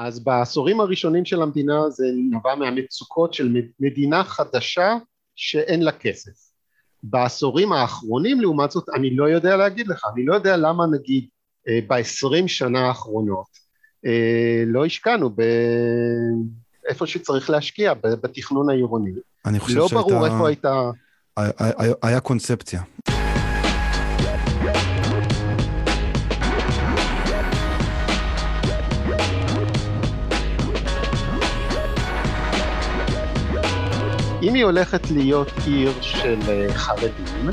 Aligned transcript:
אז 0.00 0.24
בעשורים 0.24 0.80
הראשונים 0.80 1.24
של 1.24 1.42
המדינה 1.42 1.90
זה 1.90 2.04
נבע 2.30 2.54
מהמצוקות 2.54 3.34
של 3.34 3.56
מדינה 3.80 4.24
חדשה 4.24 4.96
שאין 5.36 5.82
לה 5.82 5.92
כסף. 5.92 6.30
בעשורים 7.02 7.72
האחרונים 7.72 8.40
לעומת 8.40 8.70
זאת 8.70 8.88
אני 8.94 9.16
לא 9.16 9.24
יודע 9.24 9.56
להגיד 9.56 9.88
לך, 9.88 10.06
אני 10.14 10.26
לא 10.26 10.34
יודע 10.34 10.56
למה 10.56 10.86
נגיד 10.86 11.24
אה, 11.68 11.78
בעשרים 11.86 12.48
שנה 12.48 12.86
האחרונות 12.86 13.46
אה, 14.06 14.64
לא 14.66 14.84
השקענו 14.84 15.30
באיפה 16.84 17.06
שצריך 17.06 17.50
להשקיע, 17.50 17.94
בתכנון 17.94 18.70
העירוני. 18.70 19.10
אני 19.46 19.60
חושב 19.60 19.78
לא 19.78 19.88
שהייתה... 19.88 20.08
ברור 20.08 20.26
איפה 20.26 20.48
הייתה... 20.48 20.90
היה, 21.36 21.94
היה 22.02 22.20
קונספציה. 22.20 22.82
אם 34.42 34.54
היא 34.54 34.64
הולכת 34.64 35.10
להיות 35.10 35.52
עיר 35.66 35.92
של 36.00 36.38
אה, 36.48 36.66
חרדים, 36.74 37.50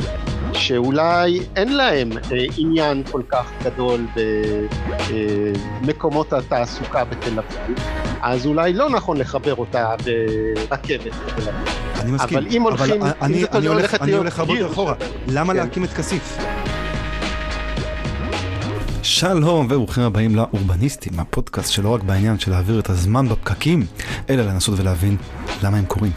שאולי 0.53 1.39
אין 1.55 1.75
להם 1.75 2.11
אה, 2.11 2.45
עניין 2.57 3.03
כל 3.11 3.21
כך 3.29 3.51
גדול 3.63 4.05
במקומות 5.81 6.33
אה, 6.33 6.39
התעסוקה 6.39 7.03
בתל 7.03 7.39
אביב, 7.39 7.77
אז 8.21 8.45
אולי 8.45 8.73
לא 8.73 8.89
נכון 8.89 9.17
לחבר 9.17 9.55
אותה 9.55 9.95
ברכבת 10.69 11.13
בתל 11.13 11.49
אביב. 11.49 11.77
אני 12.01 12.11
מסכים, 12.11 12.37
אבל 12.37 12.47
אם 12.51 12.61
הולכים, 12.61 13.01
אבל 13.01 13.11
אני, 13.21 13.38
אם 13.38 13.45
אני, 13.53 13.67
הולך, 13.67 13.79
הולכת 13.79 14.01
אני 14.01 14.11
להיות 14.11 14.21
הולך 14.21 14.39
הרבה 14.39 14.53
יותר 14.53 14.73
אחורה. 14.73 14.93
למה 15.27 15.53
כן. 15.53 15.59
להקים 15.59 15.83
את 15.83 15.89
כסיף? 15.89 16.38
שלום 19.09 19.66
וברוכים 19.66 20.03
הבאים 20.03 20.35
לאורבניסטים, 20.35 21.20
הפודקאסט 21.20 21.71
שלא 21.71 21.89
רק 21.89 22.03
בעניין 22.03 22.39
של 22.39 22.52
להעביר 22.52 22.79
את 22.79 22.89
הזמן 22.89 23.30
בפקקים, 23.30 23.85
אלא 24.30 24.43
לנסות 24.43 24.80
ולהבין 24.80 25.17
למה 25.63 25.77
הם 25.77 25.85
קורים. 25.85 26.11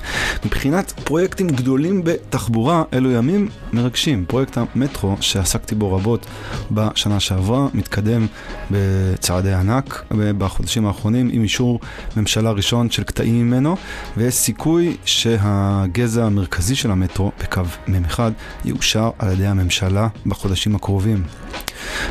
מבחינת 0.44 0.92
פרויקטים 1.04 1.46
גדולים 1.46 2.00
בתחבורה, 2.04 2.82
אלו 2.92 3.10
ימים 3.10 3.48
מרגשים. 3.72 4.24
פרויקט 4.28 4.58
המטרו 4.58 5.16
שעסקתי 5.20 5.74
בו 5.74 5.92
רבות 5.96 6.26
בשנה 6.70 7.20
שעברה, 7.20 7.66
מתקדם 7.74 8.26
בצעדי 8.70 9.52
ענק 9.52 10.04
בחודשים 10.38 10.86
האחרונים 10.86 11.30
עם 11.32 11.42
אישור 11.42 11.80
ממשלה 12.16 12.50
ראשון 12.50 12.90
של 12.90 13.02
קטעים 13.02 13.46
ממנו, 13.46 13.76
ויש 14.16 14.34
סיכוי 14.34 14.96
שהגזע 15.04 16.24
המרכזי 16.24 16.76
של 16.76 16.90
המטרו 16.90 17.32
בקו 17.40 17.62
מ1 17.86 18.18
יאושר 18.64 19.10
על 19.18 19.32
ידי 19.32 19.46
הממשלה 19.46 20.08
בחודשים 20.26 20.74
הקרובים. 20.76 21.22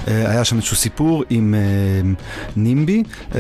אה, 0.08 0.32
היה 0.32 0.44
שם 0.44 0.56
איזשהו 0.56 0.76
סיפור 0.76 1.24
עם 1.30 1.54
אה, 1.54 2.12
נימבי, 2.56 3.04
אה, 3.36 3.40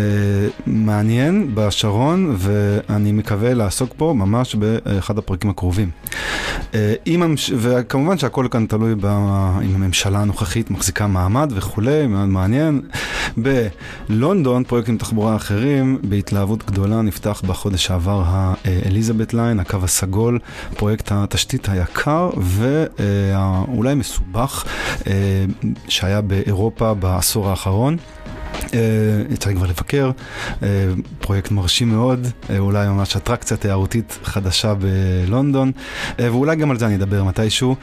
מעניין 0.65 1.51
בשרון, 1.53 2.35
ואני 2.37 3.11
מקווה 3.11 3.53
לעסוק 3.53 3.93
פה 3.97 4.13
ממש 4.17 4.55
באחד 4.55 5.17
הפרקים 5.17 5.49
הקרובים. 5.49 5.89
וכמובן 7.57 8.17
שהכל 8.17 8.47
כאן 8.51 8.65
תלוי. 8.65 8.93
אם 9.63 9.75
הממשלה 9.75 10.19
הנוכחית 10.19 10.71
מחזיקה 10.71 11.07
מעמד 11.07 11.51
וכולי, 11.55 12.07
מאוד 12.07 12.29
מעניין. 12.29 12.81
בלונדון, 13.37 14.63
פרויקטים 14.63 14.97
תחבורה 14.97 15.35
אחרים, 15.35 15.97
בהתלהבות 16.03 16.65
גדולה 16.65 17.01
נפתח 17.01 17.41
בחודש 17.47 17.85
שעבר 17.85 18.23
האליזבת 18.27 19.33
ליין, 19.33 19.59
הקו 19.59 19.77
הסגול, 19.83 20.39
פרויקט 20.77 21.11
התשתית 21.11 21.69
היקר 21.69 22.29
ואולי 22.37 23.95
מסובך 23.95 24.65
שהיה 25.87 26.18
באירופה 26.21 26.93
בעשור 26.93 27.49
האחרון. 27.49 27.97
Uh, 28.59 28.71
יצא 29.33 29.49
לי 29.49 29.55
כבר 29.55 29.65
לבקר, 29.65 30.11
uh, 30.11 30.63
פרויקט 31.19 31.51
מרשים 31.51 31.89
מאוד, 31.89 32.25
uh, 32.25 32.51
אולי 32.59 32.87
ממש 32.87 33.15
אטרקציה 33.15 33.57
תיירותית 33.57 34.19
חדשה 34.23 34.73
בלונדון, 34.73 35.71
ואולי 36.19 36.55
גם 36.55 36.71
על 36.71 36.79
זה 36.79 36.85
אני 36.85 36.95
אדבר 36.95 37.23
מתישהו, 37.23 37.75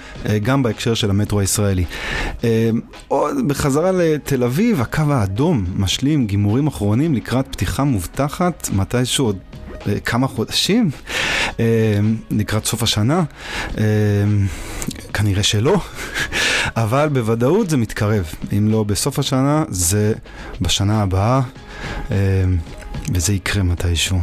גם 0.42 0.62
בהקשר 0.62 0.94
של 0.94 1.10
המטרו 1.10 1.40
הישראלי. 1.40 1.84
עוד 3.08 3.48
בחזרה 3.48 3.92
לתל 3.92 4.44
אביב, 4.44 4.80
הקו 4.80 5.02
האדום 5.10 5.64
משלים 5.76 6.26
גימורים 6.26 6.66
אחרונים 6.66 7.14
לקראת 7.14 7.46
פתיחה 7.50 7.84
מובטחת, 7.84 8.68
מתישהו 8.72 9.26
עוד 9.26 9.38
כמה 10.04 10.28
חודשים, 10.28 10.90
לקראת 12.30 12.64
סוף 12.64 12.82
השנה, 12.82 13.22
כנראה 15.12 15.42
שלא, 15.42 15.80
אבל 16.76 17.08
בוודאות 17.12 17.70
זה 17.70 17.76
מתקרב. 17.76 18.24
אם 18.58 18.68
לא 18.68 18.84
בסוף 18.84 19.18
השנה, 19.18 19.64
זה 19.68 20.12
בשנה 20.60 21.02
הבאה, 21.02 21.40
וזה 23.14 23.32
יקרה 23.32 23.62
מתישהו. 23.62 24.18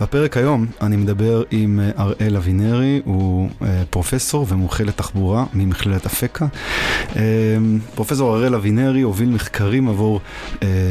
בפרק 0.00 0.36
היום 0.36 0.66
אני 0.80 0.96
מדבר 0.96 1.42
עם 1.50 1.80
אראל 1.98 2.36
אבינרי, 2.36 3.00
הוא 3.04 3.48
פרופסור 3.90 4.46
ומומחה 4.48 4.84
לתחבורה 4.84 5.44
ממכללת 5.54 6.06
אפקה. 6.06 6.46
פרופסור 7.94 8.36
אראל 8.36 8.54
אבינרי 8.54 9.00
הוביל 9.00 9.28
מחקרים 9.28 9.88
עבור 9.88 10.20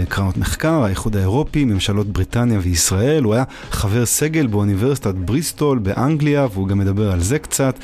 קרנות 0.09 0.37
מחקר, 0.37 0.83
האיחוד 0.83 1.17
האירופי, 1.17 1.65
ממשלות 1.65 2.07
בריטניה 2.07 2.59
וישראל. 2.61 3.23
הוא 3.23 3.33
היה 3.33 3.43
חבר 3.71 4.05
סגל 4.05 4.47
באוניברסיטת 4.47 5.15
בריסטול 5.15 5.79
באנגליה, 5.79 6.47
והוא 6.53 6.67
גם 6.67 6.77
מדבר 6.77 7.11
על 7.11 7.19
זה 7.19 7.39
קצת. 7.39 7.79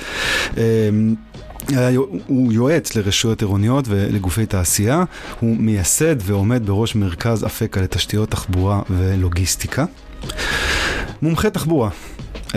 הוא 2.28 2.53
יועץ 2.53 2.96
לרשויות 2.96 3.42
עירוניות 3.42 3.86
ולגופי 3.88 4.46
תעשייה, 4.46 5.03
הוא 5.40 5.58
מייסד 5.59 6.16
ועומד 6.22 6.66
בראש 6.66 6.96
מרכז 6.96 7.46
אפקה 7.46 7.81
לתשתיות 7.81 8.30
תחבורה 8.30 8.81
ולוגיסטיקה. 8.90 9.86
מומחה 11.22 11.50
תחבורה. 11.50 11.90
Uh, 12.47 12.52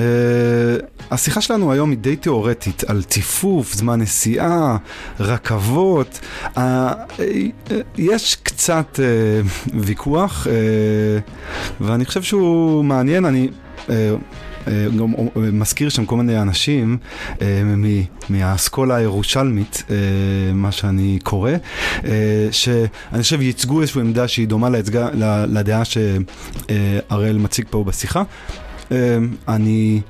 השיחה 1.10 1.40
שלנו 1.40 1.72
היום 1.72 1.90
היא 1.90 1.98
די 1.98 2.16
תיאורטית 2.16 2.84
על 2.84 3.02
ציפוף, 3.02 3.74
זמן 3.74 4.00
נסיעה, 4.00 4.76
רכבות. 5.20 6.20
Uh, 6.42 6.58
uh, 6.58 6.60
יש 7.98 8.36
קצת 8.42 9.00
uh, 9.00 9.70
ויכוח, 9.74 10.46
uh, 10.46 10.50
ואני 11.80 12.04
חושב 12.04 12.22
שהוא 12.22 12.84
מעניין. 12.84 13.24
אני 13.24 13.48
uh, 13.86 13.90
גם 14.68 15.12
מזכיר 15.36 15.88
שם 15.88 16.04
כל 16.04 16.16
מיני 16.16 16.42
אנשים 16.42 16.98
מהאסכולה 18.28 18.94
הירושלמית, 18.94 19.84
מה 20.54 20.72
שאני 20.72 21.18
קורא, 21.22 21.50
שאני 22.50 23.22
חושב 23.22 23.40
ייצגו 23.40 23.80
איזושהי 23.80 24.00
עמדה 24.00 24.28
שהיא 24.28 24.48
דומה 24.48 24.68
לדעה 25.48 25.82
שהראל 25.84 27.38
מציג 27.38 27.64
פה 27.70 27.84
בשיחה. 27.84 28.22
אני, 29.48 30.00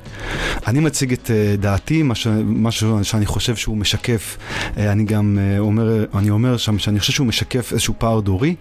אני 0.66 0.80
מציג 0.80 1.12
את 1.12 1.30
דעתי, 1.58 2.02
משהו 2.44 3.04
שאני 3.04 3.26
חושב 3.26 3.56
שהוא 3.56 3.76
משקף, 3.76 4.38
אני 4.76 5.04
גם 5.04 5.38
אומר, 5.58 6.04
אני 6.14 6.30
אומר 6.30 6.56
שם 6.56 6.78
שאני 6.78 7.00
חושב 7.00 7.12
שהוא 7.12 7.26
משקף 7.26 7.72
איזשהו 7.72 7.94
פער 7.98 8.20
דורי, 8.20 8.54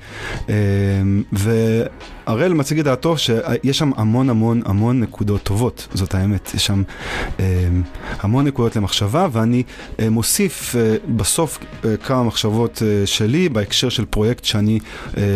והראל 2.27 2.53
מציג 2.53 2.79
את 2.79 2.85
דעתו 2.85 3.17
שיש 3.17 3.77
שם 3.77 3.91
המון 3.95 4.29
המון 4.29 4.61
המון 4.65 4.99
נקודות 4.99 5.43
טובות, 5.43 5.87
זאת 5.93 6.15
האמת, 6.15 6.51
יש 6.55 6.65
שם 6.65 6.83
המון 8.19 8.47
נקודות 8.47 8.75
למחשבה, 8.75 9.27
ואני 9.31 9.63
מוסיף 10.11 10.75
בסוף 11.15 11.59
כמה 12.03 12.23
מחשבות 12.23 12.81
שלי 13.05 13.49
בהקשר 13.49 13.89
של 13.89 14.05
פרויקט 14.05 14.45
שאני 14.45 14.79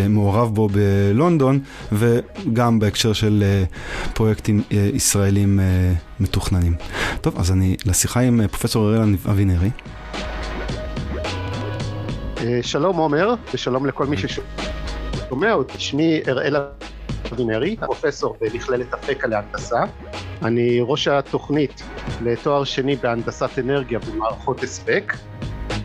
מעורב 0.09 0.56
בו 0.56 0.69
בלונדון, 0.72 1.59
וגם 1.91 2.79
בהקשר 2.79 3.13
של 3.13 3.44
פרויקטים 4.13 4.62
ישראלים 4.72 5.59
מתוכננים. 6.19 6.75
טוב, 7.22 7.40
אז 7.40 7.52
אני 7.52 7.75
לשיחה 7.85 8.19
עם 8.19 8.47
פרופסור 8.47 8.90
אראל 8.90 9.16
אבינרי. 9.29 9.69
שלום 12.62 12.97
עומר, 12.97 13.34
ושלום 13.53 13.85
לכל 13.85 14.06
מי 14.06 14.17
ששומע 14.17 14.46
אותי. 15.44 15.79
שמי 15.79 16.22
אראל 16.28 16.56
אבינרי, 17.31 17.75
פרופסור 17.75 18.37
במכללת 18.41 18.93
אפקה 18.93 19.28
להנדסה. 19.28 19.84
אני 20.41 20.79
ראש 20.82 21.08
התוכנית 21.08 21.84
לתואר 22.22 22.64
שני 22.64 22.96
בהנדסת 22.96 23.49
אנרגיה 23.59 23.99
במערכות 23.99 24.64
הספק, 24.64 25.14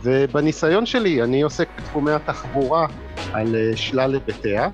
ובניסיון 0.03 0.87
שלי 0.87 1.23
אני 1.23 1.43
עוסק 1.43 1.69
בתחומי 1.79 2.13
התחבורה 2.13 2.87
על 3.33 3.57
שלל 3.77 4.15
היבטיה. 4.15 4.69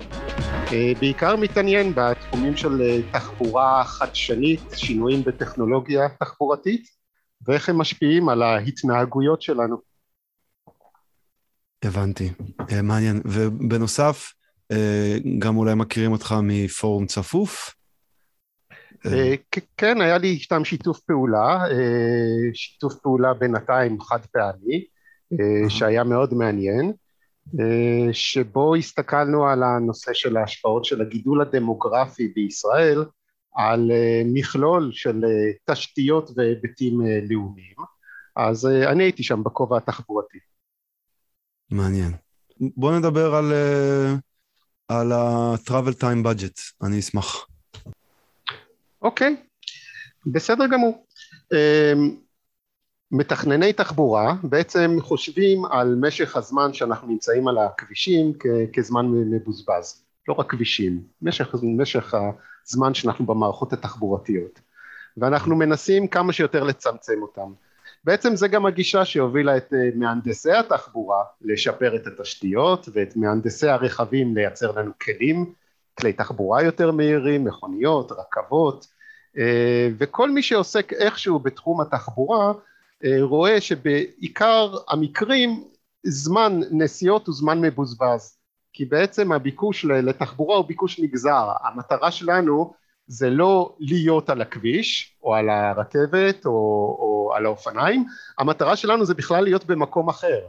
בעיקר 0.99 1.35
מתעניין 1.35 1.93
בתחומים 1.95 2.57
של 2.57 3.01
תחבורה 3.11 3.83
חדשנית, 3.83 4.61
שינויים 4.75 5.23
בטכנולוגיה 5.23 6.09
תחבורתית, 6.19 6.87
ואיך 7.47 7.69
הם 7.69 7.77
משפיעים 7.77 8.29
על 8.29 8.41
ההתנהגויות 8.41 9.41
שלנו. 9.41 9.77
הבנתי, 11.83 12.31
מעניין. 12.83 13.21
ובנוסף, 13.25 14.33
גם 15.39 15.57
אולי 15.57 15.75
מכירים 15.75 16.11
אותך 16.11 16.35
מפורום 16.43 17.05
צפוף? 17.05 17.73
כן, 19.77 20.01
היה 20.01 20.17
לי 20.17 20.27
איתם 20.27 20.65
שיתוף 20.65 20.99
פעולה, 20.99 21.63
שיתוף 22.53 22.93
פעולה 22.95 23.33
בינתיים 23.33 24.01
חד 24.01 24.25
פעמי, 24.25 24.85
שהיה 25.69 26.03
מאוד 26.03 26.33
מעניין. 26.33 26.93
אה, 27.59 28.13
שבו 28.13 28.75
הסתכלנו 28.75 29.47
על 29.47 29.63
הנושא 29.63 30.13
של 30.13 30.37
ההשפעות 30.37 30.85
של 30.85 31.01
הגידול 31.01 31.41
הדמוגרפי 31.41 32.27
בישראל 32.27 33.05
על 33.55 33.91
אה, 33.91 34.21
מכלול 34.25 34.89
של 34.93 35.25
אה, 35.25 35.73
תשתיות 35.73 36.31
והיבטים 36.35 37.01
לאומיים 37.29 37.75
אז 38.35 38.65
אני 38.65 39.03
הייתי 39.03 39.23
שם 39.23 39.43
בכובע 39.43 39.77
התחבורתי. 39.77 40.37
מעניין. 41.71 42.11
בוא 42.59 42.97
נדבר 42.97 43.35
על, 43.35 43.53
על 44.87 45.11
ה-travel 45.11 46.01
time 46.01 46.25
budget, 46.25 46.85
אני 46.87 46.99
אשמח. 46.99 47.47
אוקיי, 49.01 49.35
בסדר 50.25 50.67
גמור. 50.67 51.05
מתכנני 53.11 53.73
תחבורה 53.73 54.33
בעצם 54.43 54.97
חושבים 55.01 55.65
על 55.65 55.95
משך 56.01 56.35
הזמן 56.35 56.73
שאנחנו 56.73 57.07
נמצאים 57.07 57.47
על 57.47 57.57
הכבישים 57.57 58.33
כ- 58.39 58.75
כזמן 58.77 59.05
מבוזבז, 59.05 60.03
לא 60.27 60.33
רק 60.33 60.51
כבישים, 60.51 61.03
משך, 61.21 61.55
משך 61.63 62.13
הזמן 62.67 62.93
שאנחנו 62.93 63.25
במערכות 63.25 63.73
התחבורתיות, 63.73 64.59
ואנחנו 65.17 65.55
מנסים 65.55 66.07
כמה 66.07 66.33
שיותר 66.33 66.63
לצמצם 66.63 67.21
אותם. 67.21 67.53
בעצם 68.03 68.35
זה 68.35 68.47
גם 68.47 68.65
הגישה 68.65 69.05
שהובילה 69.05 69.57
את 69.57 69.73
אה, 69.73 69.89
מהנדסי 69.95 70.51
התחבורה 70.51 71.23
לשפר 71.41 71.95
את 71.95 72.07
התשתיות 72.07 72.89
ואת 72.93 73.15
מהנדסי 73.15 73.67
הרכבים 73.67 74.35
לייצר 74.35 74.71
לנו 74.71 74.91
כלים, 75.01 75.53
כלי 75.99 76.13
תחבורה 76.13 76.63
יותר 76.63 76.91
מהירים, 76.91 77.43
מכוניות, 77.43 78.11
רכבות, 78.11 78.87
אה, 79.37 79.89
וכל 79.97 80.31
מי 80.31 80.41
שעוסק 80.41 80.93
איכשהו 80.93 81.39
בתחום 81.39 81.81
התחבורה 81.81 82.53
אה, 83.05 83.17
רואה 83.21 83.61
שבעיקר 83.61 84.75
המקרים 84.89 85.63
זמן 86.03 86.59
נסיעות 86.71 87.27
הוא 87.27 87.35
זמן 87.35 87.61
מבוזבז 87.61 88.37
כי 88.73 88.85
בעצם 88.85 89.31
הביקוש 89.31 89.85
לתחבורה 89.85 90.57
הוא 90.57 90.65
ביקוש 90.65 90.99
נגזר. 90.99 91.51
המטרה 91.63 92.11
שלנו 92.11 92.73
זה 93.07 93.29
לא 93.29 93.75
להיות 93.79 94.29
על 94.29 94.41
הכביש 94.41 95.17
או 95.23 95.35
על 95.35 95.49
הרכבת 95.49 96.45
או, 96.45 96.51
או 96.99 97.06
על 97.37 97.45
האופניים 97.45 98.05
המטרה 98.37 98.75
שלנו 98.75 99.05
זה 99.05 99.13
בכלל 99.13 99.43
להיות 99.43 99.65
במקום 99.65 100.09
אחר. 100.09 100.39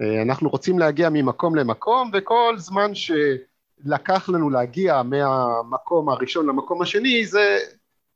אה, 0.00 0.22
אנחנו 0.22 0.48
רוצים 0.48 0.78
להגיע 0.78 1.08
ממקום 1.12 1.54
למקום 1.54 2.10
וכל 2.14 2.54
זמן 2.58 2.90
שלקח 2.94 4.28
לנו 4.28 4.50
להגיע 4.50 5.02
מהמקום 5.02 6.08
הראשון 6.08 6.46
למקום 6.46 6.82
השני 6.82 7.26
זה, 7.26 7.58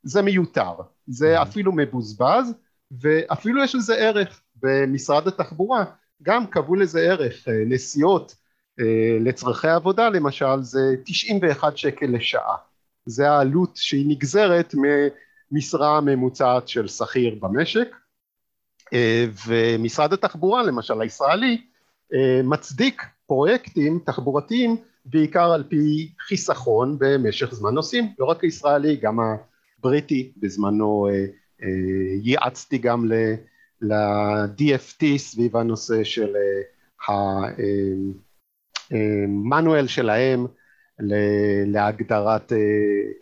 זה 0.03 0.21
מיותר. 0.21 0.71
זה 1.07 1.39
mm-hmm. 1.39 1.41
אפילו 1.41 1.71
מבוזבז 1.75 2.53
ואפילו 3.01 3.63
יש 3.63 3.75
לזה 3.75 3.95
ערך. 3.95 4.41
במשרד 4.63 5.27
התחבורה 5.27 5.83
גם 6.23 6.47
קבעו 6.47 6.75
לזה 6.75 6.99
ערך 6.99 7.47
אה, 7.47 7.53
נסיעות 7.65 8.35
אה, 8.79 9.17
לצרכי 9.19 9.67
עבודה 9.67 10.09
למשל 10.09 10.61
זה 10.61 10.79
91 11.05 11.77
שקל 11.77 12.05
לשעה. 12.05 12.55
זה 13.05 13.31
העלות 13.31 13.71
שהיא 13.75 14.05
נגזרת 14.09 14.73
ממשרה 15.51 16.01
ממוצעת 16.01 16.67
של 16.67 16.87
שכיר 16.87 17.35
במשק 17.39 17.95
ומשרד 19.47 20.13
התחבורה 20.13 20.63
למשל 20.63 21.01
הישראלי 21.01 21.61
מצדיק 22.43 23.05
פרויקטים 23.27 23.99
תחבורתיים 24.05 24.77
בעיקר 25.05 25.51
על 25.51 25.63
פי 25.69 26.11
חיסכון 26.19 26.97
במשך 26.99 27.53
זמן 27.53 27.73
נוסעים. 27.73 28.13
לא 28.19 28.25
רק 28.25 28.43
הישראלי 28.43 28.95
גם 28.95 29.17
הבריטי 29.79 30.31
בזמנו 30.37 31.07
ייעצתי 32.21 32.77
גם 32.77 33.05
ל-DFT 33.81 35.05
סביב 35.17 35.57
הנושא 35.57 36.03
של 36.03 36.35
המנואל 38.93 39.75
אה, 39.75 39.81
אה, 39.81 39.87
שלהם 39.87 40.45
להגדרת 41.65 42.53
אה, 42.53 42.57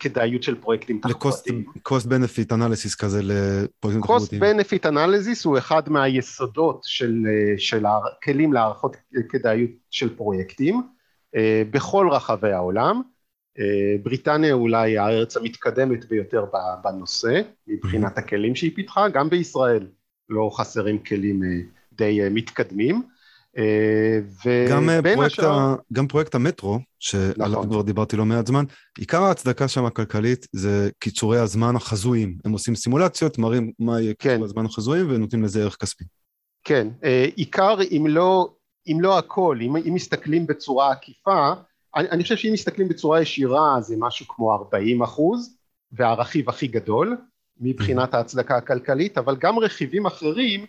כדאיות 0.00 0.42
של 0.42 0.54
פרויקטים 0.54 1.00
תחבורתיים. 1.00 1.64
cost 1.88 2.04
benefit 2.06 2.52
analysis 2.52 2.96
כזה 2.98 3.20
לפרויקטים 3.22 4.02
תחבורתיים. 4.02 4.42
cost 4.42 4.44
benefit 4.44 4.90
analysis 4.90 5.42
הוא 5.44 5.58
אחד 5.58 5.82
מהיסודות 5.88 6.80
של, 6.84 7.26
של 7.58 7.84
הכלים 7.86 8.52
להערכות 8.52 8.96
כדאיות 9.28 9.70
של 9.90 10.16
פרויקטים 10.16 10.82
בכל 11.70 12.08
רחבי 12.12 12.52
העולם. 12.52 13.02
אה, 13.58 13.96
בריטניה 14.02 14.52
אולי 14.52 14.98
הארץ 14.98 15.36
המתקדמת 15.36 16.04
ביותר 16.04 16.44
בנושא 16.84 17.40
מבחינת. 17.66 18.18
הכלים 18.18 18.54
שהיא 18.54 18.72
פיתחה, 18.74 19.08
גם 19.08 19.30
בישראל 19.30 19.86
לא 20.28 20.50
חסרים 20.52 20.98
כלים 20.98 21.42
אה, 21.42 21.48
די 21.92 22.22
אה, 22.22 22.30
מתקדמים. 23.56 24.66
גם 24.68 25.02
פרויקט, 25.14 25.38
השאר... 25.38 25.58
ה... 25.58 25.74
גם 25.92 26.08
פרויקט 26.08 26.34
המטרו, 26.34 26.78
שעליו 26.98 27.48
נכון. 27.48 27.68
כבר 27.68 27.82
דיברתי 27.82 28.16
לא 28.16 28.24
מעט 28.24 28.46
זמן, 28.46 28.64
עיקר 28.98 29.22
ההצדקה 29.22 29.68
שם 29.68 29.84
הכלכלית 29.84 30.46
זה 30.52 30.90
קיצורי 30.98 31.38
הזמן 31.38 31.76
החזויים. 31.76 32.36
הם 32.44 32.52
עושים 32.52 32.74
סימולציות, 32.74 33.38
מראים 33.38 33.72
מה 33.78 34.00
יהיה 34.00 34.14
כן. 34.18 34.28
קיצורי 34.28 34.44
הזמן 34.44 34.66
החזויים 34.66 35.10
ונותנים 35.10 35.44
לזה 35.44 35.62
ערך 35.62 35.76
כספי. 35.80 36.04
כן, 36.64 36.88
עיקר 37.36 37.76
אם 37.90 38.06
לא, 38.08 38.48
אם 38.86 39.00
לא 39.00 39.18
הכל, 39.18 39.58
אם, 39.62 39.76
אם 39.76 39.94
מסתכלים 39.94 40.46
בצורה 40.46 40.92
עקיפה, 40.92 41.52
אני, 41.96 42.10
אני 42.10 42.22
חושב 42.22 42.36
שאם 42.36 42.52
מסתכלים 42.52 42.88
בצורה 42.88 43.22
ישירה 43.22 43.80
זה 43.80 43.94
משהו 43.98 44.26
כמו 44.28 44.52
40 44.52 45.02
אחוז 45.02 45.56
והרכיב 45.92 46.48
הכי 46.48 46.66
גדול 46.66 47.16
מבחינת 47.60 48.14
ההצדקה 48.14 48.56
הכלכלית 48.56 49.18
אבל 49.18 49.36
גם 49.36 49.58
רכיבים 49.58 50.06
אחרים 50.06 50.60
אה, 50.60 50.66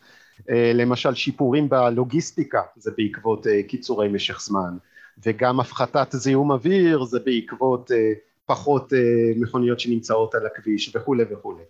למשל 0.49 1.15
שיפורים 1.15 1.69
בלוגיסטיקה 1.69 2.61
זה 2.75 2.91
בעקבות 2.97 3.47
אה, 3.47 3.63
קיצורי 3.63 4.07
משך 4.07 4.41
זמן. 4.41 4.77
וגם 5.25 5.59
הפחתת 5.59 6.07
זיהום 6.11 6.51
אוויר 6.51 7.03
זה 7.03 7.19
בעקבות 7.25 7.91
אה, 7.91 8.11
פחות 8.45 8.93
מכוניות 9.35 9.79
שנמצאות 9.79 10.35
על 10.35 10.45
הכביש 10.45 10.95
וכולי 10.95 11.23
וכולי 11.31 11.63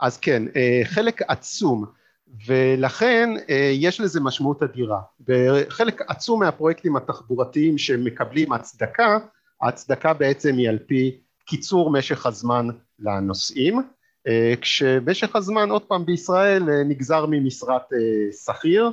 אז 0.00 0.18
כן 0.18 0.42
חלק 0.84 1.22
עצום. 1.22 1.84
ולכן 2.46 3.30
אה, 3.50 3.70
יש 3.74 4.00
לזה 4.00 4.20
משמעות 4.20 4.62
אדירה. 4.62 5.00
בחלק 5.28 6.02
עצום 6.08 6.40
מהפרויקטים 6.40 6.96
התחבורתיים 6.96 7.78
שמקבלים 7.78 8.52
הצדקה, 8.52 9.18
ההצדקה 9.62 10.14
בעצם 10.14 10.56
היא 10.56 10.68
על 10.68 10.78
פי 10.86 11.20
קיצור 11.44 11.90
משך 11.90 12.26
הזמן 12.26 12.68
לנוסעים, 12.98 13.78
אה, 13.78 13.84
כשמשך 14.60 15.36
הזמן 15.36 15.70
עוד 15.70 15.82
פעם 15.82 16.06
בישראל 16.06 16.70
אה, 16.70 16.84
נגזר 16.84 17.26
ממשרת 17.28 17.82
שכיר 18.44 18.90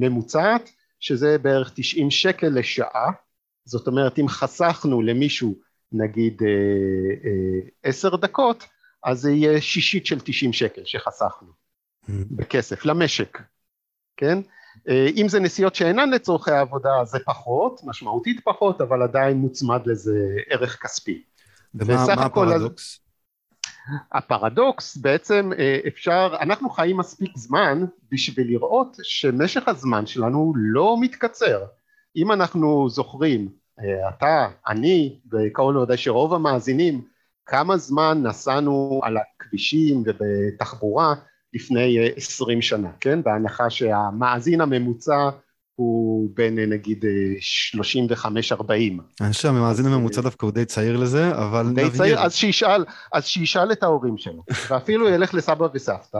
ממוצעת, 0.00 0.70
שזה 1.00 1.38
בערך 1.38 1.72
90 1.74 2.10
שקל 2.10 2.48
לשעה, 2.48 3.10
זאת 3.64 3.86
אומרת 3.86 4.18
אם 4.18 4.28
חסכנו 4.28 5.02
למישהו 5.02 5.54
נגיד 5.92 6.42
עשר 7.82 8.16
דקות, 8.16 8.64
אז 9.04 9.20
זה 9.20 9.30
יהיה 9.30 9.60
שישית 9.60 10.06
של 10.06 10.20
90 10.20 10.52
שקל 10.52 10.82
שחסכנו. 10.84 11.48
בכסף, 12.08 12.84
למשק, 12.84 13.38
כן? 14.16 14.38
אה, 14.88 15.06
אם 15.16 15.28
זה 15.28 15.40
נסיעות 15.40 15.74
שאינן 15.74 16.10
לצורכי 16.10 16.50
העבודה 16.50 16.90
זה 17.04 17.18
פחות, 17.26 17.80
משמעותית 17.84 18.40
פחות, 18.44 18.80
אבל 18.80 19.02
עדיין 19.02 19.36
מוצמד 19.36 19.80
לזה 19.86 20.36
ערך 20.50 20.78
כספי. 20.82 21.22
ומה 21.74 22.12
הפרדוקס? 22.12 23.00
הפרדוקס 24.12 24.96
בעצם 24.96 25.50
אה, 25.58 25.78
אפשר, 25.88 26.36
אנחנו 26.40 26.70
חיים 26.70 26.96
מספיק 26.96 27.36
זמן 27.36 27.84
בשביל 28.12 28.46
לראות 28.46 28.96
שמשך 29.02 29.68
הזמן 29.68 30.06
שלנו 30.06 30.52
לא 30.56 30.96
מתקצר. 31.00 31.64
אם 32.16 32.32
אנחנו 32.32 32.88
זוכרים, 32.88 33.48
אה, 33.80 34.08
אתה, 34.08 34.48
אני, 34.68 35.18
וקרוב 35.32 35.72
לוודאי 35.72 35.96
שרוב 35.96 36.34
המאזינים, 36.34 37.04
כמה 37.46 37.76
זמן 37.76 38.20
נסענו 38.22 39.00
על 39.02 39.16
הכבישים 39.16 40.02
ובתחבורה 40.06 41.14
לפני 41.54 41.98
אה, 41.98 42.08
עשרים 42.16 42.62
שנה, 42.62 42.90
כן? 43.00 43.22
בהנחה 43.22 43.70
שהמאזין 43.70 44.60
הממוצע 44.60 45.30
הוא 45.74 46.30
בין 46.34 46.58
אה, 46.58 46.66
נגיד 46.66 47.04
35-40. 47.04 48.70
אני 49.20 49.32
חושב 49.32 49.42
שהמאזין 49.42 49.86
הממוצע 49.86 50.20
דווקא 50.20 50.46
הוא 50.46 50.52
די 50.52 50.64
צעיר 50.64 50.96
לזה, 50.96 51.30
אבל 51.30 51.66
די 51.74 51.84
נבהיר. 51.84 51.90
צעיר, 51.90 52.20
אז 52.20 52.34
שישאל, 52.34 52.84
אז 53.12 53.26
שישאל 53.26 53.72
את 53.72 53.82
ההורים 53.82 54.18
שלו, 54.18 54.42
ואפילו 54.70 55.08
ילך 55.08 55.34
לסבא 55.34 55.66
וסבתא, 55.74 56.18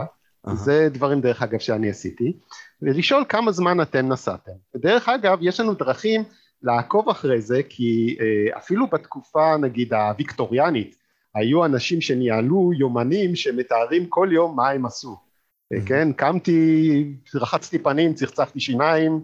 זה 0.53 0.89
דברים 0.91 1.21
דרך 1.21 1.41
אגב 1.41 1.59
שאני 1.59 1.89
עשיתי, 1.89 2.33
ולשאול 2.81 3.23
כמה 3.29 3.51
זמן 3.51 3.81
אתם 3.81 4.07
נסעתם. 4.07 4.51
ודרך 4.75 5.09
אגב, 5.09 5.37
יש 5.41 5.59
לנו 5.59 5.73
דרכים 5.73 6.23
לעקוב 6.63 7.09
אחרי 7.09 7.41
זה, 7.41 7.61
כי 7.69 8.17
אה, 8.19 8.57
אפילו 8.57 8.87
בתקופה 8.87 9.57
נגיד 9.57 9.93
הוויקטוריאנית, 9.93 10.95
היו 11.35 11.65
אנשים 11.65 12.01
שניהלו 12.01 12.71
יומנים 12.73 13.35
שמתארים 13.35 14.05
כל 14.05 14.29
יום 14.31 14.55
מה 14.55 14.69
הם 14.69 14.85
עשו, 14.85 15.15
mm-hmm. 15.15 15.87
כן, 15.87 16.13
קמתי, 16.13 17.13
רחצתי 17.35 17.79
פנים, 17.79 18.13
צחצחתי 18.13 18.59
שיניים, 18.59 19.13
אה, 19.13 19.19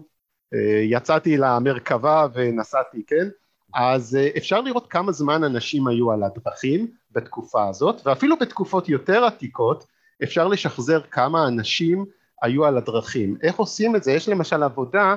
יצאתי 0.82 1.36
למרכבה 1.36 2.26
ונסעתי, 2.34 3.02
כן, 3.06 3.28
אז 3.74 4.16
אה, 4.16 4.28
אפשר 4.36 4.60
לראות 4.60 4.86
כמה 4.90 5.12
זמן 5.12 5.44
אנשים 5.44 5.86
היו 5.86 6.12
על 6.12 6.22
הדרכים 6.22 6.86
בתקופה 7.10 7.68
הזאת, 7.68 8.06
ואפילו 8.06 8.36
בתקופות 8.38 8.88
יותר 8.88 9.24
עתיקות 9.24 9.84
אפשר 10.22 10.48
לשחזר 10.48 11.00
כמה 11.10 11.48
אנשים 11.48 12.04
היו 12.42 12.64
על 12.64 12.76
הדרכים. 12.76 13.36
איך 13.42 13.56
עושים 13.56 13.96
את 13.96 14.04
זה? 14.04 14.12
יש 14.12 14.28
למשל 14.28 14.62
עבודה 14.62 15.14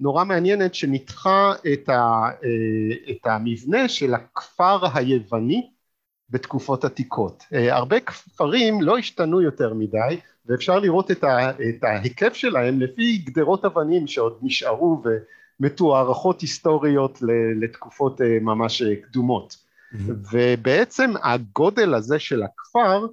נורא 0.00 0.24
מעניינת 0.24 0.74
שניתחה 0.74 1.52
את, 1.72 1.88
ה, 1.88 2.28
את 3.10 3.26
המבנה 3.26 3.88
של 3.88 4.14
הכפר 4.14 4.78
היווני 4.94 5.70
בתקופות 6.30 6.84
עתיקות. 6.84 7.44
הרבה 7.52 8.00
כפרים 8.00 8.82
לא 8.82 8.98
השתנו 8.98 9.40
יותר 9.40 9.74
מדי 9.74 10.20
ואפשר 10.46 10.78
לראות 10.78 11.10
את, 11.10 11.24
ה, 11.24 11.50
את 11.50 11.84
ההיקף 11.84 12.34
שלהם 12.34 12.80
לפי 12.80 13.18
גדרות 13.18 13.64
אבנים 13.64 14.06
שעוד 14.06 14.38
נשארו 14.42 15.02
ומתוארכות 15.60 16.40
היסטוריות 16.40 17.18
לתקופות 17.60 18.20
ממש 18.40 18.82
קדומות. 19.02 19.52
Mm-hmm. 19.52 19.96
ובעצם 20.32 21.10
הגודל 21.22 21.94
הזה 21.94 22.18
של 22.18 22.42
הכפר 22.42 23.06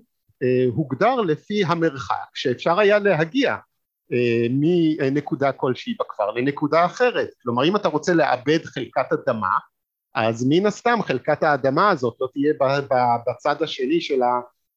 אה, 0.44 0.66
הוגדר 0.76 1.16
לפי 1.16 1.64
המרחק 1.66 2.30
שאפשר 2.34 2.80
היה 2.80 3.00
להגיע 3.00 3.56
אה, 4.14 4.48
מנקודה 4.50 5.52
כלשהי 5.52 5.96
בכפר 6.00 6.32
לנקודה 6.32 6.86
אחרת. 6.86 7.30
כלומר 7.44 7.66
אם 7.66 7.76
אתה 7.76 7.88
רוצה 7.88 8.14
לאבד 8.14 8.66
חלקת 8.66 9.14
אדמה 9.14 9.58
אז 10.16 10.46
מן 10.50 10.66
הסתם 10.66 11.00
חלקת 11.04 11.44
האדמה 11.44 11.90
הזאת 11.90 12.18
לא 12.22 12.28
תהיה 12.34 12.54
בצד 13.28 13.64
השני 13.64 14.02
של 14.02 14.20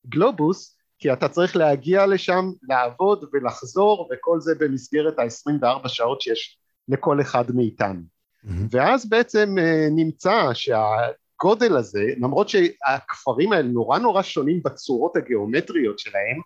הגלובוס 0.06 0.76
כי 1.02 1.12
אתה 1.12 1.28
צריך 1.28 1.56
להגיע 1.56 2.06
לשם, 2.06 2.50
לעבוד 2.68 3.24
ולחזור 3.32 4.08
וכל 4.12 4.40
זה 4.40 4.54
במסגרת 4.58 5.18
ה-24 5.18 5.88
שעות 5.88 6.20
שיש 6.20 6.58
לכל 6.88 7.20
אחד 7.20 7.44
מאיתנו. 7.54 8.00
Mm-hmm. 8.00 8.48
ואז 8.70 9.08
בעצם 9.08 9.54
אה, 9.58 9.88
נמצא 9.90 10.50
שהגודל 10.54 11.76
הזה, 11.76 12.04
למרות 12.16 12.48
שהכפרים 12.48 13.52
האלה 13.52 13.68
נורא 13.68 13.98
נורא 13.98 14.22
שונים 14.22 14.60
בצורות 14.64 15.16
הגיאומטריות 15.16 15.98
שלהם, 15.98 16.40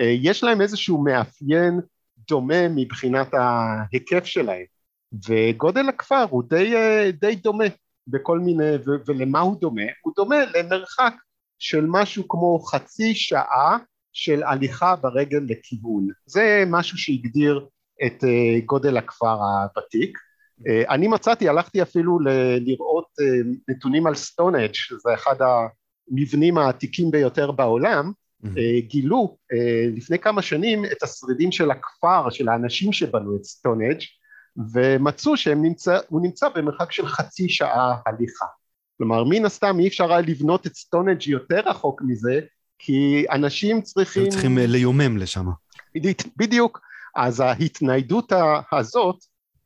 אה, 0.00 0.14
יש 0.20 0.44
להם 0.44 0.60
איזשהו 0.60 1.04
מאפיין 1.04 1.80
דומה 2.28 2.68
מבחינת 2.68 3.28
ההיקף 3.34 4.24
שלהם, 4.24 4.64
וגודל 5.28 5.88
הכפר 5.88 6.26
הוא 6.30 6.42
די, 6.48 6.76
אה, 6.76 7.10
די 7.20 7.34
דומה 7.34 7.64
בכל 8.06 8.38
מיני, 8.38 8.74
ו- 8.74 9.00
ולמה 9.06 9.40
הוא 9.40 9.60
דומה? 9.60 9.82
הוא 10.02 10.12
דומה 10.16 10.36
למרחק 10.54 11.14
של 11.58 11.86
משהו 11.88 12.28
כמו 12.28 12.58
חצי 12.58 13.14
שעה 13.14 13.78
של 14.12 14.42
הליכה 14.42 14.96
ברגל 14.96 15.40
לכיוון. 15.48 16.08
זה 16.26 16.64
משהו 16.66 16.98
שהגדיר 16.98 17.66
את 18.06 18.24
אה, 18.24 18.60
גודל 18.66 18.96
הכפר 18.96 19.38
הוותיק. 19.42 20.18
אה, 20.68 20.94
אני 20.94 21.08
מצאתי, 21.08 21.48
הלכתי 21.48 21.82
אפילו 21.82 22.20
ל- 22.20 22.58
לראות 22.66 23.06
אה, 23.20 23.50
נתונים 23.68 24.06
על 24.06 24.14
סטונהנג', 24.14 24.72
זה 25.02 25.14
אחד 25.14 25.34
המבנים 25.40 26.58
העתיקים 26.58 27.10
ביותר 27.10 27.50
בעולם, 27.50 28.12
mm-hmm. 28.44 28.48
גילו 28.86 29.36
לפני 29.96 30.18
כמה 30.18 30.42
שנים 30.42 30.84
את 30.84 31.02
השרידים 31.02 31.52
של 31.52 31.70
הכפר, 31.70 32.30
של 32.30 32.48
האנשים 32.48 32.92
שבנו 32.92 33.36
את 33.36 33.44
סטונהנג', 33.44 33.98
ומצאו 34.72 35.36
שהוא 35.36 35.54
נמצא, 35.54 35.98
נמצא 36.10 36.48
במרחק 36.48 36.92
של 36.92 37.06
חצי 37.06 37.48
שעה 37.48 37.96
הליכה. 38.06 38.46
כלומר, 38.98 39.24
מן 39.24 39.44
הסתם 39.44 39.80
אי 39.80 39.88
אפשר 39.88 40.12
היה 40.12 40.20
לבנות 40.20 40.66
את 40.66 40.74
סטונג' 40.74 41.26
יותר 41.26 41.60
רחוק 41.60 42.02
מזה, 42.02 42.40
כי 42.82 43.24
אנשים 43.30 43.82
צריכים... 43.82 44.22
הם 44.22 44.30
צריכים 44.30 44.58
אה, 44.58 44.66
ליומם 44.66 45.16
לשם. 45.16 45.46
בדיוק. 46.36 46.80
אז 47.16 47.40
ההתניידות 47.40 48.32
הזאת 48.72 49.16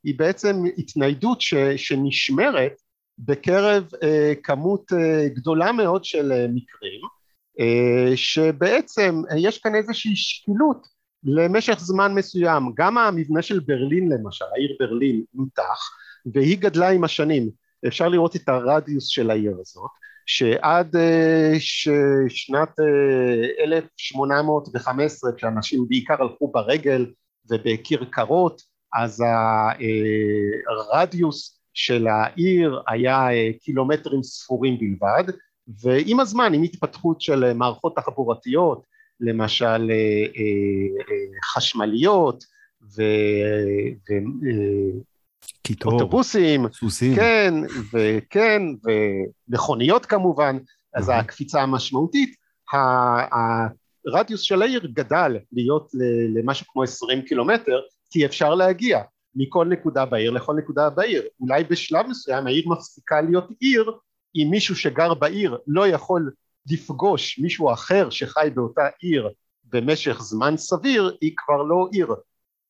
היא 0.04 0.18
בעצם 0.18 0.62
התניידות 0.78 1.40
ש, 1.40 1.54
שנשמרת 1.76 2.72
בקרב 3.18 3.88
אה, 4.02 4.32
כמות 4.42 4.92
אה, 4.92 5.28
גדולה 5.28 5.72
מאוד 5.72 6.04
של 6.04 6.32
אה, 6.32 6.46
מקרים, 6.48 7.00
אה, 7.60 8.16
שבעצם 8.16 9.22
אה, 9.30 9.38
יש 9.38 9.58
כאן 9.58 9.74
איזושהי 9.74 10.16
שקילות 10.16 10.86
למשך 11.24 11.78
זמן 11.78 12.14
מסוים. 12.14 12.72
גם 12.76 12.98
המבנה 12.98 13.42
של 13.42 13.60
ברלין 13.60 14.08
למשל, 14.12 14.44
העיר 14.54 14.76
ברלין 14.80 15.24
נותח, 15.34 15.90
והיא 16.34 16.58
גדלה 16.58 16.88
עם 16.90 17.04
השנים. 17.04 17.50
אפשר 17.86 18.08
לראות 18.08 18.36
את 18.36 18.48
הרדיוס 18.48 19.06
של 19.06 19.30
העיר 19.30 19.56
הזאת, 19.60 19.90
שעד 20.26 20.96
אה, 20.96 21.52
שנת 22.28 22.80
1815 23.58 25.30
אה, 25.30 25.36
כשאנשים 25.36 25.88
בעיקר 25.88 26.22
הלכו 26.22 26.52
ברגל 26.52 27.06
ובכרכרות 27.50 28.62
אז 28.94 29.24
הרדיוס 30.70 31.50
אה, 31.50 31.60
של 31.74 32.06
העיר 32.06 32.80
היה 32.88 33.28
קילומטרים 33.60 34.22
ספורים 34.22 34.78
בלבד 34.78 35.32
ועם 35.82 36.20
הזמן 36.20 36.54
עם 36.54 36.62
התפתחות 36.62 37.20
של 37.20 37.52
מערכות 37.52 37.96
תחבורתיות 37.96 38.84
למשל 39.20 39.90
חשמליות 41.54 42.44
ו... 42.96 43.02
קיטור, 45.62 45.92
אוטובוסים, 45.92 46.66
סוסים, 46.72 47.16
כן, 47.16 47.54
וכן, 47.92 48.62
ומכוניות 49.48 50.06
כמובן, 50.06 50.58
אז 50.94 51.10
הקפיצה 51.14 51.62
המשמעותית, 51.62 52.34
הרדיוס 54.06 54.40
של 54.40 54.62
העיר 54.62 54.86
גדל 54.86 55.36
להיות 55.52 55.90
למשהו 56.34 56.66
כמו 56.72 56.82
20 56.82 57.22
קילומטר, 57.22 57.80
כי 58.10 58.26
אפשר 58.26 58.54
להגיע 58.54 59.02
מכל 59.34 59.66
נקודה 59.66 60.04
בעיר 60.04 60.30
לכל 60.30 60.54
נקודה 60.54 60.90
בעיר. 60.90 61.22
אולי 61.40 61.64
בשלב 61.64 62.06
מסוים 62.06 62.46
העיר 62.46 62.68
מפסיקה 62.68 63.20
להיות 63.20 63.48
עיר, 63.60 63.92
אם 64.36 64.48
מישהו 64.50 64.76
שגר 64.76 65.14
בעיר 65.14 65.58
לא 65.66 65.86
יכול 65.88 66.32
לפגוש 66.70 67.38
מישהו 67.38 67.72
אחר 67.72 68.10
שחי 68.10 68.48
באותה 68.54 68.82
עיר 68.98 69.28
במשך 69.64 70.22
זמן 70.22 70.56
סביר, 70.56 71.16
היא 71.20 71.32
כבר 71.36 71.62
לא 71.62 71.88
עיר. 71.92 72.14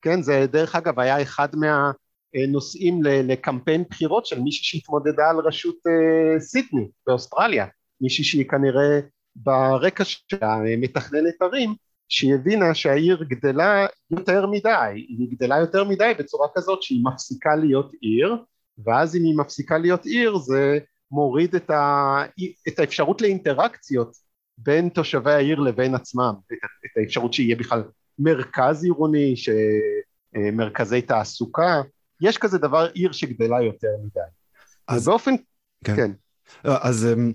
כן, 0.03 0.23
זה 0.23 0.47
דרך 0.53 0.75
אגב 0.75 1.01
היה 1.01 1.23
אחד 1.23 1.49
מה... 1.57 1.91
אה, 2.37 2.47
נוסעים 2.47 3.03
לקמפיין 3.03 3.85
בחירות 3.91 4.27
של 4.27 4.41
מישהי 4.41 4.65
שהתמודדה 4.65 5.31
על 5.31 5.37
ראשות 5.37 5.77
אה, 5.87 6.41
סידני 6.41 6.89
באוסטרליה, 7.07 7.67
מישהי 8.01 8.25
שהיא 8.25 8.49
כנראה 8.49 9.01
ברקע 9.37 10.05
שלה 10.05 10.57
מתכננת 10.79 11.43
ערים, 11.43 11.75
שהיא 12.09 12.35
הבינה 12.35 12.75
שהעיר 12.75 13.23
גדלה 13.23 13.87
יותר 14.11 14.47
מדי, 14.47 15.05
היא 15.09 15.29
גדלה 15.31 15.59
יותר 15.59 15.85
מדי 15.85 16.13
בצורה 16.19 16.49
כזאת 16.55 16.83
שהיא 16.83 17.05
מפסיקה 17.05 17.57
להיות 17.57 17.93
עיר, 18.01 18.37
ואז 18.85 19.17
אם 19.17 19.23
היא 19.25 19.37
מפסיקה 19.37 19.79
להיות 19.79 20.05
עיר 20.05 20.37
זה 20.37 20.79
מוריד 21.11 21.55
את, 21.55 21.71
ה... 21.71 22.19
את 22.69 22.79
האפשרות 22.79 23.21
לאינטראקציות 23.21 24.17
בין 24.59 24.89
תושבי 24.89 25.33
העיר 25.33 25.61
לבין 25.61 25.95
עצמם, 25.95 26.35
את, 26.47 26.59
את 26.85 26.97
האפשרות 26.97 27.33
שיהיה 27.33 27.57
בכלל 27.57 27.83
מרכז 28.19 28.85
עירוני, 28.85 29.35
שמרכזי 29.37 31.03
תעסוקה, 31.03 31.83
יש 32.21 32.39
כזה 32.39 32.59
דבר 32.59 32.89
עיר 32.95 33.13
שגדלה 33.13 33.63
יותר 33.63 33.89
מדי. 34.05 34.21
אז 34.89 35.05
באופן, 35.05 35.35
כן. 35.85 35.97
כן. 35.97 36.11
לא, 36.65 36.75
אז, 36.81 37.07
אמ, 37.07 37.33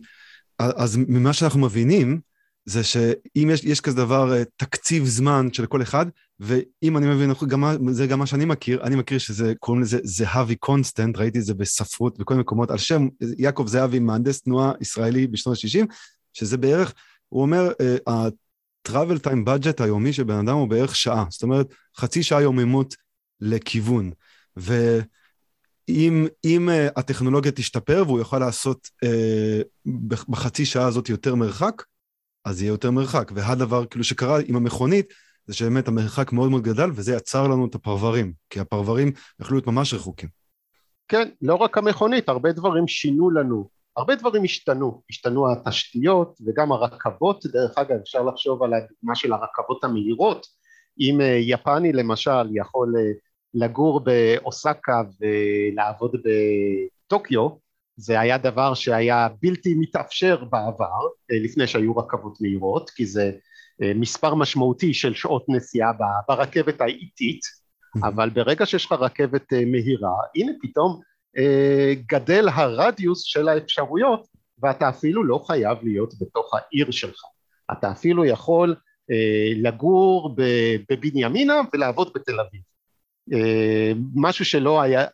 אז 0.60 0.98
ממה 1.08 1.34
שאנחנו 1.34 1.60
מבינים, 1.60 2.20
זה 2.66 2.84
שאם 2.84 3.50
יש, 3.52 3.64
יש 3.64 3.82
כזה 3.82 3.98
דבר 3.98 4.34
אה, 4.34 4.44
תקציב 4.58 5.06
זמן 5.06 5.48
של 5.54 5.66
כל 5.66 5.82
אחד, 5.82 6.06
ואם 6.40 6.98
אני 6.98 7.08
מבין, 7.08 7.32
גם, 7.48 7.92
זה 7.92 8.08
גם 8.08 8.20
מה 8.20 8.26
שאני 8.26 8.46
מכיר, 8.46 8.84
אני 8.84 8.96
מכיר 8.96 9.18
שזה, 9.18 9.54
קוראים 9.60 9.84
לזה 9.84 10.00
זהבי 10.04 10.56
קונסטנט, 10.56 11.18
ראיתי 11.18 11.40
את 11.40 11.44
זה 11.44 11.54
בספרות 11.54 12.20
בכל 12.20 12.36
מקומות, 12.36 12.72
על 12.72 12.78
שם 12.78 13.08
יעקב 13.38 13.68
זהבי, 13.68 14.00
מהנדס 14.00 14.42
תנועה 14.42 14.72
ישראלי 14.82 15.28
בשנות 15.28 15.58
ה-60, 15.58 15.86
שזה 16.34 16.58
בערך, 16.58 16.94
הוא 17.30 17.42
אומר, 17.42 17.72
uh, 17.72 18.12
ה-travel 18.12 19.28
time 19.28 19.48
budget 19.48 19.84
היומי 19.84 20.14
של 20.14 20.24
בן 20.24 20.48
אדם 20.48 20.56
הוא 20.56 20.70
בערך 20.70 20.96
שעה, 20.96 21.26
זאת 21.30 21.44
אומרת, 21.44 21.68
חצי 21.98 22.24
שעה 22.24 22.42
יוממות 22.42 22.96
לכיוון. 23.42 24.12
ואם 24.60 26.28
אם, 26.46 26.70
uh, 26.70 26.92
הטכנולוגיה 26.96 27.52
תשתפר 27.52 28.04
והוא 28.06 28.20
יוכל 28.20 28.40
לעשות 28.40 28.90
uh, 29.06 29.90
בחצי 30.30 30.66
שעה 30.66 30.88
הזאת 30.88 31.10
יותר 31.10 31.36
מרחק, 31.36 31.84
אז 32.46 32.62
יהיה 32.62 32.70
יותר 32.70 32.92
מרחק. 32.92 33.32
והדבר 33.36 33.86
כאילו 33.86 34.04
שקרה 34.04 34.40
עם 34.48 34.56
המכונית, 34.56 35.14
זה 35.46 35.56
שבאמת 35.56 35.88
המרחק 35.88 36.32
מאוד 36.32 36.50
מאוד 36.50 36.64
גדל, 36.64 36.90
וזה 36.96 37.16
יצר 37.16 37.48
לנו 37.48 37.66
את 37.66 37.76
הפרברים, 37.76 38.34
כי 38.50 38.60
הפרברים 38.60 39.12
יכלו 39.42 39.58
להיות 39.58 39.68
ממש 39.68 39.94
רחוקים. 39.94 40.30
כן, 41.08 41.30
לא 41.42 41.56
רק 41.56 41.78
המכונית, 41.78 42.30
הרבה 42.30 42.52
דברים 42.52 42.88
שינו 42.88 43.30
לנו, 43.30 43.70
הרבה 43.98 44.16
דברים 44.16 44.44
השתנו, 44.44 45.02
השתנו 45.10 45.52
התשתיות 45.52 46.40
וגם 46.46 46.72
הרכבות, 46.72 47.46
דרך 47.46 47.78
אגב 47.78 47.98
אפשר 48.02 48.24
לחשוב 48.24 48.64
על 48.64 48.74
הדוגמה 48.74 49.16
של 49.16 49.34
הרכבות 49.34 49.84
המהירות, 49.84 50.48
אם 51.00 51.22
אה, 51.22 51.38
יפני 51.42 51.94
למשל 51.94 52.50
יכול 52.52 52.94
לגור 53.54 54.00
באוסקה 54.00 55.02
ולעבוד 55.22 56.16
בטוקיו 57.06 57.50
זה 57.98 58.20
היה 58.20 58.38
דבר 58.38 58.74
שהיה 58.74 59.28
בלתי 59.42 59.74
מתאפשר 59.74 60.44
בעבר 60.44 61.08
לפני 61.30 61.68
שהיו 61.68 61.98
רכבות 61.98 62.42
מהירות 62.42 62.90
כי 62.90 63.06
זה 63.06 63.32
אה, 63.82 63.92
מספר 63.96 64.36
משמעותי 64.36 64.94
של 64.94 65.14
שעות 65.14 65.46
נסיעה 65.50 65.92
ברכבת 66.28 66.82
האיטית. 66.82 67.42
אבל 68.04 68.30
ברגע 68.30 68.66
שיש 68.66 68.86
לך 68.86 68.92
רכבת 68.92 69.54
אה, 69.54 69.66
מהירה 69.66 70.16
הנה 70.36 70.52
פתאום 70.62 71.00
אה, 71.38 71.94
גדל 72.08 72.48
הרדיוס 72.54 73.24
של 73.24 73.48
האפשרויות 73.48 74.28
ואתה 74.64 74.90
אפילו 74.90 75.24
לא 75.24 75.44
חייב 75.48 75.78
להיות 75.84 76.14
בתוך 76.22 76.54
העיר 76.54 76.92
שלך. 76.92 77.22
אתה 77.72 77.92
אפילו 77.92 78.26
יכול 78.26 78.76
לגור 79.56 80.36
בבנימינה 80.90 81.62
ולעבוד 81.74 82.12
בתל 82.16 82.40
אביב 82.40 82.62
משהו 84.16 84.46
שלא 84.46 84.82
היה, 84.82 85.06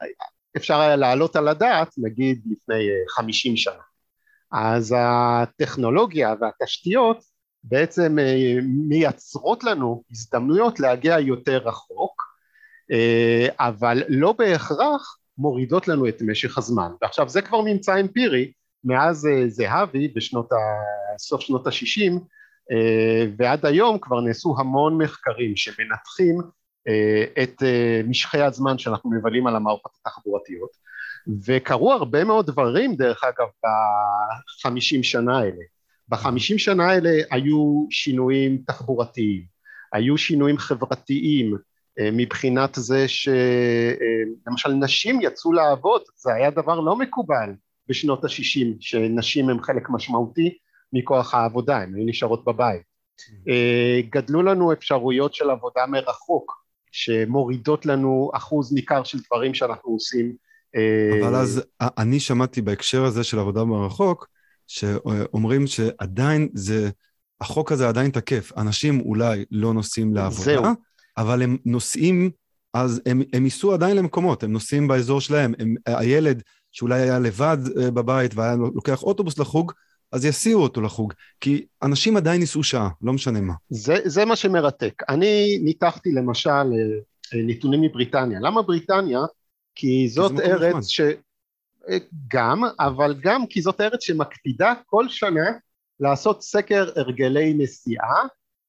אפשר 0.58 0.80
היה 0.80 0.96
להעלות 0.96 1.36
על 1.36 1.48
הדעת 1.48 1.96
נגיד 1.98 2.42
לפני 2.52 2.88
חמישים 3.16 3.58
שנה. 3.58 3.82
אז 4.52 4.96
הטכנולוגיה 4.98 6.34
והתשתיות 6.42 7.24
בעצם 7.64 8.18
מייצרות 8.88 9.64
לנו 9.64 10.04
הזדמנויות 10.12 10.80
להגיע 10.80 11.20
יותר 11.20 11.58
רחוק, 11.58 12.22
אבל 13.60 14.04
לא 14.10 14.32
בהכרח 14.32 15.18
מורידות 15.38 15.88
לנו 15.88 16.08
את 16.08 16.22
משך 16.22 16.58
הזמן. 16.58 16.92
ועכשיו 17.02 17.30
זה 17.30 17.42
כבר 17.42 17.62
ממצא 17.62 18.00
אמפירי 18.00 18.52
מאז 18.84 19.28
זהבי 19.48 20.08
בשנות 20.08 20.52
ה... 20.52 20.56
סוף 21.18 21.42
שנות 21.42 21.68
ה-60 21.68 22.12
ועד 23.38 23.66
היום 23.66 24.00
כבר 24.00 24.22
נעשו 24.22 24.56
המון 24.60 25.04
מחקרים 25.04 25.56
שמנתחים 25.56 26.42
את 27.44 27.64
משכי 28.08 28.42
הזמן 28.42 28.78
שאנחנו 28.78 29.12
מבלים 29.12 29.48
על 29.48 29.56
המערכות 29.56 29.92
התחבורתיות 30.02 30.70
וקרו 31.46 31.94
הרבה 31.94 32.24
מאוד 32.24 32.48
דברים 32.48 32.96
דרך 32.96 33.24
אגב 33.24 33.48
בחמישים 34.64 35.04
שנה 35.04 35.40
האלה. 35.40 35.62
בחמישים 36.10 36.58
שנה 36.58 36.90
האלה 36.90 37.10
היו 37.32 37.86
שינויים 37.90 38.62
תחבורתיים 38.68 39.44
היו 39.94 40.18
שינויים 40.18 40.58
חברתיים 40.58 41.58
מבחינת 42.00 42.70
זה 42.76 43.08
שלמשל 43.08 44.70
נשים 44.74 45.22
יצאו 45.22 45.54
לעבוד 45.54 46.02
זה 46.16 46.34
היה 46.34 46.52
דבר 46.52 46.80
לא 46.80 46.96
מקובל 46.96 47.50
בשנות 47.90 48.24
ה-60 48.24 48.68
שנשים 48.80 49.50
הם 49.50 49.62
חלק 49.62 49.90
משמעותי 49.90 50.58
מכוח 50.94 51.34
העבודה 51.34 51.78
הן 51.78 51.96
היו 51.96 52.06
נשארות 52.06 52.46
בבית. 52.46 52.82
גדלו 54.10 54.42
לנו 54.42 54.74
אפשרויות 54.74 55.34
של 55.34 55.50
עבודה 55.50 55.86
מרחוק 55.86 56.65
שמורידות 56.96 57.86
לנו 57.86 58.32
אחוז 58.34 58.74
ניכר 58.74 59.04
של 59.04 59.18
דברים 59.26 59.54
שאנחנו 59.54 59.92
עושים 59.92 60.36
אבל 61.22 61.36
אז 61.36 61.64
אני 61.82 62.20
שמעתי 62.20 62.62
בהקשר 62.62 63.04
הזה 63.04 63.24
של 63.24 63.40
עבודה 63.40 63.64
מרחוק 63.64 64.28
שאומרים 64.68 65.68
שעדיין 65.68 66.50
זה 66.54 66.90
החוק 67.42 67.72
הזה 67.72 67.88
עדיין 67.88 68.12
תקף. 68.12 68.52
אנשים 68.58 69.02
אולי 69.02 69.46
לא 69.52 69.74
נוסעים 69.74 70.14
לעבודה 70.14 70.44
זהו. 70.44 70.64
אבל 71.18 71.42
הם 71.42 71.58
נוסעים, 71.66 72.32
אז 72.74 73.02
הם, 73.06 73.22
הם 73.34 73.46
ייסעו 73.46 73.74
עדיין 73.74 73.98
למקומות, 73.98 74.44
הם 74.44 74.52
נוסעים 74.52 74.88
באזור 74.88 75.22
שלהם, 75.22 75.54
הם, 75.60 75.76
הילד 75.86 76.42
שאולי 76.72 77.02
היה 77.02 77.20
לבד 77.20 77.58
אה, 77.78 77.92
בבית 77.92 78.36
והיה 78.36 78.56
לוקח 78.56 79.04
אוטובוס 79.04 79.40
לחוג, 79.40 79.72
אז 80.16 80.26
יסיעו 80.26 80.64
אותו 80.64 80.82
לחוג, 80.82 81.14
כי 81.42 81.66
אנשים 81.84 82.18
עדיין 82.18 82.42
ייסעו 82.42 82.64
שעה, 82.64 82.90
לא 83.02 83.14
משנה 83.14 83.42
מה. 83.42 83.54
זה, 83.70 83.96
זה 84.06 84.26
מה 84.26 84.36
שמרתק. 84.36 85.04
אני 85.10 85.60
ניתחתי 85.64 86.12
למשל 86.12 86.50
אה, 86.50 86.64
נתונים 87.34 87.82
מבריטניה. 87.82 88.40
למה 88.40 88.62
בריטניה? 88.62 89.20
כי 89.76 90.08
זאת 90.10 90.32
כי 90.32 90.42
ארץ 90.42 90.88
ש... 90.88 91.02
אה, 91.90 91.98
גם, 92.28 92.62
אבל 92.80 93.16
גם 93.22 93.48
כי 93.48 93.62
זאת 93.62 93.82
ארץ 93.82 94.04
שמקפידה 94.04 94.74
כל 94.86 95.10
שנה 95.10 95.52
לעשות 96.00 96.44
סקר 96.44 96.90
הרגלי 96.96 97.54
נסיעה 97.54 98.24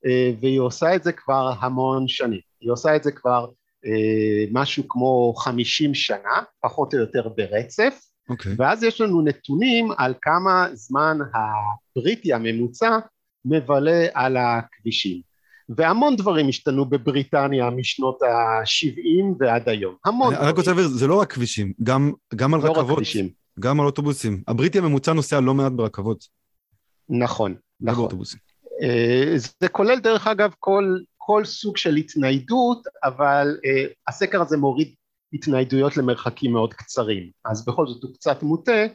אה, 0.07 0.31
והיא 0.41 0.61
עושה 0.61 0.95
את 0.95 1.03
זה 1.05 1.13
כבר 1.13 1.53
המון 1.61 2.09
שנים, 2.09 2.41
היא 2.61 2.71
עושה 2.71 2.97
את 2.97 3.03
זה 3.03 3.13
כבר 3.13 3.47
אה, 3.87 4.45
משהו 4.53 4.89
כמו 4.89 5.35
חמישים 5.37 5.95
שנה, 5.95 6.43
פחות 6.61 6.95
או 6.95 6.99
יותר 6.99 7.29
ברצף, 7.29 8.01
okay. 8.31 8.33
אוקיי. 8.33 8.55
ואז 8.59 8.83
יש 8.83 9.01
לנו 9.01 9.23
נתונים 9.23 9.89
על 9.99 10.15
כמה 10.23 10.67
זמן 10.75 11.19
הבריטי 11.35 12.33
הממוצע 12.33 12.99
מבלה 13.45 14.07
על 14.15 14.37
הכבישים. 14.37 15.21
והמון 15.69 16.17
דברים 16.17 16.49
השתנו 16.49 16.85
בבריטניה 16.85 17.71
משנות 17.71 18.23
ה-70 18.23 19.25
ועד 19.39 19.69
היום, 19.69 19.95
המון 20.05 20.35
אני 20.35 20.47
רק 20.47 20.57
רוצה 20.57 20.71
להבהיר, 20.71 20.89
זה 20.89 21.07
לא 21.07 21.21
רק 21.21 21.33
כבישים, 21.33 21.73
גם, 21.83 22.13
גם 22.35 22.55
על 22.55 22.61
לא 22.61 22.71
רכבות, 22.71 22.91
רק 22.91 22.97
כבישים. 22.97 23.29
גם 23.61 23.81
על 23.81 23.87
אוטובוסים. 23.87 24.43
הבריטי 24.49 24.79
הממוצע 24.79 25.13
נוסע 25.13 25.41
לא 25.41 25.55
מעט 25.55 25.73
ברכבות. 25.73 26.25
נכון, 27.09 27.55
נכון. 27.81 28.09
אה, 28.83 29.35
זה 29.61 29.69
כולל 29.69 29.99
דרך 29.99 30.27
אגב 30.27 30.53
כל, 30.59 30.99
כל 31.17 31.45
סוג 31.45 31.77
של 31.77 31.97
התניידות, 31.97 32.83
אבל 33.05 33.57
uh, 33.57 33.93
הסקר 34.09 34.43
הזה 34.43 34.57
מוריד 34.57 34.95
התניידויות 35.37 35.97
למרחקים 35.97 36.53
מאוד 36.53 36.75
קצרים, 36.75 37.31
אז 37.45 37.65
בכל 37.65 37.87
זאת 37.87 38.03
הוא 38.03 38.15
קצת 38.15 38.43
מוטה, 38.43 38.87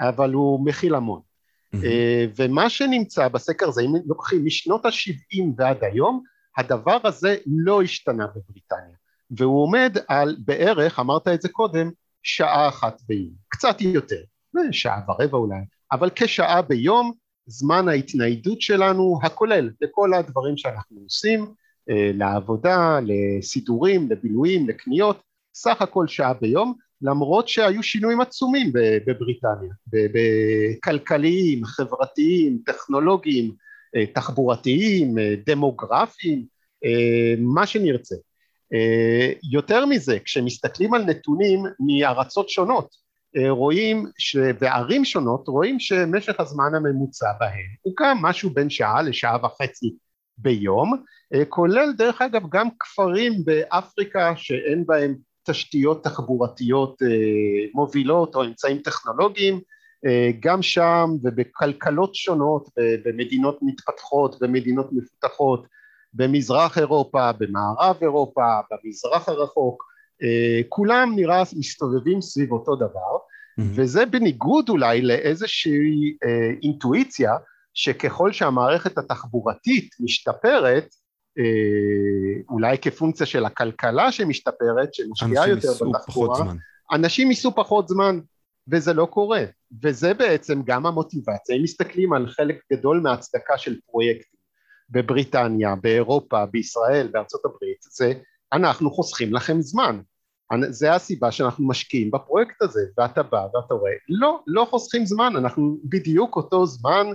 אבל 0.00 0.32
הוא 0.32 0.66
מכיל 0.66 0.94
המון. 0.94 1.20
Mm-hmm. 1.20 1.78
Uh, 1.78 2.32
ומה 2.36 2.70
שנמצא 2.70 3.28
בסקר 3.28 3.68
הזה, 3.68 3.82
אם 3.82 3.92
לוקחים 4.06 4.44
משנות 4.44 4.84
ה-70 4.84 5.42
ועד 5.56 5.84
היום, 5.84 6.22
הדבר 6.56 6.98
הזה 7.04 7.36
לא 7.46 7.82
השתנה 7.82 8.26
בבריטניה, 8.26 8.96
והוא 9.30 9.62
עומד 9.62 9.96
על 10.08 10.36
בערך, 10.38 10.98
אמרת 10.98 11.28
את 11.28 11.42
זה 11.42 11.48
קודם, 11.48 11.90
שעה 12.22 12.68
אחת 12.68 13.02
ביום, 13.08 13.32
קצת 13.48 13.80
יותר, 13.80 14.22
שעה 14.70 15.00
ורבע 15.08 15.38
אולי, 15.38 15.60
אבל 15.92 16.10
כשעה 16.14 16.62
ביום 16.62 17.12
זמן 17.46 17.88
ההתניידות 17.88 18.60
שלנו 18.60 19.18
הכולל 19.22 19.70
לכל 19.80 20.14
הדברים 20.14 20.56
שאנחנו 20.56 21.00
עושים 21.04 21.46
אה, 21.90 22.10
לעבודה, 22.14 22.98
לסידורים, 23.02 24.10
לבילויים, 24.10 24.68
לקניות, 24.68 25.20
סך 25.56 25.82
הכל 25.82 26.08
שעה 26.08 26.34
ביום 26.34 26.74
למרות 27.02 27.48
שהיו 27.48 27.82
שינויים 27.82 28.20
עצומים 28.20 28.72
בבריטניה, 29.06 29.72
בכלכליים, 29.92 31.64
חברתיים, 31.64 32.58
טכנולוגיים, 32.66 33.54
אה, 33.96 34.06
תחבורתיים, 34.06 35.18
אה, 35.18 35.34
דמוגרפיים, 35.46 36.56
מה 37.38 37.66
שנרצה. 37.66 38.14
יותר 39.52 39.86
מזה, 39.86 40.18
כשמסתכלים 40.24 40.94
על 40.94 41.04
נתונים 41.04 41.62
מארצות 41.80 42.48
שונות 42.48 42.88
אה, 43.36 43.50
רואים 43.50 44.06
שבערים 44.18 45.04
שונות 45.04 45.48
רואים 45.48 45.80
שמשך 45.80 46.40
הזמן 46.40 46.74
הממוצע 46.76 47.32
בהן 47.40 47.74
הוא 47.82 47.94
גם 48.00 48.18
משהו 48.22 48.50
בין 48.50 48.70
שעה 48.70 49.02
לשעה 49.02 49.38
וחצי 49.44 49.94
ביום 50.38 51.02
אה, 51.34 51.44
כולל 51.44 51.92
דרך 51.98 52.22
אגב 52.22 52.42
גם 52.50 52.68
כפרים 52.80 53.32
באפריקה 53.44 54.32
שאין 54.36 54.86
בהם 54.86 55.16
תשתיות 55.46 56.04
תחבורתיות 56.04 57.02
אה, 57.02 57.08
מובילות 57.74 58.34
או 58.34 58.44
אמצעים 58.44 58.78
טכנולוגיים 58.78 59.60
גם 60.40 60.62
שם 60.62 61.10
ובכלכלות 61.22 62.14
שונות 62.14 62.68
במדינות 63.04 63.58
מתפתחות 63.62 64.36
במדינות 64.40 64.88
מפותחות 64.92 65.66
במזרח 66.14 66.78
אירופה 66.78 67.32
במערב 67.32 67.96
אירופה 68.02 68.42
במזרח 68.70 69.28
הרחוק 69.28 69.82
אה, 70.22 70.60
כולם 70.68 71.12
נראה 71.16 71.42
מסתובבים 71.56 72.20
סביב 72.20 72.52
אותו 72.52 72.76
דבר 72.76 73.16
mm-hmm. 73.16 73.62
וזה 73.74 74.06
בניגוד 74.06 74.68
אולי 74.68 75.02
לאיזושהי 75.02 76.16
אה, 76.24 76.50
אינטואיציה 76.62 77.32
שככל 77.74 78.32
שהמערכת 78.32 78.98
התחבורתית 78.98 79.94
משתפרת 80.00 80.84
אה, 80.84 81.05
אולי 82.48 82.78
כפונקציה 82.78 83.26
של 83.26 83.44
הכלכלה 83.44 84.12
שמשתפרת 84.12 84.94
שמשקיעה 84.94 85.48
יותר 85.48 85.68
בתחבורה. 85.92 86.52
אנשים 86.92 87.28
ייסעו 87.28 87.54
פחות 87.54 87.88
זמן 87.88 88.20
וזה 88.72 88.92
לא 88.92 89.06
קורה. 89.06 89.44
וזה 89.82 90.14
בעצם 90.14 90.62
גם 90.64 90.86
המוטיבציה. 90.86 91.56
אם 91.56 91.62
מסתכלים 91.62 92.12
על 92.12 92.28
חלק 92.28 92.58
גדול 92.72 93.00
מההצדקה 93.00 93.58
של 93.58 93.76
פרויקטים 93.90 94.40
בבריטניה, 94.90 95.74
באירופה, 95.76 96.46
בישראל, 96.46 97.08
בארצות 97.12 97.44
הברית 97.44 97.78
זה 97.82 98.12
אנחנו 98.52 98.90
חוסכים 98.90 99.34
לכם 99.34 99.60
זמן. 99.60 100.00
זה 100.68 100.94
הסיבה 100.94 101.32
שאנחנו 101.32 101.68
משקיעים 101.68 102.10
בפרויקט 102.10 102.62
הזה. 102.62 102.80
ואתה 102.98 103.22
בא 103.22 103.46
ואתה 103.54 103.74
רואה 103.74 103.92
לא, 104.08 104.40
לא 104.46 104.66
חוסכים 104.70 105.06
זמן 105.06 105.32
אנחנו 105.36 105.78
בדיוק 105.84 106.36
אותו 106.36 106.66
זמן 106.66 107.06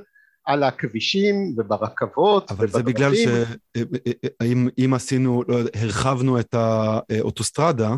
על 0.46 0.64
הכבישים 0.64 1.54
וברכבות 1.58 2.52
אבל 2.52 2.68
זה 2.68 2.84
בגלל 2.84 3.12
שאם 3.16 4.94
עשינו, 4.94 5.44
לא, 5.48 5.60
הרחבנו 5.74 6.40
את 6.40 6.54
האוטוסטרדה 6.54 7.96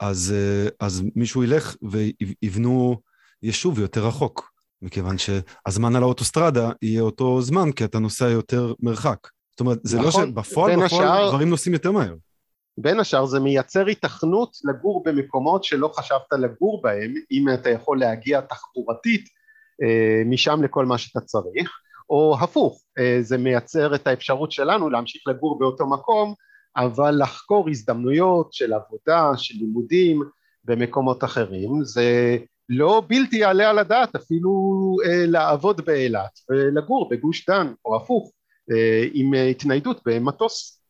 אז, 0.00 0.34
אז 0.80 1.02
מישהו 1.14 1.44
ילך 1.44 1.76
ויבנו 1.82 3.00
יישוב 3.42 3.78
יותר 3.78 4.06
רחוק 4.06 4.52
מכיוון 4.82 5.16
שהזמן 5.18 5.96
על 5.96 6.02
האוטוסטרדה 6.02 6.70
יהיה 6.82 7.02
אותו 7.02 7.42
זמן 7.42 7.72
כי 7.72 7.84
אתה 7.84 7.98
נוסע 7.98 8.28
יותר 8.28 8.72
מרחק. 8.80 9.28
זאת 9.50 9.60
אומרת 9.60 9.78
זה 9.82 9.96
לא 9.96 10.08
נכון, 10.08 10.22
לא 10.22 10.28
שבפועל 10.28 10.72
בפועל 10.72 10.86
השאר... 10.86 11.28
דברים 11.28 11.50
נוסעים 11.50 11.72
יותר 11.72 11.92
מהר. 11.92 12.14
בין 12.78 13.00
השאר 13.00 13.26
זה 13.26 13.40
מייצר 13.40 13.86
התכנות 13.86 14.56
לגור 14.64 15.02
במקומות 15.04 15.64
שלא 15.64 15.88
חשבת 15.88 16.32
לגור 16.32 16.82
בהם 16.82 17.14
אם 17.30 17.44
אתה 17.54 17.70
יכול 17.70 18.00
להגיע 18.00 18.40
תחבורתית 18.40 19.28
אה, 19.82 20.22
משם 20.26 20.62
לכל 20.62 20.86
מה 20.86 20.98
שאתה 20.98 21.20
צריך 21.20 21.70
או 22.10 22.36
הפוך 22.40 22.82
אה, 22.98 23.18
זה 23.20 23.38
מייצר 23.38 23.94
את 23.94 24.06
האפשרות 24.06 24.52
שלנו 24.52 24.90
להמשיך 24.90 25.22
לגור 25.26 25.58
באותו 25.58 25.86
מקום 25.86 26.34
אבל 26.76 27.22
לחקור 27.22 27.70
הזדמנויות 27.70 28.52
של 28.52 28.72
עבודה 28.72 29.30
של 29.36 29.54
לימודים 29.58 30.22
במקומות 30.64 31.24
אחרים 31.24 31.84
זה 31.84 32.36
לא 32.68 33.02
בלתי 33.08 33.36
יעלה 33.36 33.70
על 33.70 33.78
הדעת 33.78 34.14
אפילו 34.14 34.50
אה, 35.04 35.26
לעבוד 35.26 35.80
באילת 35.86 36.30
ולגור 36.50 37.08
בגוש 37.10 37.46
דן 37.46 37.72
או 37.84 37.96
הפוך 37.96 38.32
עם 39.12 39.34
התניידות 39.50 40.00
במטוס 40.06 40.80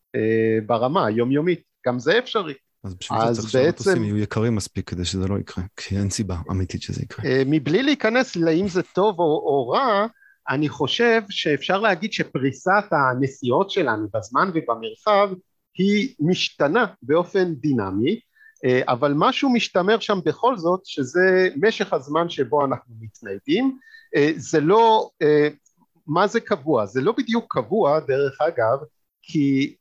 ברמה 0.66 1.07
היומיומית 1.07 1.62
גם 1.87 1.98
זה 1.98 2.18
אפשרי. 2.18 2.55
אז 2.87 2.94
בשביל 2.94 3.18
זה 3.33 3.40
צריך 3.40 3.50
שהמטוסים 3.50 4.05
יהיו 4.05 4.18
יקרים 4.18 4.55
מספיק 4.55 4.90
כדי 4.90 5.05
שזה 5.05 5.29
לא 5.29 5.38
יקרה, 5.38 5.64
כי 5.76 5.96
אין 5.96 6.11
סיבה 6.11 6.37
אמיתית 6.50 6.83
שזה 6.83 7.02
יקרה. 7.02 7.24
אה, 7.24 7.42
מבלי 7.46 7.83
להיכנס 7.83 8.37
לאם 8.37 8.68
זה 8.68 8.83
טוב 8.83 9.20
או, 9.20 9.24
או 9.24 9.68
רע, 9.68 10.07
אני 10.48 10.68
חושב 10.68 11.22
שאפשר 11.30 11.80
להגיד 11.80 12.12
שפריסת 12.12 12.85
הנסיעות 12.90 13.70
שלנו 13.70 14.09
בזמן 14.14 14.50
ובמרחב 14.54 15.30
היא 15.78 16.14
משתנה 16.20 16.87
באופן 17.02 17.54
דינמי, 17.54 18.20
אה, 18.64 18.80
אבל 18.88 19.12
משהו 19.16 19.50
משתמר 19.50 20.00
שם 20.00 20.18
בכל 20.24 20.56
זאת, 20.56 20.80
שזה 20.85 21.48
משך 21.56 21.92
הזמן 21.92 22.28
שבו 22.28 22.64
אנחנו 22.64 22.94
מתניידים, 23.00 23.78
אה, 24.16 24.30
זה 24.37 24.61
לא, 24.61 25.11
מה 26.06 26.26
זה 26.26 26.40
קבוע? 26.40 26.87
זה 26.87 27.00
לא 27.00 27.12
בדיוק 27.18 27.44
קבוע 27.48 28.00
דרך 28.00 28.40
אגב, 28.40 28.78
כי 29.22 29.76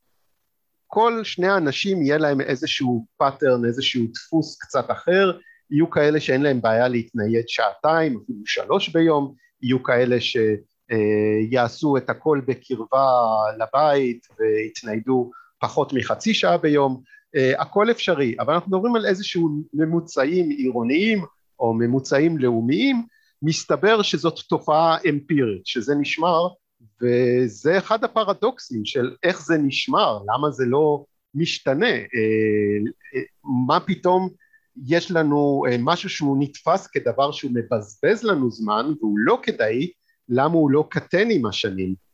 כל 0.87 1.23
שני 1.23 1.47
האנשים 1.47 2.01
יהיה 2.01 2.17
להם 2.17 2.41
איזשהו 2.41 3.05
pattern, 3.17 3.65
איזשהו 3.65 4.05
דפוס 4.13 4.57
קצת 4.59 4.91
אחר, 4.91 5.37
יהיו 5.71 5.89
כאלה 5.89 6.19
שאין 6.19 6.41
להם 6.41 6.61
בעיה 6.61 6.87
להתנייד 6.87 7.43
שעתיים, 7.47 8.19
אפילו 8.23 8.39
שלוש 8.45 8.89
ביום, 8.89 9.35
יהיו 9.65 9.83
כאלה 9.83 10.17
שיעשו 10.21 11.97
את 11.97 12.09
הכל 12.09 12.41
בקרבה 12.47 13.07
לבית 13.59 14.27
ויתניידו 14.39 15.31
פחות 15.59 15.93
מחצי 15.93 16.33
שעה 16.33 16.57
ביום, 16.57 17.01
הכל 17.57 17.91
אפשרי, 17.91 18.35
אבל 18.39 18.53
אנחנו 18.53 18.77
מדברים 18.77 18.95
על 18.95 19.05
איזשהו 19.05 19.49
ממוצעים 19.73 20.49
עירוניים 20.49 21.25
או 21.59 21.73
ממוצעים 21.73 22.37
לאומיים, 22.37 23.05
מסתבר 23.41 24.01
שזאת 24.01 24.39
תופעה 24.49 24.97
אמפירית, 25.09 25.65
שזה 25.65 25.95
נשמר 25.95 26.47
וזה 27.01 27.77
אחד 27.77 28.03
הפרדוקסים 28.03 28.85
של 28.85 29.15
איך 29.23 29.41
זה 29.41 29.57
נשמר, 29.57 30.19
למה 30.33 30.51
זה 30.51 30.65
לא 30.65 31.03
משתנה, 31.35 31.85
אה, 31.85 32.77
אה, 33.15 33.21
מה 33.67 33.79
פתאום 33.79 34.29
יש 34.87 35.11
לנו 35.11 35.63
אה, 35.69 35.75
משהו 35.79 36.09
שהוא 36.09 36.37
נתפס 36.39 36.87
כדבר 36.87 37.31
שהוא 37.31 37.51
מבזבז 37.53 38.23
לנו 38.23 38.51
זמן 38.51 38.93
והוא 38.99 39.19
לא 39.19 39.39
כדאי, 39.43 39.91
למה 40.29 40.53
הוא 40.53 40.71
לא 40.71 40.87
קטן 40.89 41.27
עם 41.29 41.45
השנים. 41.45 42.05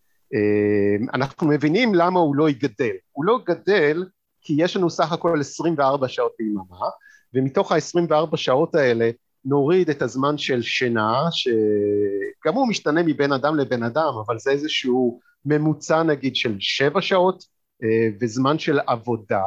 אנחנו 1.14 1.48
מבינים 1.48 1.96
למה 1.96 2.20
הוא 2.20 2.36
לא 2.36 2.50
יגדל, 2.50 2.96
הוא 3.12 3.26
לא 3.26 3.40
גדל 3.46 4.06
כי 4.42 4.54
יש 4.58 4.76
לנו 4.76 4.90
סך 4.90 5.12
הכל 5.12 5.40
24 5.40 6.08
שעות 6.08 6.32
ביממה 6.40 6.90
ומתוך 7.34 7.72
ה-24 7.72 8.38
שעות 8.38 8.76
האלה 8.76 9.10
נוריד 9.46 9.90
את 9.90 10.02
הזמן 10.02 10.38
של 10.38 10.62
שינה, 10.62 11.22
שגם 11.32 12.54
הוא 12.54 12.68
משתנה 12.68 13.04
מבין 13.04 13.34
אדם 13.34 13.58
לבין 13.58 13.84
אדם, 13.84 14.14
אבל 14.26 14.40
זה 14.40 14.52
איזשהו 14.52 15.20
ממוצע 15.46 16.04
נגיד 16.04 16.36
של 16.36 16.56
שבע 16.60 17.02
שעות, 17.02 17.44
אה, 17.84 18.10
וזמן 18.22 18.60
של 18.60 18.80
עבודה 18.88 19.44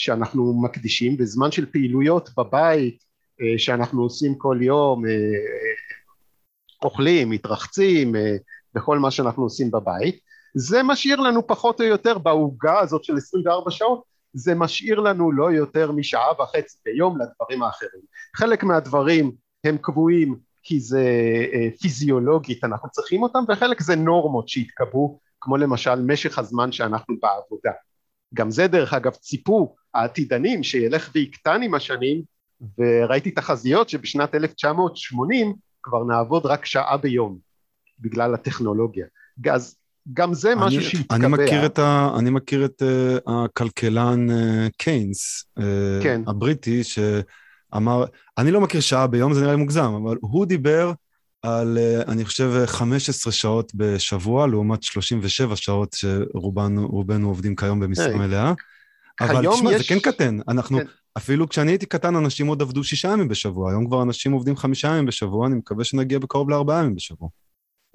שאנחנו 0.00 0.62
מקדישים, 0.62 1.16
וזמן 1.18 1.50
של 1.50 1.66
פעילויות 1.66 2.30
בבית 2.36 3.04
אה, 3.40 3.58
שאנחנו 3.58 4.02
עושים 4.02 4.34
כל 4.34 4.58
יום, 4.60 5.06
אה, 5.06 5.10
אוכלים, 6.84 7.30
מתרחצים, 7.30 8.14
בכל 8.74 8.98
מה 8.98 9.10
שאנחנו 9.10 9.42
עושים 9.42 9.70
בבית, 9.70 10.20
זה 10.54 10.82
משאיר 10.82 11.20
לנו 11.20 11.46
פחות 11.46 11.80
או 11.80 11.86
יותר 11.86 12.18
בעוגה 12.18 12.78
הזאת 12.78 13.04
של 13.04 13.16
24 13.16 13.70
שעות 13.70 14.02
זה 14.32 14.54
משאיר 14.54 15.00
לנו 15.00 15.32
לא 15.32 15.52
יותר 15.52 15.92
משעה 15.92 16.42
וחצי 16.42 16.76
ביום 16.84 17.18
לדברים 17.20 17.62
האחרים. 17.62 18.02
חלק 18.36 18.64
מהדברים 18.64 19.32
הם 19.64 19.78
קבועים 19.78 20.36
כי 20.62 20.80
זה 20.80 21.04
אה, 21.52 21.68
פיזיולוגית 21.80 22.64
אנחנו 22.64 22.90
צריכים 22.90 23.22
אותם 23.22 23.44
וחלק 23.48 23.82
זה 23.82 23.96
נורמות 23.96 24.48
שהתקבעו 24.48 25.20
כמו 25.40 25.56
למשל 25.56 25.94
משך 25.94 26.38
הזמן 26.38 26.72
שאנחנו 26.72 27.14
בעבודה. 27.22 27.70
גם 28.34 28.50
זה 28.50 28.66
דרך 28.66 28.94
אגב 28.94 29.12
ציפו 29.12 29.74
העתידנים 29.94 30.62
שילך 30.62 31.10
ויקטן 31.14 31.62
עם 31.62 31.74
השנים 31.74 32.22
וראיתי 32.78 33.30
תחזיות 33.30 33.88
שבשנת 33.88 34.34
1980 34.34 35.54
כבר 35.82 36.04
נעבוד 36.04 36.46
רק 36.46 36.64
שעה 36.64 36.96
ביום 36.96 37.38
בגלל 37.98 38.34
הטכנולוגיה. 38.34 39.06
אז 39.52 39.76
גם 40.12 40.34
זה 40.34 40.54
משהו 40.54 40.82
שהתקבע. 40.82 41.16
אני 41.16 41.26
מכיר 41.26 41.66
את, 41.66 41.78
ה, 41.78 42.10
אני 42.18 42.30
מכיר 42.30 42.64
את 42.64 42.82
uh, 42.82 43.30
הכלכלן 43.30 44.30
uh, 44.30 44.32
קיינס, 44.78 45.44
uh, 45.58 45.62
כן. 46.02 46.22
הבריטי, 46.26 46.82
שאמר, 46.84 48.04
אני 48.38 48.50
לא 48.50 48.60
מכיר 48.60 48.80
שעה 48.80 49.06
ביום, 49.06 49.34
זה 49.34 49.40
נראה 49.40 49.52
לי 49.52 49.58
מוגזם, 49.58 49.92
אבל 50.02 50.16
הוא 50.20 50.46
דיבר 50.46 50.92
על, 51.42 51.78
uh, 51.78 52.10
אני 52.10 52.24
חושב, 52.24 52.50
15 52.66 53.32
שעות 53.32 53.72
בשבוע, 53.74 54.46
לעומת 54.46 54.82
37 54.82 55.56
שעות 55.56 55.92
שרובנו 55.92 57.26
עובדים 57.26 57.56
כיום 57.56 57.80
במשרה 57.80 58.16
מלאה. 58.16 58.52
אבל 59.20 59.46
תשמע, 59.52 59.72
יש... 59.72 59.78
זה 59.78 59.84
כן 59.88 60.00
קטן. 60.00 60.38
אנחנו, 60.48 60.78
כן. 60.78 60.84
אפילו 61.16 61.48
כשאני 61.48 61.70
הייתי 61.70 61.86
קטן, 61.86 62.16
אנשים 62.16 62.46
עוד 62.46 62.62
עבדו 62.62 62.84
שישה 62.84 63.08
ימים 63.08 63.28
בשבוע. 63.28 63.70
היום 63.70 63.86
כבר 63.86 64.02
אנשים 64.02 64.32
עובדים 64.32 64.56
חמישה 64.56 64.88
ימים 64.88 65.06
בשבוע, 65.06 65.46
אני 65.46 65.54
מקווה 65.54 65.84
שנגיע 65.84 66.18
בקרוב 66.18 66.50
לארבעה 66.50 66.80
ימים 66.80 66.94
בשבוע. 66.94 67.28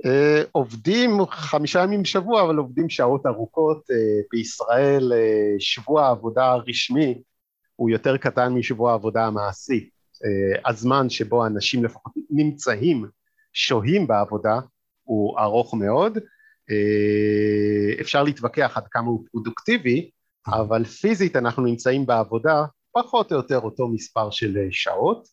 אה, 0.06 0.44
עובדים 0.52 1.26
חמישה 1.30 1.84
ימים 1.84 2.04
בשבוע 2.04 2.44
אבל 2.44 2.56
עובדים 2.56 2.90
שעות 2.90 3.26
ארוכות 3.26 3.84
אה, 3.92 4.22
בישראל 4.32 5.14
אה, 5.14 5.56
שבוע 5.60 6.06
העבודה 6.06 6.46
הרשמי 6.46 7.22
הוא 7.76 7.90
יותר 7.90 8.18
קטן 8.18 8.54
משבוע 8.54 8.92
העבודה 8.92 9.26
המעשי 9.26 9.90
הזמן 10.66 11.10
שבו 11.10 11.46
אנשים 11.46 11.86
לפחות 11.86 12.14
נמצאים 12.30 13.06
שוהים 13.56 14.08
בעבודה 14.08 14.60
הוא 15.04 15.40
ארוך 15.40 15.74
מאוד 15.74 16.18
אפשר 18.02 18.24
להתווכח 18.24 18.78
עד 18.78 18.88
כמה 18.92 19.08
הוא 19.08 19.26
פרודוקטיבי 19.32 20.10
אבל 20.48 20.86
פיזית 20.86 21.36
אנחנו 21.36 21.64
נמצאים 21.64 22.06
בעבודה 22.06 22.64
פחות 22.92 23.32
או 23.32 23.38
יותר 23.38 23.60
אותו 23.60 23.88
מספר 23.88 24.30
של 24.30 24.58
שעות 24.72 25.28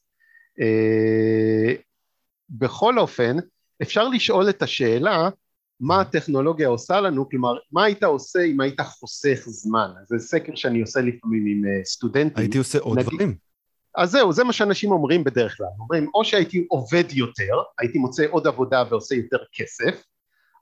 בכל 2.51 2.99
אופן 2.99 3.37
אפשר 3.83 4.09
לשאול 4.09 4.49
את 4.51 4.63
השאלה 4.63 5.29
מה 5.83 6.01
הטכנולוגיה 6.01 6.69
עושה 6.69 7.01
לנו, 7.01 7.29
כלומר 7.29 7.53
מה 7.73 7.85
היית 7.85 8.03
עושה 8.03 8.43
אם 8.43 8.61
היית 8.61 8.81
חוסך 8.81 9.41
זמן, 9.47 9.91
זה 10.07 10.19
סקר 10.19 10.55
שאני 10.55 10.81
עושה 10.81 11.01
לפעמים 11.01 11.47
עם 11.47 11.65
אה, 11.65 11.85
סטודנטים. 11.85 12.43
הייתי 12.43 12.59
עושה 12.59 12.79
עוד 12.79 12.99
נגיד, 12.99 13.13
דברים. 13.13 13.35
אז 13.97 14.11
זהו, 14.11 14.33
זה 14.33 14.45
מה 14.45 14.53
שאנשים 14.53 14.93
אומרים 14.93 15.25
בדרך 15.25 15.57
כלל, 15.57 15.67
אומרים 15.81 16.11
או 16.15 16.25
שהייתי 16.25 16.67
עובד 16.69 17.05
יותר, 17.13 17.63
הייתי 17.79 17.99
מוצא 17.99 18.25
עוד 18.31 18.47
עבודה 18.47 18.85
ועושה 18.91 19.15
יותר 19.15 19.37
כסף, 19.53 20.05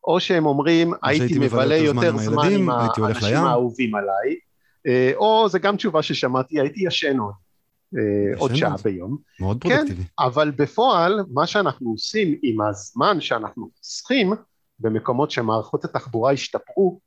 או 0.04 0.20
שהם 0.20 0.46
אומרים 0.46 0.92
הייתי 1.02 1.38
מבלה 1.38 1.76
יותר 1.76 2.16
זמן 2.16 2.52
עם 2.52 2.70
האנשים 2.70 3.36
האהובים 3.36 3.94
עליי, 3.94 4.36
אה, 4.86 5.12
או 5.16 5.48
זה 5.48 5.58
גם 5.58 5.76
תשובה 5.76 6.02
ששמעתי, 6.02 6.60
הייתי 6.60 6.84
ישן 6.86 7.18
עוד. 7.18 7.34
אה, 7.98 8.38
עוד 8.38 8.54
שעה 8.54 8.74
ביום. 8.84 9.16
מאוד 9.40 9.62
כן, 9.62 9.76
פרודקטיבי. 9.76 10.02
אבל 10.18 10.50
בפועל, 10.50 11.20
מה 11.32 11.46
שאנחנו 11.46 11.90
עושים 11.90 12.38
עם 12.42 12.60
הזמן 12.60 13.20
שאנחנו 13.20 13.68
חוסכים, 13.78 14.32
במקומות 14.78 15.30
שמערכות 15.30 15.84
התחבורה 15.84 16.32
השתפרו, 16.32 17.00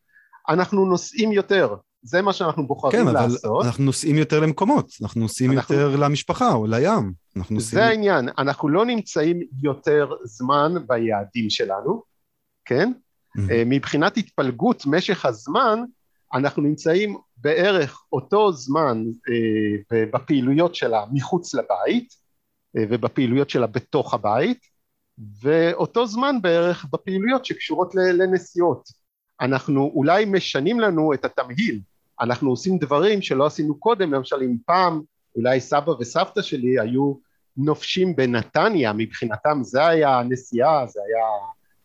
אנחנו 0.49 0.85
נוסעים 0.85 1.31
יותר. 1.31 1.75
זה 2.03 2.21
מה 2.21 2.33
שאנחנו 2.33 2.67
בוחרים 2.67 3.05
כן, 3.05 3.13
לעשות. 3.13 3.41
כן, 3.41 3.47
אבל 3.47 3.65
אנחנו 3.65 3.83
נוסעים 3.83 4.15
יותר 4.15 4.39
למקומות, 4.39 4.91
אנחנו 5.01 5.21
נוסעים 5.21 5.51
אנחנו... 5.51 5.75
יותר 5.75 5.95
למשפחה 5.95 6.53
או 6.53 6.67
לים. 6.67 7.13
נוסעים... 7.35 7.59
זה 7.59 7.85
העניין, 7.85 8.29
אנחנו 8.37 8.69
לא 8.69 8.85
נמצאים 8.85 9.39
יותר 9.61 10.11
זמן 10.23 10.73
ביעדים 10.87 11.49
שלנו, 11.49 12.03
כן? 12.65 12.91
Mm-hmm. 13.37 13.41
מבחינת 13.65 14.17
התפלגות 14.17 14.83
משך 14.85 15.25
הזמן, 15.25 15.79
אנחנו 16.33 16.61
נמצאים 16.61 17.17
בערך 17.37 18.03
אותו 18.11 18.51
זמן 18.51 19.03
אה, 19.29 20.05
בפעילויות 20.13 20.75
שלה 20.75 21.03
מחוץ 21.13 21.53
לבית 21.53 22.13
אה, 22.77 22.83
ובפעילויות 22.89 23.49
שלה 23.49 23.67
בתוך 23.67 24.13
הבית 24.13 24.59
ואותו 25.41 26.07
זמן 26.07 26.41
בערך 26.41 26.85
בפעילויות 26.91 27.45
שקשורות 27.45 27.95
לנסיעות. 27.95 28.89
אנחנו 29.41 29.91
אולי 29.95 30.25
משנים 30.25 30.79
לנו 30.79 31.13
את 31.13 31.25
התמהיל, 31.25 31.81
אנחנו 32.21 32.49
עושים 32.49 32.77
דברים 32.77 33.21
שלא 33.21 33.45
עשינו 33.45 33.79
קודם, 33.79 34.13
למשל 34.13 34.35
אם 34.41 34.55
פעם 34.65 35.01
אולי 35.35 35.59
סבא 35.59 35.91
וסבתא 35.91 36.41
שלי 36.41 36.79
היו 36.79 37.13
נופשים 37.57 38.15
בנתניה, 38.15 38.93
מבחינתם 38.93 39.59
זה 39.61 39.87
היה 39.87 40.19
הנסיעה, 40.19 40.87
זה 40.87 40.99
היה 41.07 41.25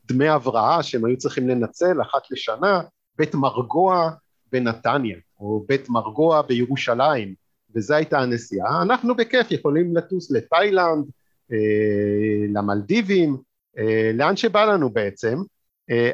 דמי 0.05 0.29
הבראה 0.29 0.83
שהם 0.83 1.05
היו 1.05 1.19
צריכים 1.19 1.49
לנצל 1.49 2.03
אחת 2.03 2.31
לשנה, 2.31 2.81
בית 3.19 3.35
מרגוע 3.35 4.11
בנתניה 4.53 5.17
או 5.41 5.65
בית 5.69 5.89
מרגוע 5.89 6.43
בירושלים 6.43 7.35
וזו 7.75 7.95
הייתה 7.95 8.19
הנסיעה, 8.19 8.83
אנחנו 8.83 9.15
בכיף 9.15 9.51
יכולים 9.51 9.97
לטוס 9.97 10.31
לתאילנד, 10.31 11.05
אה, 11.53 12.47
למלדיבים, 12.53 13.37
אה, 13.79 14.11
לאן 14.15 14.37
שבא 14.37 14.65
לנו 14.65 14.91
בעצם, 14.91 15.39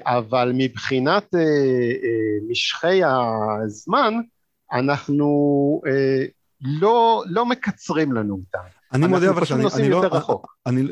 אבל 0.02 0.52
מבחינת 0.54 1.34
אה, 1.34 1.40
אה, 1.40 2.48
משכי 2.50 3.04
הזמן 3.04 4.14
אנחנו 4.72 5.80
אה, 5.86 6.24
לא, 6.60 7.22
לא 7.26 7.46
מקצרים 7.46 8.12
לנו 8.12 8.34
אותם. 8.34 8.68
אני 8.92 9.06
מודה 9.06 9.30
אבל 9.30 9.44
שאני 9.44 9.64
אני 9.76 9.88
לא... 9.88 10.02
אני, 10.66 10.82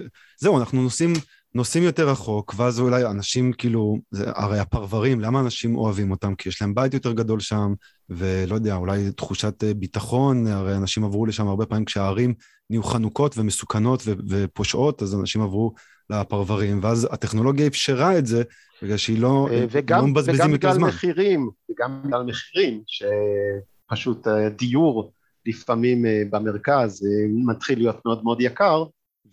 זהו, 0.40 0.58
אנחנו 0.58 0.82
נוסעים 0.82 1.12
נוסעים 1.54 1.84
יותר 1.84 2.08
רחוק, 2.08 2.54
ואז 2.56 2.80
אולי 2.80 3.06
אנשים 3.06 3.52
כאילו, 3.52 3.98
זה, 4.10 4.24
הרי 4.34 4.58
הפרברים, 4.58 5.20
למה 5.20 5.40
אנשים 5.40 5.76
אוהבים 5.76 6.10
אותם? 6.10 6.34
כי 6.34 6.48
יש 6.48 6.62
להם 6.62 6.74
בית 6.74 6.94
יותר 6.94 7.12
גדול 7.12 7.40
שם, 7.40 7.72
ולא 8.08 8.54
יודע, 8.54 8.74
אולי 8.76 9.12
תחושת 9.12 9.64
אה, 9.64 9.74
ביטחון, 9.74 10.46
הרי 10.46 10.76
אנשים 10.76 11.04
עברו 11.04 11.26
לשם 11.26 11.48
הרבה 11.48 11.66
פעמים 11.66 11.84
כשהערים 11.84 12.34
נהיו 12.70 12.82
חנוקות 12.82 13.38
ומסוכנות 13.38 14.02
ופושעות, 14.28 15.02
אז 15.02 15.14
אנשים 15.14 15.42
עברו 15.42 15.74
לפרברים, 16.10 16.80
ואז 16.82 17.08
הטכנולוגיה 17.10 17.66
אפשרה 17.66 18.18
את 18.18 18.26
זה, 18.26 18.42
בגלל 18.82 18.96
שהיא 18.96 19.18
לא, 19.18 19.48
אה, 19.50 19.64
וגם, 19.70 20.00
לא 20.00 20.06
מבזבזים 20.06 20.50
יותר 20.50 20.72
זמן. 20.72 20.82
וגם 20.82 20.88
בגלל 20.88 20.88
מחירים, 20.88 21.50
וגם 21.70 22.02
בגלל 22.04 22.22
מחירים, 22.22 22.82
שפשוט 22.86 24.28
אה, 24.28 24.48
דיור 24.48 25.12
לפעמים 25.46 26.04
במרכז 26.30 27.06
מתחיל 27.46 27.78
להיות 27.78 28.00
מאוד 28.04 28.24
מאוד 28.24 28.40
יקר, 28.40 28.84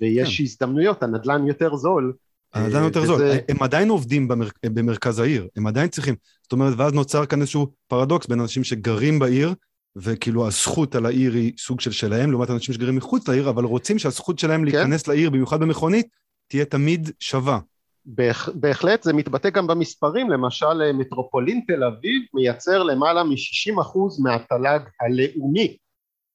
ויש 0.02 0.38
כן. 0.38 0.44
הזדמנויות, 0.44 1.04
הנדל"ן 1.04 1.48
יותר 1.48 1.76
זול. 1.76 2.14
הנדל"ן 2.54 2.84
יותר 2.84 3.02
וזה... 3.02 3.08
זול, 3.08 3.22
הם 3.50 3.64
עדיין 3.64 3.90
עובדים 3.90 4.28
במר... 4.28 4.48
במרכז 4.66 5.20
העיר, 5.20 5.48
הם 5.56 5.68
עדיין 5.68 5.88
צריכים, 5.88 6.16
זאת 6.44 6.52
אומרת, 6.52 6.74
ואז 6.78 6.94
נוצר 6.94 7.26
כאן 7.26 7.42
איזשהו 7.42 7.68
פרדוקס 7.88 8.28
בין 8.28 8.40
אנשים 8.40 8.64
שגרים 8.64 9.20
בעיר, 9.20 9.54
וכאילו 9.96 10.48
הזכות 10.48 10.96
על 10.96 11.06
העיר 11.06 11.34
היא 11.34 11.54
סוג 11.58 11.82
של 11.82 11.92
שלהם, 11.92 12.32
לעומת 12.32 12.50
אנשים 12.50 12.74
שגרים 12.74 12.96
מחוץ 12.96 13.28
לעיר, 13.28 13.50
אבל 13.50 13.64
רוצים 13.64 14.00
שהזכות 14.00 14.40
שלהם 14.40 14.60
כן. 14.60 14.66
להיכנס 14.66 15.08
לעיר, 15.08 15.30
במיוחד 15.30 15.60
במכונית, 15.60 16.08
תהיה 16.50 16.66
תמיד 16.66 17.10
שווה. 17.20 17.60
בהח, 18.06 18.50
בהחלט, 18.54 19.04
זה 19.04 19.14
מתבטא 19.14 19.50
גם 19.50 19.68
במספרים, 19.68 20.30
למשל 20.30 20.92
מטרופולין 20.94 21.64
תל 21.68 21.84
אביב 21.84 22.22
מייצר 22.34 22.84
למעלה 22.84 23.24
מ-60% 23.24 24.24
מהתל"ג 24.24 24.80
הלאומי. 25.02 25.78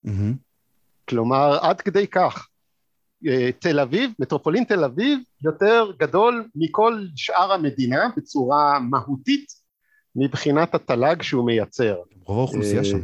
Mm-hmm. 0.07 0.35
כלומר, 1.09 1.59
עד 1.63 1.81
כדי 1.81 2.07
כך. 2.07 2.49
אה, 3.27 3.51
תל 3.59 3.81
אביב, 3.81 4.11
מטרופולין 4.19 4.65
תל 4.65 4.85
אביב 4.85 5.19
יותר 5.45 5.93
גדול 5.99 6.49
מכל 6.55 7.07
שאר 7.17 7.53
המדינה 7.53 8.09
בצורה 8.17 8.79
מהותית 8.81 9.47
מבחינת 10.17 10.75
התל"ג 10.75 11.23
שהוא 11.23 11.47
מייצר. 11.47 11.97
רוב 12.25 12.39
האוכלוסייה 12.39 12.79
אה, 12.79 12.85
שם. 12.85 12.99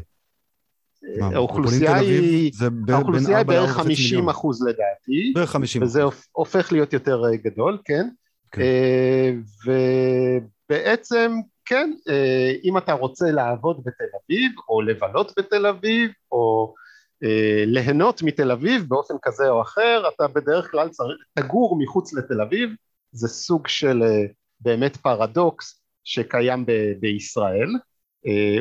אה, 1.05 1.27
האוכלוסייה 1.35 1.97
היא, 1.97 2.53
האוכלוסייה 2.89 3.39
היא 3.39 3.47
בערך 3.47 3.71
50 3.71 4.29
אחוז 4.29 4.63
לדעתי, 4.63 5.33
בערך 5.35 5.51
50 5.51 5.83
וזה 5.83 6.03
הופך 6.33 6.73
להיות 6.73 6.93
יותר 6.93 7.23
גדול, 7.35 7.79
כן, 7.85 8.09
כן. 8.53 8.63
ובעצם 10.69 11.33
כן, 11.65 11.93
אם 12.65 12.79
אתה 12.79 12.93
רוצה 12.93 13.31
לעבוד 13.31 13.81
בתל 13.85 14.05
אביב 14.25 14.53
או 14.69 14.83
לבלות 14.83 15.33
בתל 15.39 15.67
אביב 15.67 16.11
או 16.33 16.75
אה, 17.25 17.65
ליהנות 17.67 18.23
מתל 18.23 18.51
אביב 18.51 18.85
באופן 18.89 19.15
כזה 19.23 19.49
או 19.49 19.63
אחר, 19.63 20.03
אתה 20.15 20.29
בדרך 20.29 20.71
כלל 20.71 20.89
צריך, 20.89 21.19
תגור 21.35 21.79
מחוץ 21.79 22.15
לתל 22.15 22.41
אביב, 22.41 22.71
זה 23.13 23.29
סוג 23.29 23.69
של 23.69 24.03
אה, 24.03 24.23
באמת 24.61 24.97
פרדוקס 24.97 25.83
שקיים 26.05 26.67
ב- 26.67 26.93
בישראל, 27.01 27.69
אה, 27.75 27.81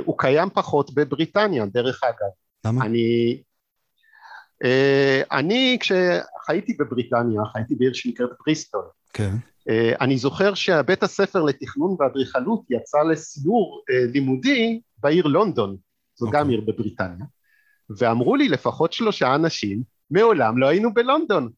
הוא 0.06 0.16
קיים 0.18 0.50
פחות 0.54 0.94
בבריטניה 0.94 1.66
דרך 1.66 2.04
אגב. 2.04 2.30
למה? 2.66 2.86
אני, 2.86 3.42
אני 5.32 5.78
כשחייתי 5.80 6.74
בבריטניה, 6.80 7.42
חייתי 7.54 7.76
בעיר 7.76 7.94
שנקראת 7.94 8.30
בריסטול. 8.46 8.84
כן. 9.14 9.36
אני 10.02 10.18
זוכר 10.18 10.54
שהבית 10.54 11.04
הספר 11.04 11.44
לתכנון 11.44 11.96
ואדריכלות 12.00 12.62
יצא 12.70 12.98
לסיור 13.12 13.84
לימודי 14.14 14.82
בעיר 14.98 15.28
לונדון, 15.28 15.78
זו 16.16 16.28
okay. 16.28 16.32
גם 16.32 16.40
אוקיי. 16.40 16.56
עיר 16.56 16.62
בבריטניה. 16.68 17.26
ואמרו 17.98 18.36
לי 18.36 18.50
לפחות 18.50 18.94
שלושה 18.94 19.36
אנשים, 19.36 19.84
מעולם 20.12 20.58
לא 20.58 20.68
היינו 20.68 20.94
בלונדון. 20.94 21.50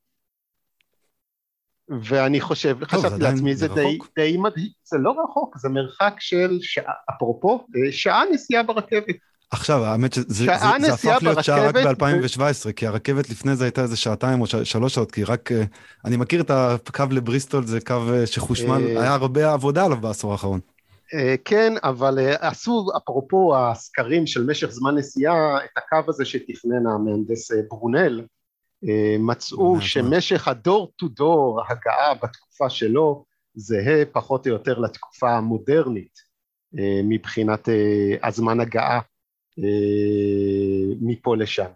ואני 2.03 2.41
חושב, 2.41 2.77
טוב, 2.79 2.99
חשבתי 2.99 3.23
לעצמי, 3.23 3.55
זה 3.55 3.67
די, 3.67 3.97
די 4.15 4.37
מדהים, 4.37 4.67
זה 4.83 4.97
לא 4.97 5.15
רחוק, 5.23 5.57
זה 5.57 5.69
מרחק 5.69 6.13
של 6.19 6.57
שעה, 6.61 6.93
אפרופו, 7.09 7.65
שעה 7.91 8.23
נסיעה 8.33 8.63
ברכבת. 8.63 9.15
עכשיו, 9.51 9.85
האמת 9.85 10.13
שזה 10.13 10.25
זה, 10.27 10.45
זה 10.79 10.93
הפך 10.93 11.17
להיות 11.21 11.43
שעה 11.43 11.67
רק 11.67 11.75
ב-2017, 11.75 12.41
ו... 12.65 12.75
כי 12.75 12.87
הרכבת 12.87 13.29
לפני 13.29 13.55
זה 13.55 13.63
הייתה 13.63 13.81
איזה 13.81 13.97
שעתיים 13.97 14.41
או 14.41 14.47
ש... 14.47 14.55
שלוש 14.55 14.95
שעות, 14.95 15.11
כי 15.11 15.23
רק, 15.23 15.51
אה, 15.51 15.63
אני 16.05 16.17
מכיר 16.17 16.41
את 16.41 16.49
הקו 16.89 17.03
לבריסטול, 17.11 17.65
זה 17.65 17.81
קו 17.81 18.01
אה, 18.13 18.25
שחושמל, 18.25 18.87
אה, 18.87 19.01
היה 19.01 19.13
הרבה 19.13 19.53
עבודה 19.53 19.85
עליו 19.85 19.97
בעשור 19.97 20.31
האחרון. 20.31 20.59
אה, 21.13 21.35
כן, 21.45 21.73
אבל 21.83 22.19
אה, 22.19 22.49
עשו, 22.49 22.87
אפרופו 22.97 23.57
הסקרים 23.57 24.27
של 24.27 24.45
משך 24.45 24.67
זמן 24.67 24.95
נסיעה, 24.95 25.57
את 25.57 25.77
הקו 25.77 26.09
הזה 26.09 26.25
שתכנן 26.25 26.87
המהנדס 26.87 27.51
אה, 27.51 27.57
ברונל, 27.69 28.21
מצאו 29.19 29.81
שמשך 29.81 30.47
הדור 30.47 30.91
טו 30.95 31.07
דור 31.07 31.61
הגעה 31.69 32.13
בתקופה 32.13 32.69
שלו 32.69 33.25
זהה 33.53 34.05
פחות 34.11 34.47
או 34.47 34.51
יותר 34.51 34.79
לתקופה 34.79 35.31
המודרנית 35.31 36.19
מבחינת 37.03 37.69
הזמן 38.23 38.59
הגעה 38.59 38.99
מפה 41.01 41.37
לשם. 41.37 41.71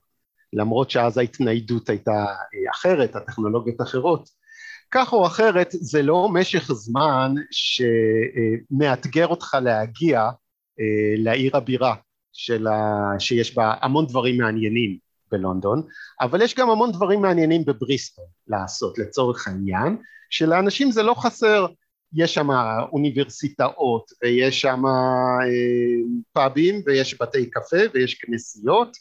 למרות 0.54 0.90
שאז 0.90 1.18
ההתניידות 1.18 1.90
הייתה 1.90 2.26
אחרת, 2.72 3.16
הטכנולוגיות 3.16 3.82
אחרות, 3.82 4.30
כך 4.92 5.14
או 5.14 5.28
אחרת 5.28 5.68
זה 5.72 6.02
לא 6.02 6.30
משך 6.34 6.72
זמן 6.74 7.34
שמאתגר 7.52 9.28
אותך 9.28 9.58
להגיע 9.62 10.22
אה, 10.80 11.16
לעיר 11.18 11.58
הבירה. 11.58 11.96
שיש 13.20 13.56
בה 13.56 13.74
המון 13.82 14.06
דברים 14.08 14.38
מעניינים 14.38 14.98
בלונדון, 15.32 15.82
אבל 16.22 16.42
יש 16.42 16.56
גם 16.56 16.70
המון 16.70 16.92
דברים 16.92 17.22
מעניינים 17.22 17.66
בבריסטול 17.66 18.26
לעשות 18.48 18.98
לצורך 18.98 19.48
העניין, 19.48 19.98
שלאנשים 20.30 20.92
זה 20.92 21.04
לא 21.04 21.14
חסר, 21.14 21.66
יש 22.14 22.34
שם 22.34 22.48
אוניברסיטאות 22.92 24.12
ויש 24.24 24.62
שם 24.62 24.86
אה, 24.86 25.48
פאבים 26.34 26.82
ויש 26.86 27.22
בתי 27.22 27.50
קפה 27.50 27.78
ויש 27.94 28.14
כנסיות 28.14 28.98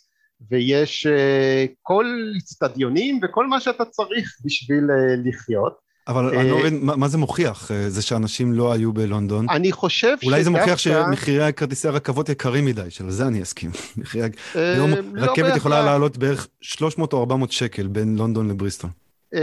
ויש 0.51 1.07
אה, 1.07 1.67
כל 1.83 2.07
אצטדיונים 2.39 3.21
וכל 3.23 3.47
מה 3.47 3.61
שאתה 3.61 3.85
צריך 3.85 4.37
בשביל 4.45 4.91
אה, 4.91 5.17
לחיות. 5.25 5.84
אבל 6.09 6.39
אני 6.39 6.51
לא 6.51 6.59
מבין, 6.59 6.81
מה 6.83 7.09
זה 7.09 7.19
מוכיח, 7.19 7.71
אה, 7.71 7.91
זה 7.91 8.03
שאנשים 8.03 8.53
לא 8.53 8.73
היו 8.73 8.93
בלונדון? 8.93 9.47
אני 9.51 9.73
חושב 9.73 10.09
שדווקא... 10.09 10.27
אולי 10.27 10.45
זה 10.45 10.51
מוכיח 10.51 10.79
שמחירי 10.79 11.53
כרטיסי 11.53 11.89
הרכבות 11.89 12.29
יקרים 12.29 12.65
מדי, 12.65 12.91
של 12.91 13.11
זה 13.11 13.27
אני 13.27 13.43
אסכים. 13.43 13.71
היום 14.55 14.91
לא 15.13 15.25
רכבת 15.25 15.57
יכולה 15.57 15.83
לעלות 15.83 16.17
בערך 16.17 16.49
300 16.61 17.13
או 17.13 17.21
400 17.21 17.53
שקל 17.53 17.87
בין 17.87 18.17
לונדון 18.17 18.49
לבריסטון. 18.49 18.91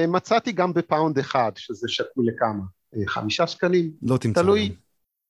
מצאתי 0.08 0.52
גם 0.52 0.74
בפאונד 0.74 1.20
אחד, 1.20 1.52
שזה 1.56 1.88
שקול 1.90 2.26
לכמה? 2.28 2.64
חמישה 3.08 3.48
שקלים? 3.48 3.92
לא 4.02 4.18
תמצא. 4.18 4.42
תלוי, 4.42 4.76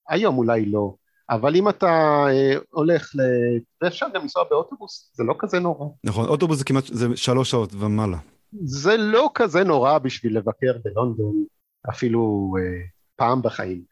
היום 0.08 0.38
אולי 0.38 0.66
לא. 0.66 0.94
אבל 1.30 1.56
אם 1.56 1.68
אתה 1.68 2.24
אה, 2.28 2.54
הולך 2.70 3.10
ל... 3.14 3.20
ואפשר 3.82 4.06
גם 4.14 4.22
לנסוע 4.22 4.44
באוטובוס, 4.50 5.12
זה 5.14 5.24
לא 5.24 5.34
כזה 5.38 5.60
נורא. 5.60 5.86
נכון, 6.04 6.28
אוטובוס 6.28 6.58
זה 6.58 6.64
כמעט, 6.64 6.84
זה 6.86 7.06
שלוש 7.16 7.50
שעות 7.50 7.74
ומעלה. 7.74 8.18
זה 8.60 8.96
לא 8.96 9.30
כזה 9.34 9.64
נורא 9.64 9.98
בשביל 9.98 10.38
לבקר 10.38 10.72
בלונדון, 10.84 11.44
אפילו 11.90 12.54
אה, 12.58 12.82
פעם 13.16 13.42
בחיים. 13.42 13.82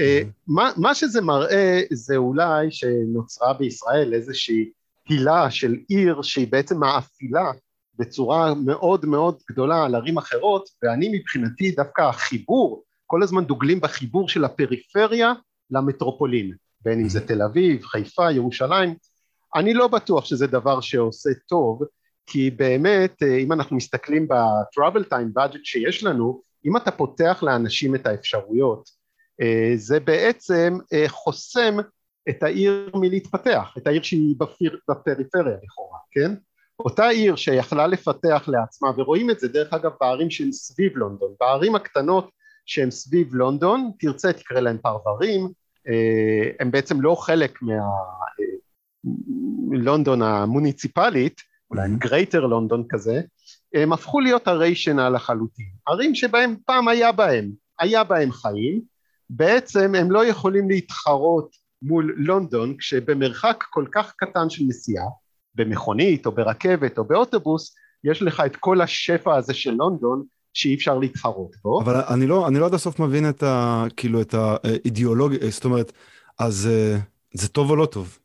אה, 0.00 0.22
מה, 0.46 0.70
מה 0.76 0.94
שזה 0.94 1.20
מראה 1.20 1.82
זה 1.92 2.16
אולי 2.16 2.70
שנוצרה 2.70 3.52
בישראל 3.52 4.14
איזושהי 4.14 4.70
הילה 5.08 5.50
של 5.50 5.76
עיר 5.88 6.22
שהיא 6.22 6.52
בעצם 6.52 6.80
מאפילה 6.80 7.50
בצורה 7.98 8.54
מאוד 8.54 9.06
מאוד 9.06 9.38
גדולה 9.50 9.84
על 9.84 9.94
ערים 9.94 10.18
אחרות, 10.18 10.68
ואני 10.82 11.18
מבחינתי 11.18 11.70
דווקא 11.70 12.02
החיבור, 12.02 12.84
כל 13.06 13.22
הזמן 13.22 13.44
דוגלים 13.44 13.80
בחיבור 13.80 14.28
של 14.28 14.44
הפריפריה 14.44 15.32
למטרופולין. 15.70 16.52
בין 16.84 17.00
אם 17.00 17.08
זה 17.08 17.26
תל 17.26 17.42
אביב, 17.42 17.84
חיפה, 17.84 18.32
ירושלים, 18.32 18.94
אני 19.54 19.74
לא 19.74 19.88
בטוח 19.88 20.24
שזה 20.24 20.46
דבר 20.46 20.80
שעושה 20.80 21.30
טוב, 21.48 21.82
כי 22.26 22.50
באמת 22.50 23.22
אה, 23.22 23.36
אם 23.36 23.52
אנחנו 23.52 23.76
מסתכלים 23.76 24.28
ב-travel 24.28 25.04
time 25.12 25.38
budget 25.38 25.60
שיש 25.64 26.04
לנו, 26.04 26.42
אם 26.66 26.76
אתה 26.76 26.90
פותח 26.90 27.42
לאנשים 27.42 27.94
את 27.94 28.06
האפשרויות, 28.06 28.90
אה, 29.40 29.72
זה 29.76 30.00
בעצם 30.00 30.78
אה, 30.92 31.04
חוסם 31.08 31.76
את 32.28 32.42
העיר 32.42 32.90
מלהתפתח, 32.94 33.74
את 33.78 33.86
העיר 33.86 34.02
שהיא 34.02 34.34
בפיר, 34.38 34.78
בפריפריה 34.90 35.56
לכאורה, 35.64 35.98
כן? 36.10 36.34
אותה 36.78 37.08
עיר 37.08 37.36
שיכלה 37.36 37.86
לפתח 37.86 38.44
לעצמה, 38.48 38.90
ורואים 38.96 39.30
את 39.30 39.40
זה 39.40 39.48
דרך 39.48 39.72
אגב 39.72 39.90
בערים 40.00 40.30
שהן 40.30 40.52
סביב 40.52 40.96
לונדון, 40.96 41.34
בערים 41.40 41.74
הקטנות 41.74 42.30
שהן 42.66 42.90
סביב 42.90 43.34
לונדון, 43.34 43.90
תרצה 43.98 44.32
תקרא 44.32 44.60
להם 44.60 44.78
פרברים, 44.78 45.48
הם 46.60 46.70
בעצם 46.70 47.00
לא 47.00 47.14
חלק 47.14 47.58
מהלונדון 49.70 50.22
המוניציפלית, 50.22 51.40
אולי 51.70 51.88
Greater 51.98 52.46
London 52.46 52.84
כזה, 52.88 53.20
הם 53.74 53.92
הפכו 53.92 54.20
להיות 54.20 54.48
ערי 54.48 54.74
שינה 54.74 55.10
לחלוטין. 55.10 55.66
ערים 55.86 56.14
שבהם 56.14 56.54
פעם 56.66 56.88
היה 56.88 57.12
בהם, 57.12 57.50
היה 57.78 58.04
בהם 58.04 58.32
חיים, 58.32 58.80
בעצם 59.30 59.94
הם 59.94 60.10
לא 60.10 60.26
יכולים 60.26 60.70
להתחרות 60.70 61.56
מול 61.82 62.14
לונדון 62.16 62.76
כשבמרחק 62.76 63.64
כל 63.70 63.84
כך 63.94 64.12
קטן 64.16 64.50
של 64.50 64.64
נסיעה, 64.68 65.04
במכונית 65.54 66.26
או 66.26 66.32
ברכבת 66.32 66.98
או 66.98 67.04
באוטובוס, 67.04 67.74
יש 68.04 68.22
לך 68.22 68.42
את 68.46 68.56
כל 68.56 68.80
השפע 68.80 69.36
הזה 69.36 69.54
של 69.54 69.70
לונדון 69.70 70.24
שאי 70.54 70.74
אפשר 70.74 70.98
להתחרות 70.98 71.50
בו. 71.62 71.80
אבל 71.80 72.00
אני 72.14 72.26
לא, 72.26 72.48
אני 72.48 72.58
לא 72.58 72.66
עד 72.66 72.74
הסוף 72.74 72.98
מבין 72.98 73.28
את 73.28 73.42
ה... 73.42 73.84
כאילו 73.96 74.20
את 74.20 74.34
האידיאולוגיה, 74.34 75.50
זאת 75.50 75.64
אומרת, 75.64 75.92
אז 76.38 76.68
זה 77.34 77.48
טוב 77.48 77.70
או 77.70 77.76
לא 77.76 77.86
טוב? 77.86 78.18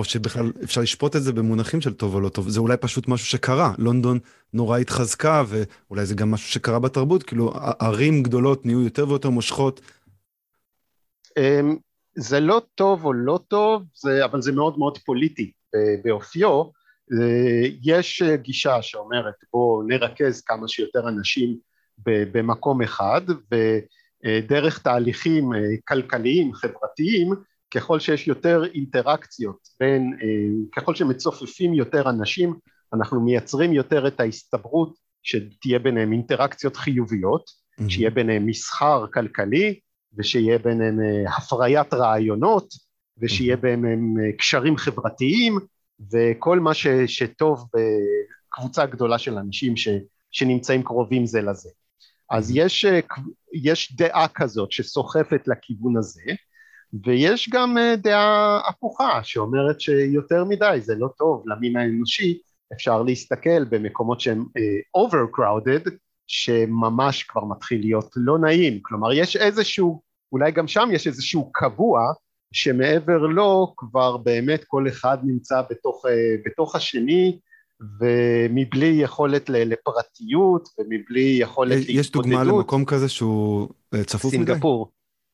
או 0.00 0.04
שבכלל 0.04 0.52
אפשר 0.64 0.80
לשפוט 0.80 1.16
את 1.16 1.22
זה 1.22 1.32
במונחים 1.32 1.80
של 1.80 1.94
טוב 1.94 2.14
או 2.14 2.20
לא 2.20 2.28
טוב, 2.28 2.48
זה 2.48 2.60
אולי 2.60 2.76
פשוט 2.76 3.08
משהו 3.08 3.26
שקרה, 3.26 3.72
לונדון 3.78 4.18
נורא 4.52 4.78
התחזקה 4.78 5.44
ואולי 5.48 6.06
זה 6.06 6.14
גם 6.14 6.30
משהו 6.30 6.48
שקרה 6.48 6.78
בתרבות, 6.78 7.22
כאילו 7.22 7.52
ערים 7.78 8.22
גדולות 8.22 8.66
נהיו 8.66 8.82
יותר 8.82 9.08
ויותר 9.08 9.30
מושכות. 9.30 9.80
אמ, 11.38 11.76
זה 12.14 12.40
לא 12.40 12.62
טוב 12.74 13.04
או 13.04 13.12
לא 13.12 13.40
טוב, 13.48 13.82
זה, 13.94 14.24
אבל 14.24 14.42
זה 14.42 14.52
מאוד 14.52 14.78
מאוד 14.78 14.98
פוליטי 14.98 15.52
באופיו, 16.04 16.64
יש 17.82 18.22
גישה 18.22 18.82
שאומרת 18.82 19.34
בואו 19.52 19.82
נרכז 19.82 20.40
כמה 20.40 20.68
שיותר 20.68 21.08
אנשים 21.08 21.56
במקום 22.06 22.82
אחד 22.82 23.20
ודרך 24.24 24.78
תהליכים 24.78 25.50
כלכליים 25.88 26.54
חברתיים 26.54 27.34
ככל 27.70 28.00
שיש 28.00 28.28
יותר 28.28 28.62
אינטראקציות 28.74 29.68
בין, 29.80 30.18
אה, 30.22 30.80
ככל 30.80 30.94
שמצופפים 30.94 31.74
יותר 31.74 32.10
אנשים 32.10 32.54
אנחנו 32.94 33.20
מייצרים 33.20 33.72
יותר 33.72 34.06
את 34.08 34.20
ההסתברות 34.20 34.94
שתהיה 35.22 35.78
ביניהם 35.78 36.12
אינטראקציות 36.12 36.76
חיוביות, 36.76 37.44
mm-hmm. 37.50 37.90
שיהיה 37.90 38.10
ביניהם 38.10 38.46
מסחר 38.46 39.06
כלכלי 39.14 39.80
ושיהיה 40.18 40.58
ביניהם 40.58 41.00
אה, 41.00 41.36
הפריית 41.36 41.94
רעיונות 41.94 42.68
ושיהיה 43.18 43.54
mm-hmm. 43.54 43.60
ביניהם 43.60 44.14
אה, 44.20 44.32
קשרים 44.38 44.76
חברתיים 44.76 45.58
וכל 46.12 46.60
מה 46.60 46.74
ש, 46.74 46.86
שטוב 47.06 47.64
בקבוצה 47.74 48.86
גדולה 48.86 49.18
של 49.18 49.38
אנשים 49.38 49.76
ש, 49.76 49.88
שנמצאים 50.30 50.82
קרובים 50.82 51.26
זה 51.26 51.42
לזה. 51.42 51.70
אז 52.30 52.56
יש, 52.56 52.86
יש 53.52 53.96
דעה 53.96 54.28
כזאת 54.34 54.72
שסוחפת 54.72 55.48
לכיוון 55.48 55.96
הזה 55.96 56.22
ויש 57.04 57.48
גם 57.52 57.78
אה, 57.78 57.96
דעה 57.96 58.60
הפוכה 58.68 59.20
שאומרת 59.22 59.80
שיותר 59.80 60.44
מדי 60.44 60.78
זה 60.80 60.94
לא 60.94 61.08
טוב 61.18 61.44
למין 61.46 61.76
האנושי, 61.76 62.38
אפשר 62.72 63.02
להסתכל 63.02 63.64
במקומות 63.64 64.20
שהם 64.20 64.44
uh, 64.44 65.00
overcrowded 65.00 65.90
שממש 66.26 67.22
כבר 67.22 67.44
מתחיל 67.44 67.80
להיות 67.80 68.10
לא 68.16 68.38
נעים, 68.38 68.78
כלומר 68.82 69.12
יש 69.12 69.36
איזשהו, 69.36 70.02
אולי 70.32 70.50
גם 70.50 70.68
שם 70.68 70.88
יש 70.92 71.06
איזשהו 71.06 71.50
קבוע 71.52 72.00
שמעבר 72.52 73.18
לו 73.18 73.74
כבר 73.76 74.16
באמת 74.16 74.64
כל 74.64 74.88
אחד 74.88 75.18
נמצא 75.24 75.62
בתוך, 75.70 76.06
uh, 76.06 76.08
בתוך 76.46 76.76
השני 76.76 77.38
ומבלי 78.00 78.86
יכולת 78.86 79.48
לפרטיות 79.48 80.68
ומבלי 80.78 81.36
יכולת 81.40 81.70
להתמודדות. 81.70 82.00
יש 82.00 82.10
דוגמה 82.10 82.44
למקום 82.44 82.84
כזה 82.84 83.08
שהוא 83.08 83.68
צפוף 84.06 84.34
מדי? 84.34 84.44
סינגפור, 84.46 84.90